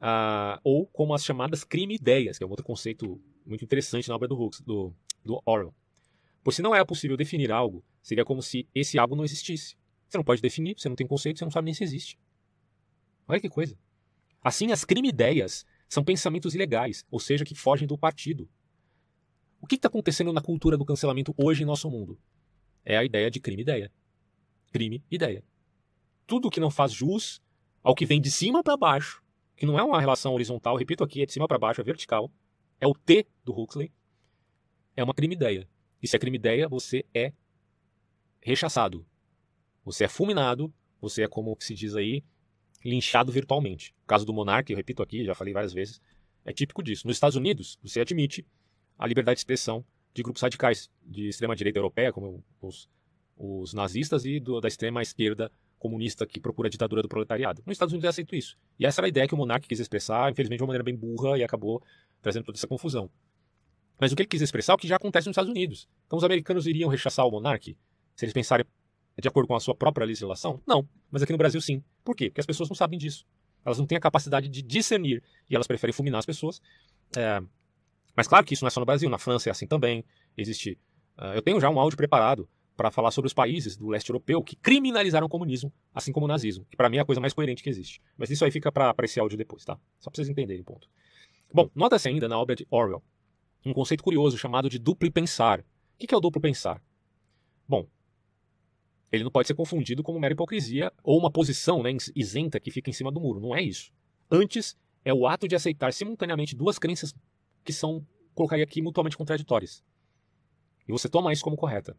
[0.00, 4.28] uh, ou como as chamadas crime-ideias, que é um outro conceito muito interessante na obra
[4.28, 5.74] do, Hooks, do, do Orwell.
[6.44, 9.76] Pois se não é possível definir algo, seria como se esse algo não existisse.
[10.06, 12.18] Você não pode definir, você não tem conceito, você não sabe nem se existe.
[13.26, 13.78] Olha que coisa.
[14.42, 18.46] Assim, as crime-ideias são pensamentos ilegais, ou seja, que fogem do partido.
[19.58, 22.18] O que está acontecendo na cultura do cancelamento hoje em nosso mundo?
[22.84, 23.90] É a ideia de crime-ideia.
[24.70, 25.42] Crime-ideia.
[26.26, 27.40] Tudo que não faz jus
[27.82, 29.22] ao que vem de cima para baixo,
[29.56, 32.30] que não é uma relação horizontal, repito aqui, é de cima para baixo, é vertical,
[32.78, 33.90] é o T do Huxley,
[34.94, 35.66] é uma crime-ideia.
[36.04, 37.32] E se é crime-ideia, você é
[38.42, 39.06] rechaçado.
[39.86, 42.22] Você é fulminado, você é como se diz aí,
[42.84, 43.94] linchado virtualmente.
[44.04, 46.02] O caso do Monark, eu repito aqui, já falei várias vezes,
[46.44, 47.06] é típico disso.
[47.06, 48.46] Nos Estados Unidos, você admite
[48.98, 49.82] a liberdade de expressão
[50.12, 52.86] de grupos radicais de extrema-direita europeia, como os,
[53.34, 57.62] os nazistas, e do, da extrema-esquerda comunista que procura a ditadura do proletariado.
[57.64, 58.58] Nos Estados Unidos é aceito isso.
[58.78, 60.94] E essa era a ideia que o Monark quis expressar, infelizmente de uma maneira bem
[60.94, 61.82] burra, e acabou
[62.20, 63.10] trazendo toda essa confusão.
[63.98, 65.88] Mas o que ele quis expressar é o que já acontece nos Estados Unidos.
[66.06, 67.76] Então os americanos iriam rechaçar o Monark
[68.16, 68.66] se eles pensarem
[69.20, 70.60] de acordo com a sua própria legislação?
[70.66, 70.88] Não.
[71.10, 71.82] Mas aqui no Brasil, sim.
[72.04, 72.30] Por quê?
[72.30, 73.24] Porque as pessoas não sabem disso.
[73.64, 76.60] Elas não têm a capacidade de discernir e elas preferem fulminar as pessoas.
[77.16, 77.40] É...
[78.16, 80.04] Mas claro que isso não é só no Brasil, na França é assim também.
[80.36, 80.78] Existe.
[81.16, 84.42] Uh, eu tenho já um áudio preparado para falar sobre os países do leste europeu
[84.42, 87.32] que criminalizaram o comunismo, assim como o nazismo, que para mim é a coisa mais
[87.32, 88.02] coerente que existe.
[88.16, 89.78] Mas isso aí fica para esse áudio depois, tá?
[90.00, 90.88] Só para vocês entenderem o ponto.
[91.52, 93.02] Bom, nota-se ainda na obra de Orwell
[93.64, 95.60] um conceito curioso chamado de duplo pensar.
[95.60, 95.64] O
[95.98, 96.82] que é o duplo pensar?
[97.66, 97.86] Bom,
[99.10, 102.90] ele não pode ser confundido com mera hipocrisia ou uma posição né, isenta que fica
[102.90, 103.40] em cima do muro.
[103.40, 103.92] Não é isso.
[104.30, 107.14] Antes, é o ato de aceitar simultaneamente duas crenças
[107.62, 109.84] que são, colocaria aqui, mutuamente contraditórias.
[110.86, 111.96] E você toma isso como correta.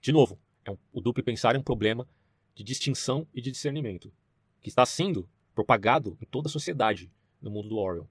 [0.00, 2.06] De novo, é um, o duplo pensar é um problema
[2.54, 4.12] de distinção e de discernimento,
[4.60, 7.10] que está sendo propagado em toda a sociedade
[7.40, 8.08] no mundo do Orwell.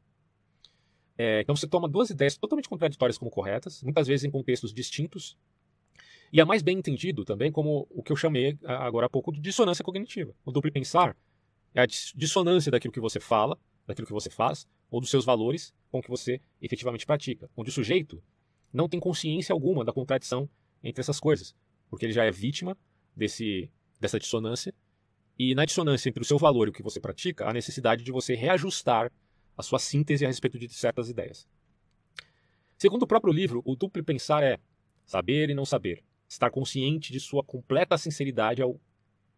[1.22, 5.38] É, então você toma duas ideias totalmente contraditórias como corretas, muitas vezes em contextos distintos,
[6.32, 9.42] e é mais bem entendido também como o que eu chamei agora há pouco de
[9.42, 10.34] dissonância cognitiva.
[10.46, 11.18] O duplo pensar
[11.76, 15.74] é a dissonância daquilo que você fala, daquilo que você faz, ou dos seus valores
[15.92, 17.50] com o que você efetivamente pratica.
[17.58, 18.24] Onde o sujeito
[18.72, 20.48] não tem consciência alguma da contradição
[20.82, 21.54] entre essas coisas,
[21.90, 22.78] porque ele já é vítima
[23.14, 24.74] desse, dessa dissonância,
[25.38, 28.12] e na dissonância entre o seu valor e o que você pratica, há necessidade de
[28.12, 29.12] você reajustar
[29.60, 31.46] a sua síntese a respeito de certas ideias.
[32.78, 34.58] Segundo o próprio livro, o duplo pensar é
[35.06, 38.80] saber e não saber, estar consciente de sua completa sinceridade ao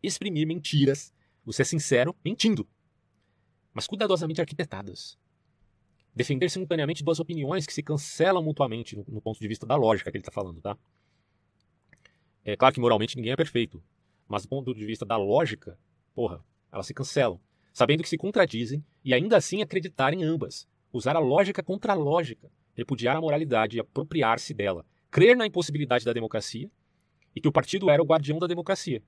[0.01, 1.11] exprimir mentiras.
[1.43, 2.69] Você é sincero mentindo,
[3.74, 5.17] mas cuidadosamente arquitetadas.
[6.13, 10.11] Defender simultaneamente duas opiniões que se cancelam mutuamente no, no ponto de vista da lógica
[10.11, 10.78] que ele está falando, tá?
[12.45, 13.84] É claro que moralmente ninguém é perfeito,
[14.28, 15.80] mas do ponto de vista da lógica,
[16.13, 17.41] porra, elas se cancelam,
[17.73, 21.95] sabendo que se contradizem e ainda assim acreditar em ambas, usar a lógica contra a
[21.95, 26.69] lógica, repudiar a moralidade e apropriar-se dela, crer na impossibilidade da democracia
[27.35, 29.02] e que o partido era o guardião da democracia.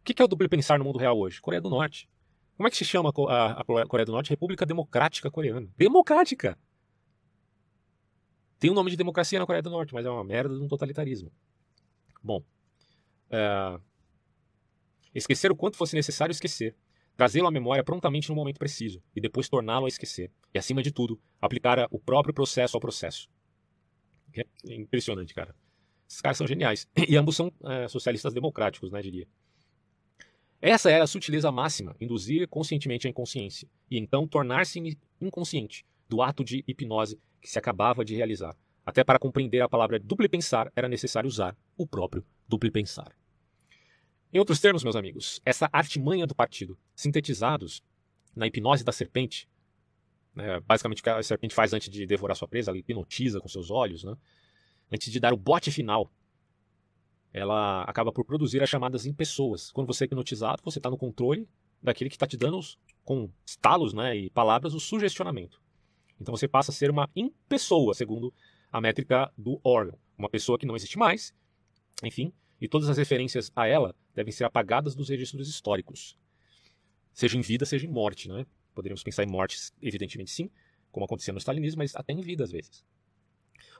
[0.00, 1.40] O que é o duplo pensar no mundo real hoje?
[1.40, 2.08] Coreia do Norte.
[2.56, 4.30] Como é que se chama a, Coreia do Norte?
[4.30, 5.68] República Democrática Coreana.
[5.76, 6.58] Democrática!
[8.58, 10.68] Tem um nome de democracia na Coreia do Norte, mas é uma merda de um
[10.68, 11.32] totalitarismo.
[12.22, 12.42] Bom,
[13.30, 13.80] é...
[15.14, 16.76] esquecer o quanto fosse necessário esquecer.
[17.20, 20.32] Trazê-lo à memória prontamente no momento preciso e depois torná-lo a esquecer.
[20.54, 23.28] E, acima de tudo, aplicar o próprio processo ao processo.
[24.34, 25.54] É impressionante, cara.
[26.08, 26.88] Esses caras são geniais.
[27.06, 29.28] E ambos são é, socialistas democráticos, né, diria.
[30.62, 34.80] Essa era a sutileza máxima, induzir conscientemente a inconsciência, e então tornar-se
[35.20, 38.56] inconsciente do ato de hipnose que se acabava de realizar.
[38.82, 43.14] Até para compreender a palavra duplo pensar, era necessário usar o próprio duplo pensar.
[44.32, 47.82] Em outros termos, meus amigos, essa artimanha do partido, sintetizados
[48.34, 49.48] na hipnose da serpente,
[50.34, 53.48] né, basicamente o que a serpente faz antes de devorar sua presa, ela hipnotiza com
[53.48, 54.16] seus olhos, né,
[54.90, 56.12] antes de dar o bote final,
[57.32, 59.70] ela acaba por produzir as chamadas em pessoas.
[59.72, 61.48] Quando você é hipnotizado, você está no controle
[61.82, 65.60] daquele que está te dando, os, com estalos né, e palavras, o sugestionamento.
[66.20, 68.32] Então você passa a ser uma impessoa, segundo
[68.70, 69.98] a métrica do órgão.
[70.16, 71.34] Uma pessoa que não existe mais,
[72.04, 76.18] enfim, e todas as referências a ela devem ser apagadas dos registros históricos.
[77.12, 78.28] Seja em vida, seja em morte.
[78.28, 78.46] Né?
[78.74, 80.50] Poderíamos pensar em mortes, evidentemente sim,
[80.92, 82.84] como acontecia no stalinismo, mas até em vida às vezes.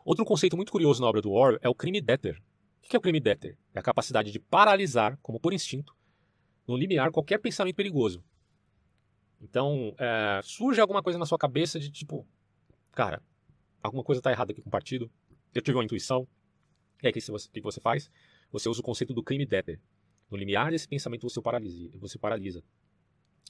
[0.04, 2.42] Outro conceito muito curioso na obra do Orwell é o crime deter.
[2.82, 3.56] O que é o crime deter?
[3.74, 5.94] É a capacidade de paralisar, como por instinto,
[6.66, 8.24] no limiar qualquer pensamento perigoso.
[9.40, 12.26] Então, é, surge alguma coisa na sua cabeça de tipo,
[12.92, 13.22] cara,
[13.82, 15.10] alguma coisa está errada aqui com o partido,
[15.54, 16.28] eu tive uma intuição,
[17.02, 17.20] e aí o que
[17.60, 18.10] que você faz?
[18.52, 19.80] Você usa o conceito do crime deter.
[20.30, 22.62] No limiar desse pensamento você paralisa, você paralisa.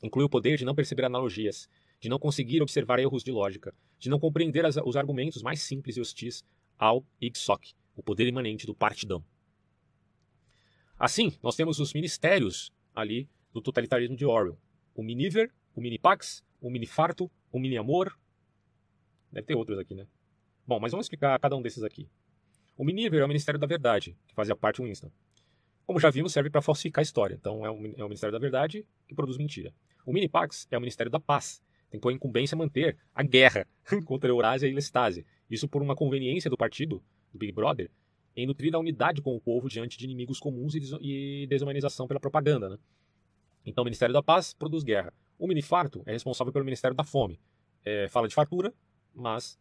[0.02, 1.68] Inclui o poder de não perceber analogias,
[2.00, 5.96] de não conseguir observar erros de lógica, de não compreender as, os argumentos mais simples
[5.96, 6.42] e hostis
[6.78, 9.22] ao IGSOC, o poder imanente do partidão.
[10.98, 14.58] Assim, nós temos os ministérios ali do totalitarismo de Orwell.
[14.94, 18.18] O Miniver, o Minipax, o Minifarto, o Mini-Amor.
[19.32, 20.06] Deve ter outros aqui, né?
[20.66, 22.08] Bom, mas vamos explicar cada um desses aqui.
[22.80, 25.10] O Miniver é o Ministério da Verdade, que fazia parte do Winston.
[25.84, 27.34] Como já vimos, serve para falsificar a história.
[27.34, 29.70] Então, é o, é o Ministério da Verdade que produz mentira.
[30.06, 33.68] O Minipax é o Ministério da Paz, tem por incumbência manter a guerra
[34.06, 35.26] contra a Eurásia e a Lestásia.
[35.50, 37.90] Isso por uma conveniência do partido, do Big Brother,
[38.34, 42.70] em nutrir a unidade com o povo diante de inimigos comuns e desumanização pela propaganda.
[42.70, 42.78] Né?
[43.66, 45.12] Então, o Ministério da Paz produz guerra.
[45.38, 47.38] O Minifarto é responsável pelo Ministério da Fome.
[47.84, 48.72] É, fala de fartura,
[49.14, 49.60] mas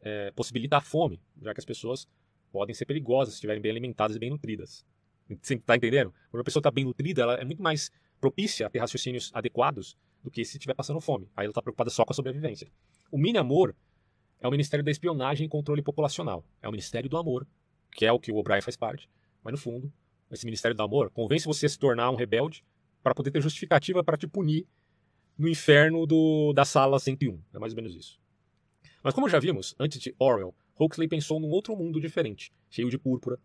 [0.00, 2.08] é, possibilita a fome, já que as pessoas
[2.56, 4.82] podem ser perigosas se estiverem bem alimentadas e bem nutridas.
[5.42, 6.10] Você está entendendo?
[6.30, 9.94] Quando a pessoa está bem nutrida, ela é muito mais propícia a ter raciocínios adequados
[10.24, 11.28] do que se estiver passando fome.
[11.36, 12.72] Aí ela está preocupada só com a sobrevivência.
[13.10, 13.76] O Mini Amor
[14.40, 16.46] é o Ministério da Espionagem e Controle Populacional.
[16.62, 17.46] É o Ministério do Amor,
[17.92, 19.10] que é o que o O'Brien faz parte.
[19.44, 19.92] Mas no fundo,
[20.30, 22.64] esse Ministério do Amor convence você a se tornar um rebelde
[23.02, 24.66] para poder ter justificativa para te punir
[25.36, 27.38] no inferno do, da sala 101.
[27.52, 28.18] É mais ou menos isso.
[29.02, 32.98] Mas como já vimos, antes de Orwell, Huxley pensou num outro mundo diferente, cheio de
[32.98, 33.38] púrpura,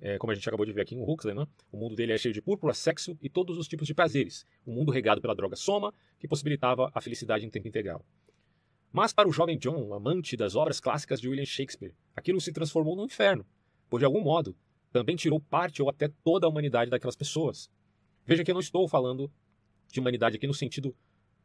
[0.00, 1.46] é, como a gente acabou de ver aqui em Huxley, né?
[1.72, 4.46] o mundo dele é cheio de púrpura, sexo e todos os tipos de prazeres.
[4.66, 8.04] Um mundo regado pela droga soma, que possibilitava a felicidade em tempo integral.
[8.92, 12.94] Mas para o jovem John, amante das obras clássicas de William Shakespeare, aquilo se transformou
[12.94, 13.46] num inferno,
[13.88, 14.56] pois de algum modo
[14.92, 17.70] também tirou parte ou até toda a humanidade daquelas pessoas.
[18.24, 19.30] Veja que eu não estou falando
[19.90, 20.94] de humanidade aqui no sentido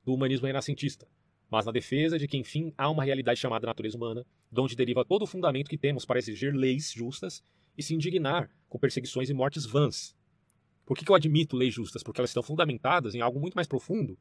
[0.06, 1.07] do humanismo renascentista,
[1.49, 5.03] mas na defesa de que, enfim, há uma realidade chamada natureza humana, de onde deriva
[5.03, 7.43] todo o fundamento que temos para exigir leis justas
[7.77, 10.15] e se indignar com perseguições e mortes vãs.
[10.85, 12.03] Por que, que eu admito leis justas?
[12.03, 14.17] Porque elas estão fundamentadas em algo muito mais profundo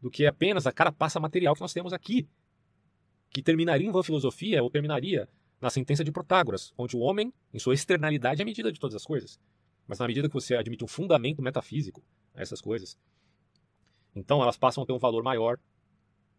[0.00, 2.28] do que apenas a carapaça material que nós temos aqui,
[3.30, 5.28] que terminaria em vã filosofia ou terminaria
[5.60, 8.96] na sentença de Protágoras, onde o homem, em sua externalidade, é a medida de todas
[8.96, 9.38] as coisas.
[9.86, 12.02] Mas na medida que você admite um fundamento metafísico
[12.34, 12.98] a essas coisas,
[14.14, 15.58] então elas passam a ter um valor maior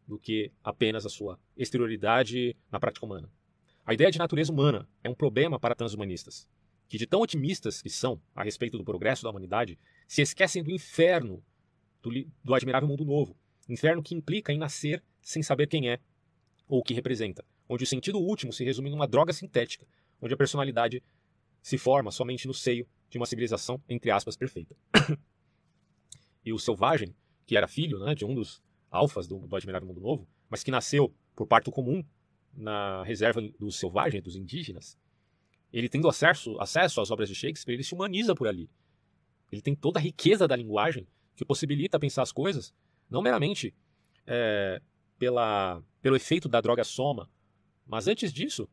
[0.07, 3.29] do que apenas a sua exterioridade na prática humana.
[3.85, 6.47] A ideia de natureza humana é um problema para transhumanistas
[6.93, 10.69] que, de tão otimistas que são a respeito do progresso da humanidade, se esquecem do
[10.69, 11.43] inferno
[12.03, 12.11] do,
[12.43, 13.35] do admirável mundo novo.
[13.67, 15.99] Inferno que implica em nascer sem saber quem é
[16.67, 19.87] ou o que representa, onde o sentido último se resume numa droga sintética,
[20.21, 21.01] onde a personalidade
[21.63, 24.75] se forma somente no seio de uma civilização, entre aspas, perfeita.
[26.45, 27.15] e o selvagem,
[27.45, 28.61] que era filho né, de um dos
[28.93, 32.05] alfas do, do Admirável Mundo Novo, mas que nasceu por parto comum
[32.53, 34.97] na reserva dos selvagens, dos indígenas,
[35.71, 38.69] ele tendo acesso, acesso às obras de Shakespeare, ele se humaniza por ali.
[39.51, 42.71] Ele tem toda a riqueza da linguagem que possibilita pensar as coisas,
[43.09, 43.73] não meramente
[44.27, 44.79] é,
[45.17, 47.27] pela, pelo efeito da droga soma,
[47.87, 48.69] mas antes disso,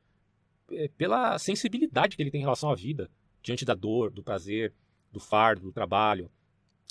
[0.73, 3.11] é, pela sensibilidade que ele tem em relação à vida,
[3.43, 4.75] diante da dor, do prazer,
[5.11, 6.31] do fardo, do trabalho,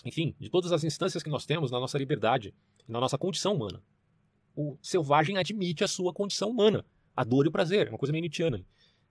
[0.06, 2.54] enfim, de todas as instâncias que nós temos na nossa liberdade
[2.88, 3.82] na nossa condição humana.
[4.56, 6.84] O selvagem admite a sua condição humana,
[7.16, 8.66] a dor e o prazer, é uma coisa meio Nietzscheana.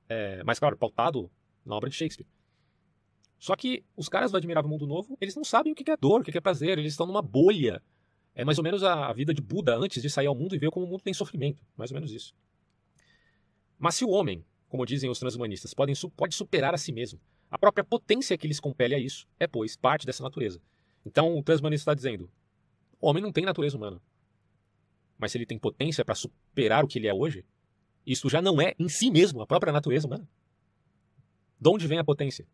[0.08, 1.30] É, mas, claro, pautado
[1.64, 2.26] na obra de Shakespeare.
[3.38, 6.20] Só que os caras do Admirável Mundo Novo, eles não sabem o que é dor,
[6.20, 7.80] o que é prazer, eles estão numa bolha.
[8.34, 10.70] É mais ou menos a vida de Buda antes de sair ao mundo e ver
[10.70, 11.64] como o mundo tem sofrimento.
[11.76, 12.34] Mais ou menos isso.
[13.78, 17.20] Mas se o homem, como dizem os transhumanistas, pode superar a si mesmo,
[17.50, 20.60] a própria potência que lhes compele a isso é, pois, parte dessa natureza.
[21.08, 22.30] Então o transhumanista está dizendo:
[23.00, 23.98] o homem não tem natureza humana.
[25.16, 27.46] Mas se ele tem potência para superar o que ele é hoje,
[28.06, 30.28] isso já não é em si mesmo a própria natureza humana.
[31.58, 32.46] De onde vem a potência?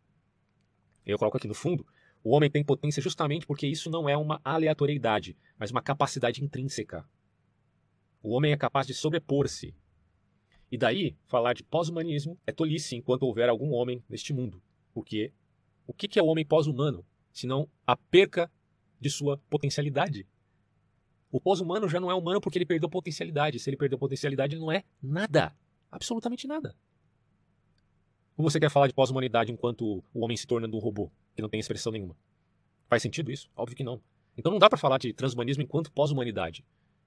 [1.05, 1.85] Eu coloco aqui no fundo,
[2.23, 7.07] o homem tem potência justamente porque isso não é uma aleatoriedade, mas uma capacidade intrínseca.
[8.23, 9.75] O homem é capaz de sobrepor-se.
[10.71, 14.61] E daí, falar de pós-humanismo é tolice enquanto houver algum homem neste mundo.
[14.93, 15.31] Porque
[15.85, 17.05] o que é o homem pós-humano,
[17.35, 18.51] senão a perca
[18.99, 20.25] de sua potencialidade?
[21.31, 23.59] O pós-humano já não é humano porque ele perdeu potencialidade.
[23.59, 25.53] Se ele perdeu potencialidade, não é nada.
[25.91, 26.75] Absolutamente nada.
[28.37, 31.49] Ou você quer falar de pós-humanidade enquanto o homem se torna um robô, que não
[31.49, 32.15] tem expressão nenhuma?
[32.87, 33.49] Faz sentido isso?
[33.55, 34.01] Óbvio que não.
[34.37, 36.65] Então não dá para falar de transhumanismo enquanto pós-humanidade.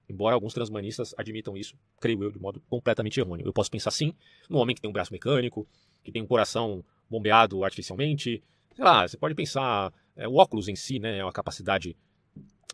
[0.09, 3.45] Embora alguns transhumanistas admitam isso, creio eu, de modo completamente errôneo.
[3.45, 4.13] Eu posso pensar sim
[4.49, 5.67] num homem que tem um braço mecânico,
[6.03, 8.43] que tem um coração bombeado artificialmente.
[8.75, 9.93] Sei lá, você pode pensar.
[10.19, 11.19] É, o óculos em si, né?
[11.19, 11.95] É uma capacidade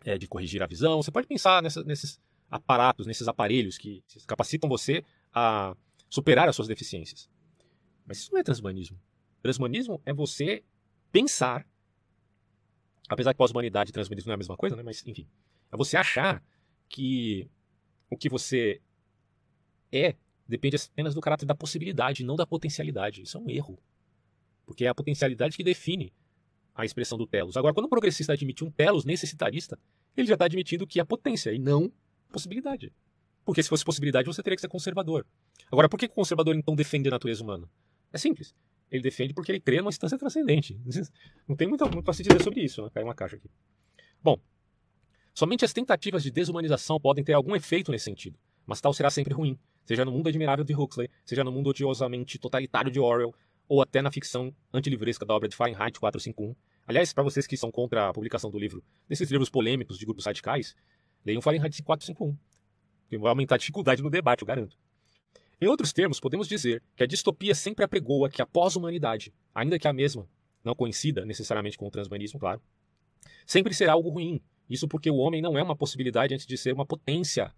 [0.04, 1.00] é, de corrigir a visão.
[1.00, 2.20] Você pode pensar nessa, nesses
[2.50, 5.76] aparatos, nesses aparelhos que capacitam você a
[6.10, 7.30] superar as suas deficiências.
[8.04, 9.00] Mas isso não é transhumanismo.
[9.42, 10.64] Transhumanismo é você
[11.12, 11.64] pensar,
[13.08, 14.82] apesar que pós-humanidade e transhumanismo não é a mesma coisa, né?
[14.82, 15.28] Mas enfim,
[15.70, 16.42] é você achar
[16.88, 17.48] que
[18.10, 18.80] o que você
[19.92, 20.16] é
[20.48, 23.22] depende apenas do caráter da possibilidade, não da potencialidade.
[23.22, 23.78] Isso é um erro.
[24.64, 26.12] Porque é a potencialidade que define
[26.76, 27.56] a expressão do telos.
[27.56, 29.78] Agora, quando o progressista admite um telos necessitarista,
[30.16, 31.90] ele já está admitindo que é potência e não
[32.30, 32.92] possibilidade.
[33.44, 35.24] Porque se fosse possibilidade, você teria que ser conservador.
[35.70, 37.68] Agora, por que o conservador então defende a natureza humana?
[38.12, 38.54] É simples.
[38.90, 40.78] Ele defende porque ele crê numa instância transcendente.
[41.48, 42.82] Não tem muito, muito para se dizer sobre isso.
[42.82, 42.90] Né?
[42.92, 43.50] Caiu uma caixa aqui.
[44.22, 44.38] Bom,
[45.36, 49.34] Somente as tentativas de desumanização podem ter algum efeito nesse sentido, mas tal será sempre
[49.34, 53.34] ruim, seja no mundo admirável de Huxley, seja no mundo odiosamente totalitário de Orwell,
[53.68, 56.54] ou até na ficção antilivresca da obra de Fahrenheit 451.
[56.86, 60.24] Aliás, para vocês que são contra a publicação do livro, desses livros polêmicos de grupos
[60.24, 60.76] radicais,
[61.24, 62.36] leiam Fahrenheit 451,
[63.08, 64.78] que vai aumentar a dificuldade no debate, eu garanto.
[65.60, 69.88] Em outros termos, podemos dizer que a distopia sempre apregoa que a pós-humanidade, ainda que
[69.88, 70.28] a mesma,
[70.62, 72.60] não coincida necessariamente com o transhumanismo, claro,
[73.46, 76.74] sempre será algo ruim, isso porque o homem não é uma possibilidade antes de ser
[76.74, 77.54] uma potência.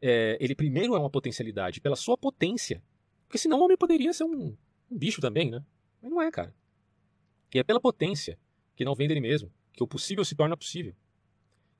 [0.00, 2.82] É, ele primeiro é uma potencialidade pela sua potência.
[3.30, 4.56] Porque senão o homem poderia ser um,
[4.90, 5.64] um bicho também, né?
[6.02, 6.52] Mas não é, cara.
[7.54, 8.36] E é pela potência,
[8.74, 10.96] que não vem dele mesmo, que o possível se torna possível.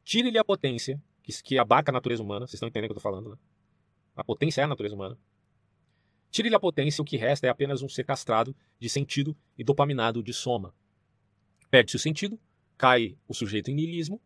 [0.04, 2.98] Tire-lhe a potência, que, que abarca a natureza humana, vocês estão entendendo o que eu
[2.98, 3.36] estou falando, né?
[4.14, 5.18] A potência é a natureza humana.
[6.30, 10.22] Tire-lhe a potência, o que resta é apenas um ser castrado de sentido e dopaminado
[10.22, 10.72] de soma.
[11.68, 12.38] Perde-se o sentido,
[12.78, 14.20] cai o sujeito em niilismo,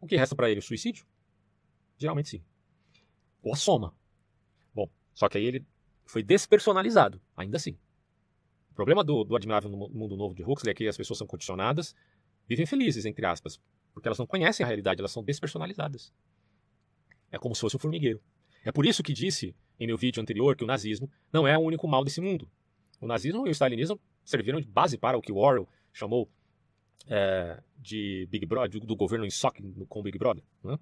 [0.00, 0.58] o que resta para ele?
[0.58, 1.06] O suicídio?
[1.96, 2.42] Geralmente sim.
[3.44, 3.94] Ou a soma.
[4.74, 5.64] Bom, só que aí ele
[6.08, 7.76] foi despersonalizado, ainda assim.
[8.70, 11.94] O problema do, do Admirável Mundo Novo de Huxley é que as pessoas são condicionadas,
[12.48, 13.60] vivem felizes, entre aspas,
[13.92, 16.12] porque elas não conhecem a realidade, elas são despersonalizadas.
[17.30, 18.22] É como se fosse um formigueiro.
[18.64, 21.60] É por isso que disse em meu vídeo anterior que o nazismo não é o
[21.60, 22.50] único mal desse mundo.
[23.00, 26.28] O nazismo e o stalinismo serviram de base para o que Orwell chamou
[27.06, 30.42] é, de Big Brother, do governo em SOC com o Big Brother.
[30.64, 30.78] Né?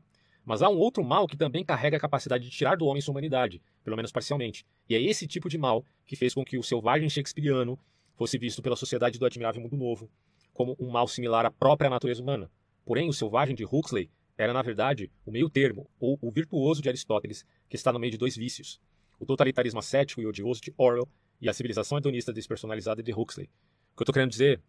[0.46, 3.10] Mas há um outro mal que também carrega a capacidade de tirar do homem sua
[3.10, 4.64] humanidade, pelo menos parcialmente.
[4.88, 7.76] E é esse tipo de mal que fez com que o selvagem shakespeariano
[8.14, 10.08] fosse visto pela sociedade do Admirável Mundo Novo
[10.54, 12.48] como um mal similar à própria natureza humana.
[12.84, 14.08] Porém, o selvagem de Huxley
[14.38, 18.12] era, na verdade, o meio termo, ou o virtuoso de Aristóteles, que está no meio
[18.12, 18.80] de dois vícios.
[19.18, 21.08] O totalitarismo ascético e odioso de Orwell
[21.40, 23.46] e a civilização hedonista despersonalizada de Huxley.
[23.46, 24.62] O que eu estou querendo dizer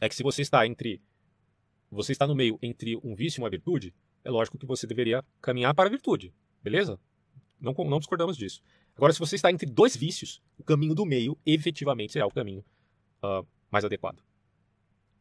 [0.00, 1.02] é que se você está entre
[1.90, 3.94] você está no meio entre um vício e uma virtude,
[4.28, 7.00] é lógico que você deveria caminhar para a virtude, beleza?
[7.58, 8.62] Não, não discordamos disso.
[8.94, 12.62] Agora, se você está entre dois vícios, o caminho do meio efetivamente será o caminho
[13.22, 14.22] uh, mais adequado.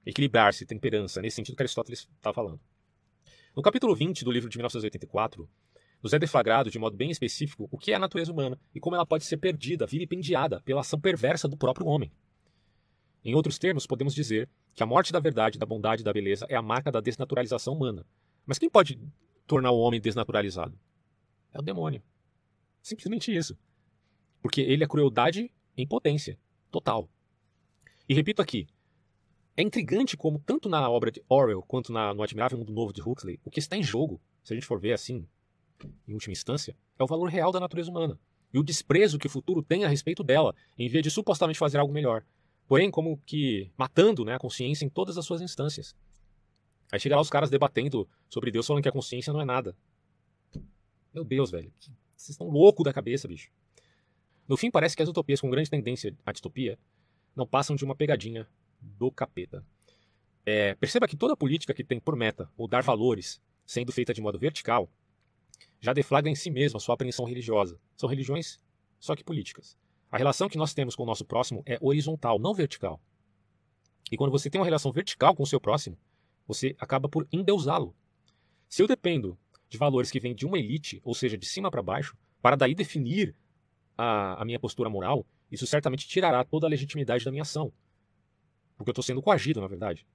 [0.05, 2.59] Equilibrar-se, temperança, nesse sentido que Aristóteles está falando.
[3.55, 5.49] No capítulo 20 do livro de 1984,
[6.03, 8.95] nos é deflagrado de modo bem específico o que é a natureza humana e como
[8.95, 12.11] ela pode ser perdida, vilipendiada pela ação perversa do próprio homem.
[13.23, 16.45] Em outros termos, podemos dizer que a morte da verdade, da bondade e da beleza
[16.49, 18.05] é a marca da desnaturalização humana.
[18.47, 18.99] Mas quem pode
[19.45, 20.75] tornar o homem desnaturalizado?
[21.53, 22.01] É o demônio.
[22.81, 23.55] Simplesmente isso.
[24.41, 26.39] Porque ele é crueldade em potência,
[26.71, 27.07] total.
[28.09, 28.65] E repito aqui,
[29.55, 33.01] é intrigante como, tanto na obra de Orwell quanto na, no Admirável Mundo Novo de
[33.01, 35.27] Huxley, o que está em jogo, se a gente for ver assim,
[36.07, 38.19] em última instância, é o valor real da natureza humana
[38.53, 41.77] e o desprezo que o futuro tem a respeito dela, em vez de supostamente fazer
[41.77, 42.23] algo melhor
[42.67, 45.95] porém como que matando né, a consciência em todas as suas instâncias.
[46.91, 49.75] Aí chega lá os caras debatendo sobre Deus, falando que a consciência não é nada.
[51.13, 51.71] Meu Deus, velho.
[52.15, 53.51] Vocês estão loucos da cabeça, bicho.
[54.47, 56.79] No fim, parece que as utopias com grande tendência à distopia
[57.35, 58.47] não passam de uma pegadinha
[58.81, 59.63] do capeta.
[60.45, 64.39] É, perceba que toda política que tem por meta mudar valores, sendo feita de modo
[64.39, 64.89] vertical,
[65.81, 67.79] já deflagra em si mesma sua apreensão religiosa.
[67.97, 68.59] São religiões,
[68.99, 69.77] só que políticas.
[70.09, 73.01] A relação que nós temos com o nosso próximo é horizontal, não vertical.
[74.09, 75.97] E quando você tem uma relação vertical com o seu próximo,
[76.47, 77.95] você acaba por endeusá-lo.
[78.69, 79.37] Se eu dependo
[79.69, 82.73] de valores que vêm de uma elite, ou seja, de cima para baixo, para daí
[82.73, 83.35] definir
[83.97, 87.71] a, a, minha postura moral, isso certamente tirará toda a legitimidade da minha ação.
[88.77, 90.05] Porque eu estou sendo coagido, na verdade.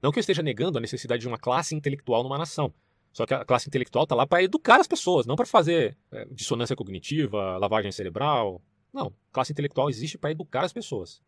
[0.00, 2.72] Não que eu esteja negando a necessidade de uma classe intelectual numa nação.
[3.12, 6.24] Só que a classe intelectual está lá para educar as pessoas, não para fazer é,
[6.30, 8.62] dissonância cognitiva, lavagem cerebral,
[8.92, 9.14] não.
[9.30, 11.22] Classe intelectual existe para educar as pessoas,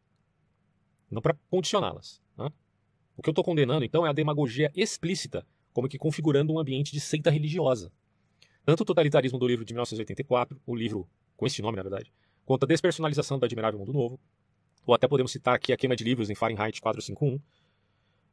[1.10, 2.22] não para condicioná-las.
[2.36, 2.50] Né?
[3.16, 6.92] O que eu estou condenando, então, é a demagogia explícita como que configurando um ambiente
[6.92, 7.92] de seita religiosa.
[8.64, 12.12] Tanto o totalitarismo do livro de 1984, o livro com esse nome, na verdade,
[12.46, 14.18] quanto a despersonalização do Admirável Mundo Novo,
[14.86, 17.40] ou até podemos citar aqui a queima de livros em Fahrenheit 451,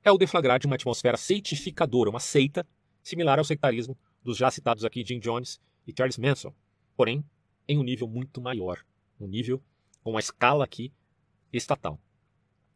[0.03, 2.65] é o deflagrar de uma atmosfera seitificadora, uma seita
[3.03, 6.53] similar ao sectarismo dos já citados aqui Jim Jones e Charles Manson,
[6.95, 7.23] porém
[7.67, 8.83] em um nível muito maior,
[9.19, 9.61] um nível
[10.03, 10.91] com uma escala aqui
[11.51, 11.99] estatal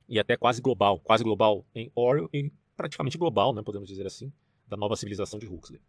[0.07, 4.31] e até quase global, quase global em Orwell e praticamente global, né, podemos dizer assim,
[4.67, 5.81] da nova civilização de Huxley.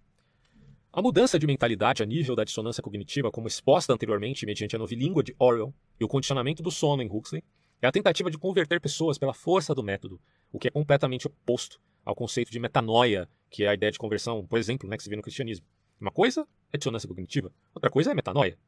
[0.93, 5.22] A mudança de mentalidade a nível da dissonância cognitiva, como exposta anteriormente mediante a novilíngua
[5.22, 7.44] de Orwell e o condicionamento do sono em Huxley,
[7.82, 10.18] é a tentativa de converter pessoas pela força do método,
[10.51, 14.47] o que é completamente oposto ao conceito de metanoia, que é a ideia de conversão,
[14.47, 15.66] por exemplo, né, que se vê no cristianismo.
[16.01, 18.59] Uma coisa é dissonância cognitiva, outra coisa é metanoia.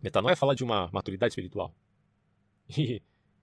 [0.00, 1.74] Metanoia fala de uma maturidade espiritual.
[2.78, 3.02] E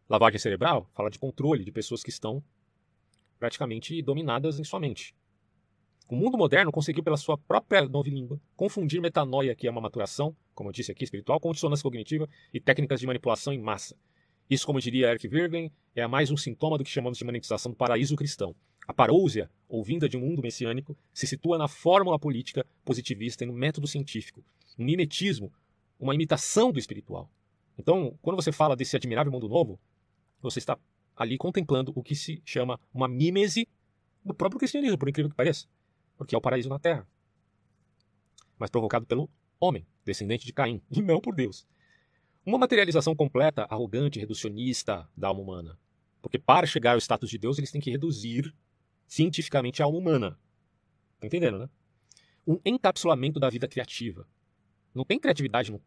[0.09, 2.43] lavagem cerebral fala de controle de pessoas que estão
[3.39, 5.13] praticamente dominadas em sua mente.
[6.09, 10.69] O mundo moderno conseguiu, pela sua própria língua, confundir metanoia, que é uma maturação, como
[10.69, 13.95] eu disse aqui, espiritual, com dissonância cognitiva e técnicas de manipulação em massa.
[14.49, 17.77] Isso, como diria Eric Virgen, é mais um sintoma do que chamamos de monetização do
[17.77, 18.55] paraíso cristão.
[18.87, 23.47] A parousia, ou vinda de um mundo messiânico, se situa na fórmula política positivista e
[23.47, 24.41] no método científico,
[24.79, 25.51] um mimetismo,
[25.99, 27.29] uma imitação do espiritual.
[27.77, 29.77] Então, quando você fala desse admirável mundo novo,
[30.49, 30.77] você está
[31.15, 33.67] ali contemplando o que se chama uma mímese
[34.23, 35.67] do próprio cristianismo, por incrível que pareça
[36.17, 37.07] porque é o paraíso na Terra.
[38.57, 39.29] Mas provocado pelo
[39.59, 41.65] homem, descendente de Caim, e não por Deus.
[42.45, 45.79] Uma materialização completa, arrogante, reducionista da alma humana.
[46.21, 48.53] Porque para chegar ao status de Deus, eles têm que reduzir
[49.05, 50.39] cientificamente a alma humana.
[51.19, 51.69] Tá entendendo, né?
[52.45, 54.27] Um encapsulamento da vida criativa.
[54.95, 55.71] Não tem criatividade.
[55.71, 55.81] No...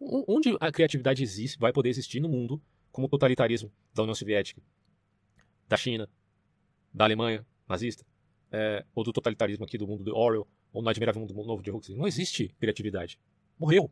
[0.00, 2.60] Onde a criatividade existe, vai poder existir no mundo,
[2.98, 4.60] como o totalitarismo da União Soviética,
[5.68, 6.10] da China,
[6.92, 8.04] da Alemanha nazista,
[8.50, 11.70] é, ou do totalitarismo aqui do mundo de Orwell, ou no Admirável Mundo Novo de
[11.70, 11.96] Huxley.
[11.96, 13.16] Não existe criatividade.
[13.56, 13.88] Morreu.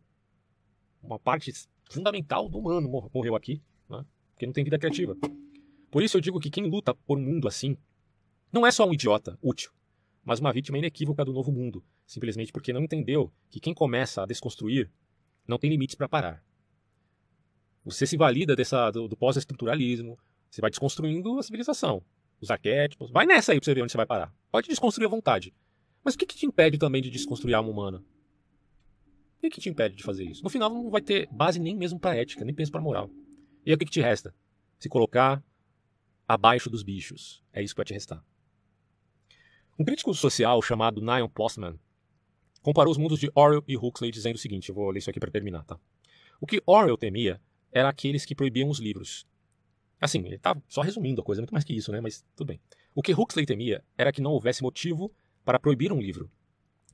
[1.00, 1.52] Uma parte
[1.88, 4.04] fundamental do humano morreu aqui, né?
[4.32, 5.16] porque não tem vida criativa.
[5.88, 7.78] Por isso eu digo que quem luta por um mundo assim
[8.52, 9.70] não é só um idiota útil,
[10.24, 14.26] mas uma vítima inequívoca do novo mundo, simplesmente porque não entendeu que quem começa a
[14.26, 14.90] desconstruir
[15.46, 16.45] não tem limites para parar.
[17.86, 20.18] Você se valida dessa, do, do pós-estruturalismo,
[20.50, 22.02] você vai desconstruindo a civilização
[22.40, 23.10] os arquétipos.
[23.10, 24.34] Vai nessa aí pra você ver onde você vai parar.
[24.50, 25.54] Pode desconstruir à vontade.
[26.04, 27.98] Mas o que, que te impede também de desconstruir a alma humana?
[27.98, 30.42] O que, que te impede de fazer isso?
[30.42, 33.10] No final não vai ter base nem mesmo para ética, nem mesmo para moral.
[33.64, 34.34] E aí o que, que te resta?
[34.78, 35.42] Se colocar
[36.28, 37.42] abaixo dos bichos.
[37.52, 38.22] É isso que vai te restar.
[39.78, 41.78] Um crítico social chamado Niall Postman
[42.62, 45.20] comparou os mundos de Orwell e Huxley dizendo o seguinte, eu vou ler isso aqui
[45.20, 45.78] para terminar, tá?
[46.40, 47.40] O que Orwell temia
[47.76, 49.26] era aqueles que proibiam os livros,
[50.00, 52.00] Assim, ele tá só resumindo a coisa, muito mais que isso, né?
[52.00, 52.60] Mas tudo bem.
[52.94, 55.12] O que Huxley temia era que não houvesse motivo
[55.44, 56.30] para proibir um livro,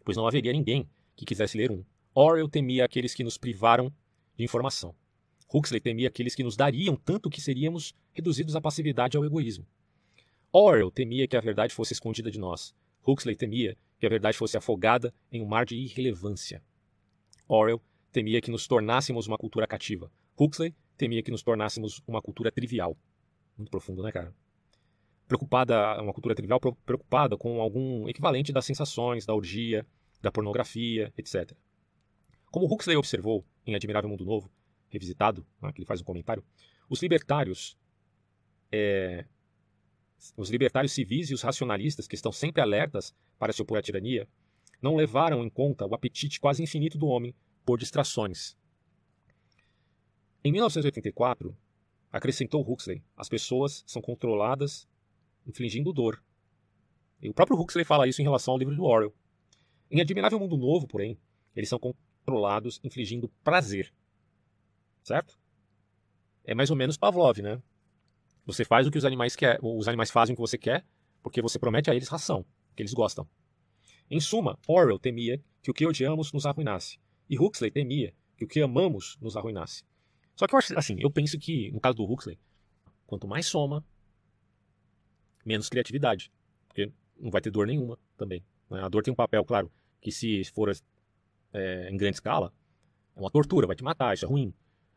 [0.05, 1.85] pois não haveria ninguém que quisesse ler um.
[2.15, 3.93] Orwell temia aqueles que nos privaram
[4.37, 4.95] de informação.
[5.53, 9.67] Huxley temia aqueles que nos dariam tanto que seríamos reduzidos à passividade e ao egoísmo.
[10.53, 12.75] Orwell temia que a verdade fosse escondida de nós.
[13.07, 16.63] Huxley temia que a verdade fosse afogada em um mar de irrelevância.
[17.49, 17.83] Orwell
[18.13, 20.11] temia que nos tornássemos uma cultura cativa.
[20.39, 22.97] Huxley temia que nos tornássemos uma cultura trivial.
[23.57, 24.35] Muito profundo, né, cara?
[25.27, 29.87] Preocupada, uma cultura trivial preocupada com algum equivalente das sensações, da orgia,
[30.21, 31.53] da pornografia, etc.
[32.51, 34.51] Como Huxley observou em Admirável Mundo Novo,
[34.89, 36.45] revisitado, né, que ele faz um comentário,
[36.89, 37.79] os libertários,
[38.71, 39.25] é,
[40.37, 44.29] os libertários civis e os racionalistas, que estão sempre alertas para se opor à tirania,
[44.83, 47.35] não levaram em conta o apetite quase infinito do homem
[47.65, 48.57] por distrações,
[50.45, 51.57] em 1984,
[52.11, 54.89] acrescentou Huxley, as pessoas são controladas
[55.47, 56.23] infligindo dor.
[57.21, 59.15] E o próprio Huxley fala isso em relação ao livro do Orwell.
[59.91, 61.17] Em Admirável Mundo Novo, porém,
[61.55, 63.93] eles são controlados infligindo prazer.
[65.03, 65.39] Certo?
[66.45, 67.63] É mais ou menos Pavlov, né?
[68.45, 70.85] Você faz o que os animais quer, os animais fazem o que você quer,
[71.23, 72.45] porque você promete a eles ração,
[72.75, 73.29] que eles gostam.
[74.11, 76.99] Em suma, Orwell temia que o que odiamos nos arruinasse,
[77.31, 79.85] e Huxley temia que o que amamos nos arruinasse.
[80.35, 82.39] Só que eu acho assim, eu penso que, no caso do Huxley,
[83.07, 83.85] quanto mais soma,
[85.45, 86.33] menos criatividade.
[86.67, 88.45] Porque não vai ter dor nenhuma também.
[88.71, 88.83] Né?
[88.83, 90.75] A dor tem um papel, claro, que se for
[91.53, 92.53] é, em grande escala,
[93.15, 94.55] é uma tortura, vai te matar, isso é ruim.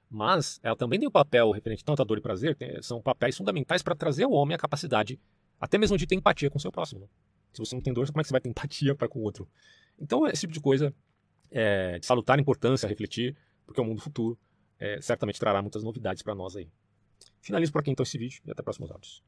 [0.09, 3.35] Mas ela também tem um papel referente tanto a dor e prazer, tem, são papéis
[3.35, 5.19] fundamentais para trazer ao homem a capacidade,
[5.59, 7.01] até mesmo de ter empatia com o seu próximo.
[7.01, 7.07] Né?
[7.53, 9.23] Se você não tem dor, como é que você vai ter empatia para com o
[9.23, 9.47] outro?
[9.99, 10.93] Então, esse tipo de coisa
[11.51, 13.35] é de salutar importância, refletir,
[13.65, 14.37] porque é o mundo futuro
[14.79, 16.67] é, certamente trará muitas novidades para nós aí.
[17.41, 19.23] Finalizo por aqui então esse vídeo e até próximos áudios.